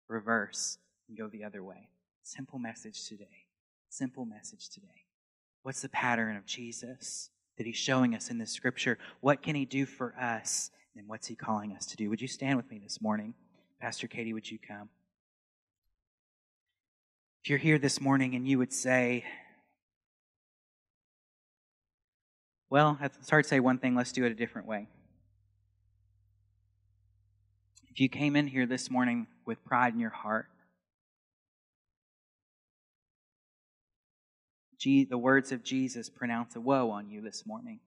reverse, 0.07 0.77
and 1.07 1.17
go 1.17 1.27
the 1.27 1.43
other 1.43 1.63
way. 1.63 1.89
Simple 2.23 2.59
message 2.59 3.07
today. 3.07 3.45
Simple 3.89 4.25
message 4.25 4.69
today. 4.69 5.05
What's 5.63 5.81
the 5.81 5.89
pattern 5.89 6.35
of 6.35 6.45
Jesus 6.45 7.29
that 7.57 7.65
he's 7.65 7.77
showing 7.77 8.15
us 8.15 8.29
in 8.29 8.37
this 8.37 8.51
scripture? 8.51 8.97
What 9.21 9.41
can 9.41 9.55
he 9.55 9.65
do 9.65 9.85
for 9.85 10.15
us? 10.19 10.71
And 10.95 11.07
what's 11.07 11.27
he 11.27 11.35
calling 11.35 11.73
us 11.73 11.85
to 11.87 11.95
do? 11.95 12.09
Would 12.09 12.21
you 12.21 12.27
stand 12.27 12.57
with 12.57 12.69
me 12.69 12.79
this 12.79 13.01
morning? 13.01 13.33
Pastor 13.81 14.07
Katie, 14.07 14.33
would 14.33 14.49
you 14.49 14.59
come? 14.59 14.89
If 17.43 17.49
you're 17.49 17.59
here 17.59 17.79
this 17.79 17.99
morning 17.99 18.35
and 18.35 18.47
you 18.47 18.57
would 18.57 18.71
say, 18.71 19.25
well, 22.69 22.97
it's 23.01 23.29
hard 23.29 23.43
to 23.43 23.47
say 23.47 23.59
one 23.59 23.79
thing, 23.79 23.95
let's 23.95 24.11
do 24.11 24.23
it 24.23 24.31
a 24.31 24.35
different 24.35 24.67
way. 24.67 24.87
If 27.93 27.99
you 27.99 28.09
came 28.09 28.35
in 28.35 28.47
here 28.47 28.65
this 28.65 28.89
morning 28.89 29.27
with 29.45 29.63
pride 29.65 29.93
in 29.93 29.99
your 29.99 30.09
heart, 30.09 30.47
the 34.83 35.15
words 35.15 35.51
of 35.51 35.63
Jesus 35.63 36.09
pronounce 36.09 36.55
a 36.55 36.59
woe 36.59 36.89
on 36.89 37.11
you 37.11 37.21
this 37.21 37.45
morning. 37.45 37.81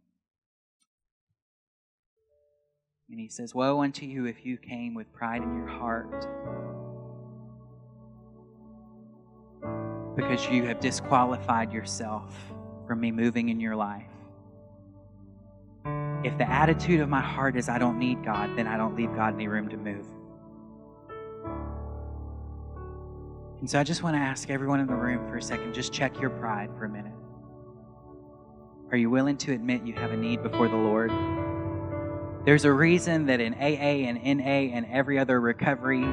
And 3.11 3.19
he 3.19 3.29
says, 3.29 3.53
Woe 3.53 3.83
unto 3.83 4.07
you 4.07 4.27
if 4.27 4.47
you 4.47 4.57
came 4.59 4.95
with 4.95 5.13
pride 5.13 5.43
in 5.43 5.57
your 5.57 5.67
heart. 5.67 6.29
Because 10.15 10.49
you 10.49 10.67
have 10.67 10.79
disqualified 10.79 11.73
yourself 11.73 12.33
from 12.87 13.01
me 13.01 13.11
moving 13.11 13.49
in 13.49 13.59
your 13.59 13.75
life. 13.75 14.16
If 16.25 16.37
the 16.39 16.49
attitude 16.49 17.01
of 17.01 17.09
my 17.09 17.21
heart 17.21 17.57
is 17.57 17.69
I 17.69 17.79
don't 17.79 17.99
need 17.99 18.25
God, 18.25 18.57
then 18.57 18.67
I 18.67 18.77
don't 18.77 18.97
leave 18.97 19.15
God 19.15 19.35
any 19.35 19.49
room 19.49 19.69
to 19.69 19.77
move. 19.77 20.07
And 23.61 23.71
so 23.71 23.81
I 23.81 23.85
just 23.85 24.03
want 24.03 24.17
to 24.17 24.21
ask 24.21 24.51
everyone 24.51 24.81
in 24.81 24.87
the 24.87 24.95
room 24.95 25.27
for 25.29 25.37
a 25.37 25.43
second 25.43 25.75
just 25.75 25.93
check 25.93 26.21
your 26.21 26.31
pride 26.31 26.71
for 26.79 26.85
a 26.85 26.89
minute. 26.89 27.13
Are 28.91 28.97
you 28.97 29.11
willing 29.11 29.37
to 29.39 29.53
admit 29.53 29.83
you 29.83 29.95
have 29.95 30.13
a 30.13 30.17
need 30.17 30.43
before 30.43 30.69
the 30.69 30.77
Lord? 30.77 31.11
There's 32.45 32.65
a 32.65 32.73
reason 32.73 33.27
that 33.27 33.41
in 33.41 33.55
AA 33.55 34.07
and 34.07 34.23
NA 34.23 34.75
and 34.75 34.87
every 34.87 35.19
other 35.19 35.41
recovery 35.41 36.07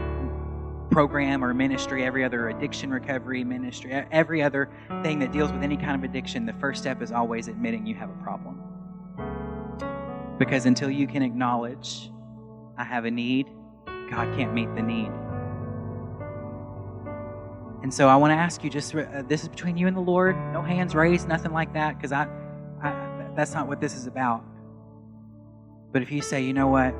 program 0.89 1.43
or 1.43 1.53
ministry, 1.53 2.03
every 2.03 2.23
other 2.23 2.49
addiction 2.49 2.89
recovery 2.89 3.43
ministry, 3.43 3.91
every 4.11 4.41
other 4.41 4.69
thing 5.03 5.19
that 5.19 5.31
deals 5.31 5.51
with 5.51 5.61
any 5.61 5.77
kind 5.77 5.95
of 5.95 6.03
addiction, 6.03 6.45
the 6.45 6.53
first 6.53 6.81
step 6.81 7.01
is 7.01 7.11
always 7.11 7.47
admitting 7.47 7.85
you 7.85 7.93
have 7.93 8.09
a 8.09 8.23
problem. 8.23 8.72
Because 10.43 10.65
until 10.65 10.89
you 10.89 11.07
can 11.07 11.23
acknowledge, 11.23 12.11
I 12.77 12.83
have 12.83 13.05
a 13.05 13.11
need, 13.11 13.47
God 14.09 14.35
can't 14.35 14.53
meet 14.53 14.67
the 14.75 14.81
need. 14.81 15.09
And 17.81 17.93
so 17.93 18.09
I 18.09 18.17
want 18.17 18.31
to 18.31 18.35
ask 18.35 18.61
you 18.61 18.69
just 18.69 18.93
uh, 18.93 19.23
this 19.25 19.43
is 19.43 19.47
between 19.47 19.77
you 19.77 19.87
and 19.87 19.95
the 19.95 20.01
Lord. 20.01 20.35
No 20.51 20.61
hands 20.61 20.95
raised, 20.95 21.29
nothing 21.29 21.53
like 21.53 21.73
that, 21.73 21.95
because 21.95 22.11
I, 22.11 22.27
I, 22.81 23.29
that's 23.37 23.53
not 23.53 23.69
what 23.69 23.79
this 23.79 23.95
is 23.95 24.05
about. 24.05 24.43
But 25.93 26.01
if 26.01 26.11
you 26.11 26.21
say, 26.21 26.41
you 26.41 26.51
know 26.51 26.67
what, 26.67 26.93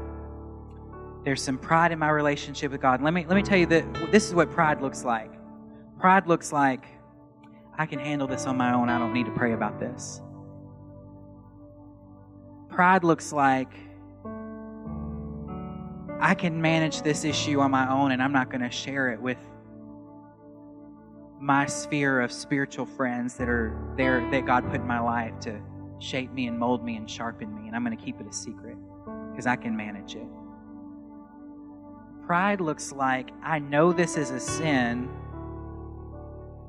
there's 1.26 1.42
some 1.42 1.58
pride 1.58 1.92
in 1.92 2.00
my 2.00 2.10
relationship 2.10 2.72
with 2.72 2.80
God. 2.80 3.02
Let 3.02 3.14
me 3.14 3.26
let 3.28 3.36
me 3.36 3.44
tell 3.44 3.58
you 3.58 3.66
that 3.66 4.12
this 4.12 4.26
is 4.26 4.34
what 4.34 4.52
pride 4.52 4.82
looks 4.82 5.04
like. 5.04 5.32
Pride 6.00 6.28
looks 6.28 6.54
like 6.54 6.86
I 7.78 7.86
can 7.88 8.00
handle 8.00 8.28
this 8.28 8.46
on 8.46 8.56
my 8.56 8.74
own. 8.74 8.88
I 8.88 8.98
don't 9.00 9.14
need 9.14 9.26
to 9.26 9.34
pray 9.34 9.52
about 9.52 9.82
this. 9.82 10.22
Pride 12.74 13.04
looks 13.04 13.32
like 13.32 13.72
I 16.20 16.34
can 16.36 16.60
manage 16.60 17.04
this 17.04 17.24
issue 17.24 17.60
on 17.60 17.70
my 17.70 17.88
own 17.88 18.12
and 18.12 18.24
I'm 18.24 18.32
not 18.32 18.50
going 18.50 18.62
to 18.62 18.72
share 18.72 19.12
it 19.12 19.22
with 19.22 19.38
my 21.40 21.68
sphere 21.68 22.20
of 22.20 22.32
spiritual 22.32 22.88
friends 22.88 23.36
that 23.36 23.48
are 23.48 23.78
there 23.96 24.28
that 24.32 24.48
God 24.48 24.66
put 24.72 24.82
in 24.82 24.88
my 24.88 25.00
life 25.00 25.40
to 25.42 25.62
shape 26.00 26.32
me 26.32 26.48
and 26.48 26.58
mold 26.58 26.84
me 26.84 26.96
and 26.96 27.08
sharpen 27.08 27.54
me 27.54 27.68
and 27.68 27.76
I'm 27.76 27.86
going 27.86 27.96
to 27.96 28.04
keep 28.04 28.20
it 28.20 28.26
a 28.26 28.34
secret 28.34 28.78
because 29.30 29.46
I 29.46 29.56
can 29.56 29.78
manage 29.78 30.16
it. 30.16 30.28
Pride 32.26 32.60
looks 32.60 32.92
like 32.92 33.30
I 33.44 33.60
know 33.60 33.94
this 33.94 34.18
is 34.18 34.32
a 34.32 34.40
sin, 34.40 35.10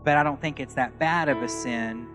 but 0.04 0.18
I 0.18 0.22
don't 0.22 0.38
think 0.38 0.60
it's 0.60 0.74
that 0.74 0.98
bad 0.98 1.30
of 1.30 1.42
a 1.42 1.48
sin 1.48 2.08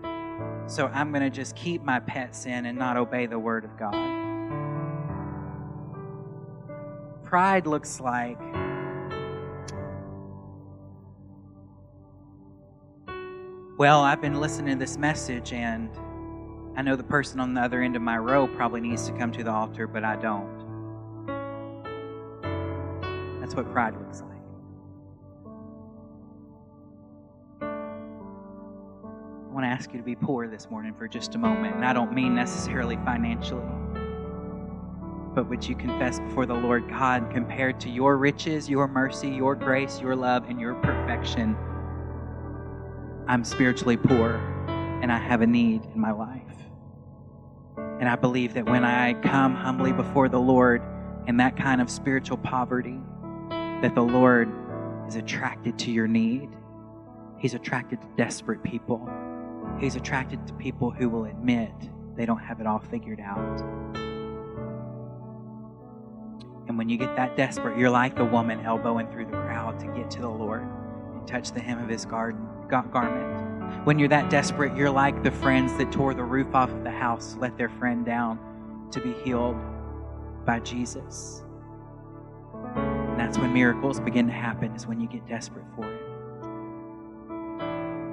so 0.66 0.86
I'm 0.88 1.10
going 1.10 1.22
to 1.22 1.30
just 1.30 1.56
keep 1.56 1.82
my 1.82 2.00
pet 2.00 2.34
sin 2.34 2.66
and 2.66 2.78
not 2.78 2.96
obey 2.96 3.26
the 3.26 3.38
word 3.38 3.64
of 3.64 3.76
God. 3.76 3.94
Pride 7.24 7.66
looks 7.66 8.00
like 8.00 8.38
well, 13.80 14.02
I've 14.02 14.20
been 14.20 14.38
listening 14.38 14.74
to 14.74 14.78
this 14.78 14.98
message 14.98 15.54
and 15.54 15.88
I 16.76 16.82
know 16.82 16.96
the 16.96 17.02
person 17.02 17.40
on 17.40 17.54
the 17.54 17.62
other 17.62 17.80
end 17.80 17.96
of 17.96 18.02
my 18.02 18.18
row 18.18 18.46
probably 18.46 18.82
needs 18.82 19.06
to 19.06 19.12
come 19.12 19.32
to 19.32 19.42
the 19.42 19.50
altar, 19.50 19.86
but 19.86 20.04
I 20.04 20.16
don't. 20.16 20.60
That's 23.40 23.54
what 23.54 23.72
pride 23.72 23.96
looks 23.96 24.20
like. 24.20 24.29
Want 29.60 29.70
to 29.70 29.78
ask 29.78 29.92
you 29.92 29.98
to 29.98 30.04
be 30.04 30.16
poor 30.16 30.48
this 30.48 30.70
morning 30.70 30.94
for 30.94 31.06
just 31.06 31.34
a 31.34 31.38
moment. 31.38 31.74
And 31.74 31.84
I 31.84 31.92
don't 31.92 32.14
mean 32.14 32.34
necessarily 32.34 32.96
financially. 33.04 33.60
But 35.34 35.50
would 35.50 35.68
you 35.68 35.76
confess 35.76 36.18
before 36.18 36.46
the 36.46 36.54
Lord 36.54 36.88
God, 36.88 37.30
compared 37.30 37.78
to 37.80 37.90
your 37.90 38.16
riches, 38.16 38.70
your 38.70 38.88
mercy, 38.88 39.28
your 39.28 39.54
grace, 39.54 40.00
your 40.00 40.16
love, 40.16 40.48
and 40.48 40.58
your 40.58 40.76
perfection, 40.76 41.58
I'm 43.28 43.44
spiritually 43.44 43.98
poor 43.98 44.36
and 45.02 45.12
I 45.12 45.18
have 45.18 45.42
a 45.42 45.46
need 45.46 45.84
in 45.94 46.00
my 46.00 46.12
life. 46.12 46.40
And 47.76 48.08
I 48.08 48.16
believe 48.16 48.54
that 48.54 48.64
when 48.64 48.82
I 48.82 49.12
come 49.12 49.54
humbly 49.54 49.92
before 49.92 50.30
the 50.30 50.40
Lord 50.40 50.80
in 51.26 51.36
that 51.36 51.58
kind 51.58 51.82
of 51.82 51.90
spiritual 51.90 52.38
poverty, 52.38 52.98
that 53.82 53.94
the 53.94 54.00
Lord 54.00 54.50
is 55.06 55.16
attracted 55.16 55.78
to 55.80 55.90
your 55.90 56.08
need. 56.08 56.48
He's 57.36 57.52
attracted 57.52 58.00
to 58.00 58.08
desperate 58.16 58.62
people. 58.62 59.06
He's 59.80 59.96
attracted 59.96 60.46
to 60.46 60.52
people 60.54 60.90
who 60.90 61.08
will 61.08 61.24
admit 61.24 61.72
they 62.14 62.26
don't 62.26 62.38
have 62.38 62.60
it 62.60 62.66
all 62.66 62.80
figured 62.80 63.18
out. 63.18 63.60
And 66.68 66.76
when 66.76 66.90
you 66.90 66.98
get 66.98 67.16
that 67.16 67.36
desperate, 67.36 67.78
you're 67.78 67.90
like 67.90 68.14
the 68.14 68.24
woman 68.24 68.60
elbowing 68.60 69.10
through 69.10 69.26
the 69.26 69.32
crowd 69.32 69.80
to 69.80 69.86
get 69.88 70.10
to 70.12 70.20
the 70.20 70.28
Lord 70.28 70.62
and 71.14 71.26
touch 71.26 71.52
the 71.52 71.60
hem 71.60 71.82
of 71.82 71.88
his 71.88 72.04
garden, 72.04 72.46
garment. 72.68 73.86
When 73.86 73.98
you're 73.98 74.08
that 74.08 74.28
desperate, 74.28 74.76
you're 74.76 74.90
like 74.90 75.22
the 75.22 75.30
friends 75.30 75.76
that 75.78 75.90
tore 75.90 76.12
the 76.12 76.24
roof 76.24 76.54
off 76.54 76.70
of 76.70 76.84
the 76.84 76.90
house, 76.90 77.36
let 77.40 77.56
their 77.56 77.70
friend 77.70 78.04
down 78.04 78.38
to 78.92 79.00
be 79.00 79.14
healed 79.24 79.56
by 80.44 80.60
Jesus. 80.60 81.42
And 82.76 83.18
that's 83.18 83.38
when 83.38 83.52
miracles 83.52 83.98
begin 83.98 84.26
to 84.26 84.32
happen, 84.32 84.74
is 84.74 84.86
when 84.86 85.00
you 85.00 85.08
get 85.08 85.26
desperate 85.26 85.64
for 85.74 85.90
it. 85.90 86.09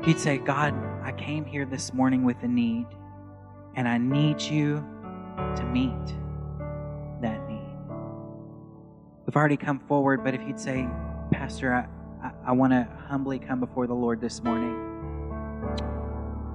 You'd 0.07 0.19
say, 0.21 0.37
God, 0.37 0.73
I 1.03 1.11
came 1.11 1.43
here 1.43 1.65
this 1.65 1.93
morning 1.93 2.23
with 2.23 2.41
a 2.41 2.47
need, 2.47 2.85
and 3.75 3.89
I 3.89 3.97
need 3.97 4.39
you 4.39 4.77
to 5.57 5.63
meet 5.65 5.91
that 7.21 7.45
need. 7.49 7.59
We've 9.25 9.35
already 9.35 9.57
come 9.57 9.81
forward, 9.81 10.23
but 10.23 10.33
if 10.33 10.41
you'd 10.47 10.61
say, 10.61 10.87
Pastor, 11.33 11.73
I, 11.73 12.25
I, 12.25 12.31
I 12.45 12.51
want 12.53 12.71
to 12.71 12.87
humbly 13.09 13.37
come 13.37 13.59
before 13.59 13.85
the 13.85 13.93
Lord 13.93 14.21
this 14.21 14.41
morning 14.41 14.81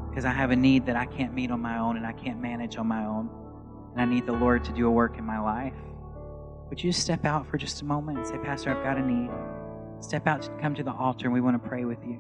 because 0.09 0.25
I 0.25 0.33
have 0.33 0.51
a 0.51 0.57
need 0.57 0.87
that 0.87 0.97
I 0.97 1.05
can't 1.05 1.35
meet 1.35 1.51
on 1.51 1.61
my 1.61 1.77
own 1.77 1.99
and 1.99 2.07
I 2.07 2.13
can't 2.13 2.41
manage 2.41 2.79
on 2.79 2.87
my 2.87 3.05
own, 3.05 3.29
and 3.93 4.01
I 4.01 4.07
need 4.07 4.25
the 4.25 4.33
Lord 4.33 4.65
to 4.65 4.73
do 4.73 4.87
a 4.87 4.91
work 4.91 5.19
in 5.19 5.27
my 5.27 5.39
life. 5.39 5.77
Would 6.71 6.83
you 6.83 6.91
step 6.91 7.27
out 7.27 7.47
for 7.47 7.59
just 7.59 7.83
a 7.83 7.85
moment 7.85 8.17
and 8.17 8.27
say, 8.27 8.39
Pastor, 8.39 8.75
I've 8.75 8.83
got 8.83 8.97
a 8.97 9.03
need? 9.03 9.29
Step 10.01 10.27
out 10.27 10.41
to 10.41 10.51
come 10.53 10.75
to 10.75 10.83
the 10.83 10.93
altar 10.95 11.27
and 11.27 11.35
we 11.35 11.43
want 11.43 11.63
to 11.63 11.69
pray 11.69 11.85
with 11.85 12.03
you. 12.03 12.19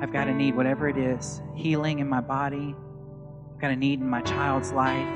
I've 0.00 0.12
got 0.12 0.28
a 0.28 0.34
need, 0.34 0.54
whatever 0.54 0.88
it 0.88 0.96
is 0.96 1.42
healing 1.56 1.98
in 1.98 2.08
my 2.08 2.20
body, 2.20 2.74
I've 3.52 3.60
got 3.60 3.72
a 3.72 3.76
need 3.76 4.00
in 4.00 4.08
my 4.08 4.20
child's 4.22 4.70
life, 4.70 5.08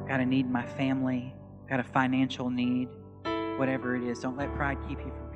I've 0.00 0.08
got 0.08 0.18
a 0.18 0.26
need 0.26 0.46
in 0.46 0.52
my 0.52 0.66
family, 0.66 1.32
I've 1.62 1.68
got 1.70 1.80
a 1.80 1.84
financial 1.84 2.50
need, 2.50 2.88
whatever 3.58 3.94
it 3.94 4.02
is. 4.02 4.18
Don't 4.18 4.36
let 4.36 4.52
pride 4.54 4.78
keep 4.88 4.98
you 4.98 5.12
from. 5.12 5.27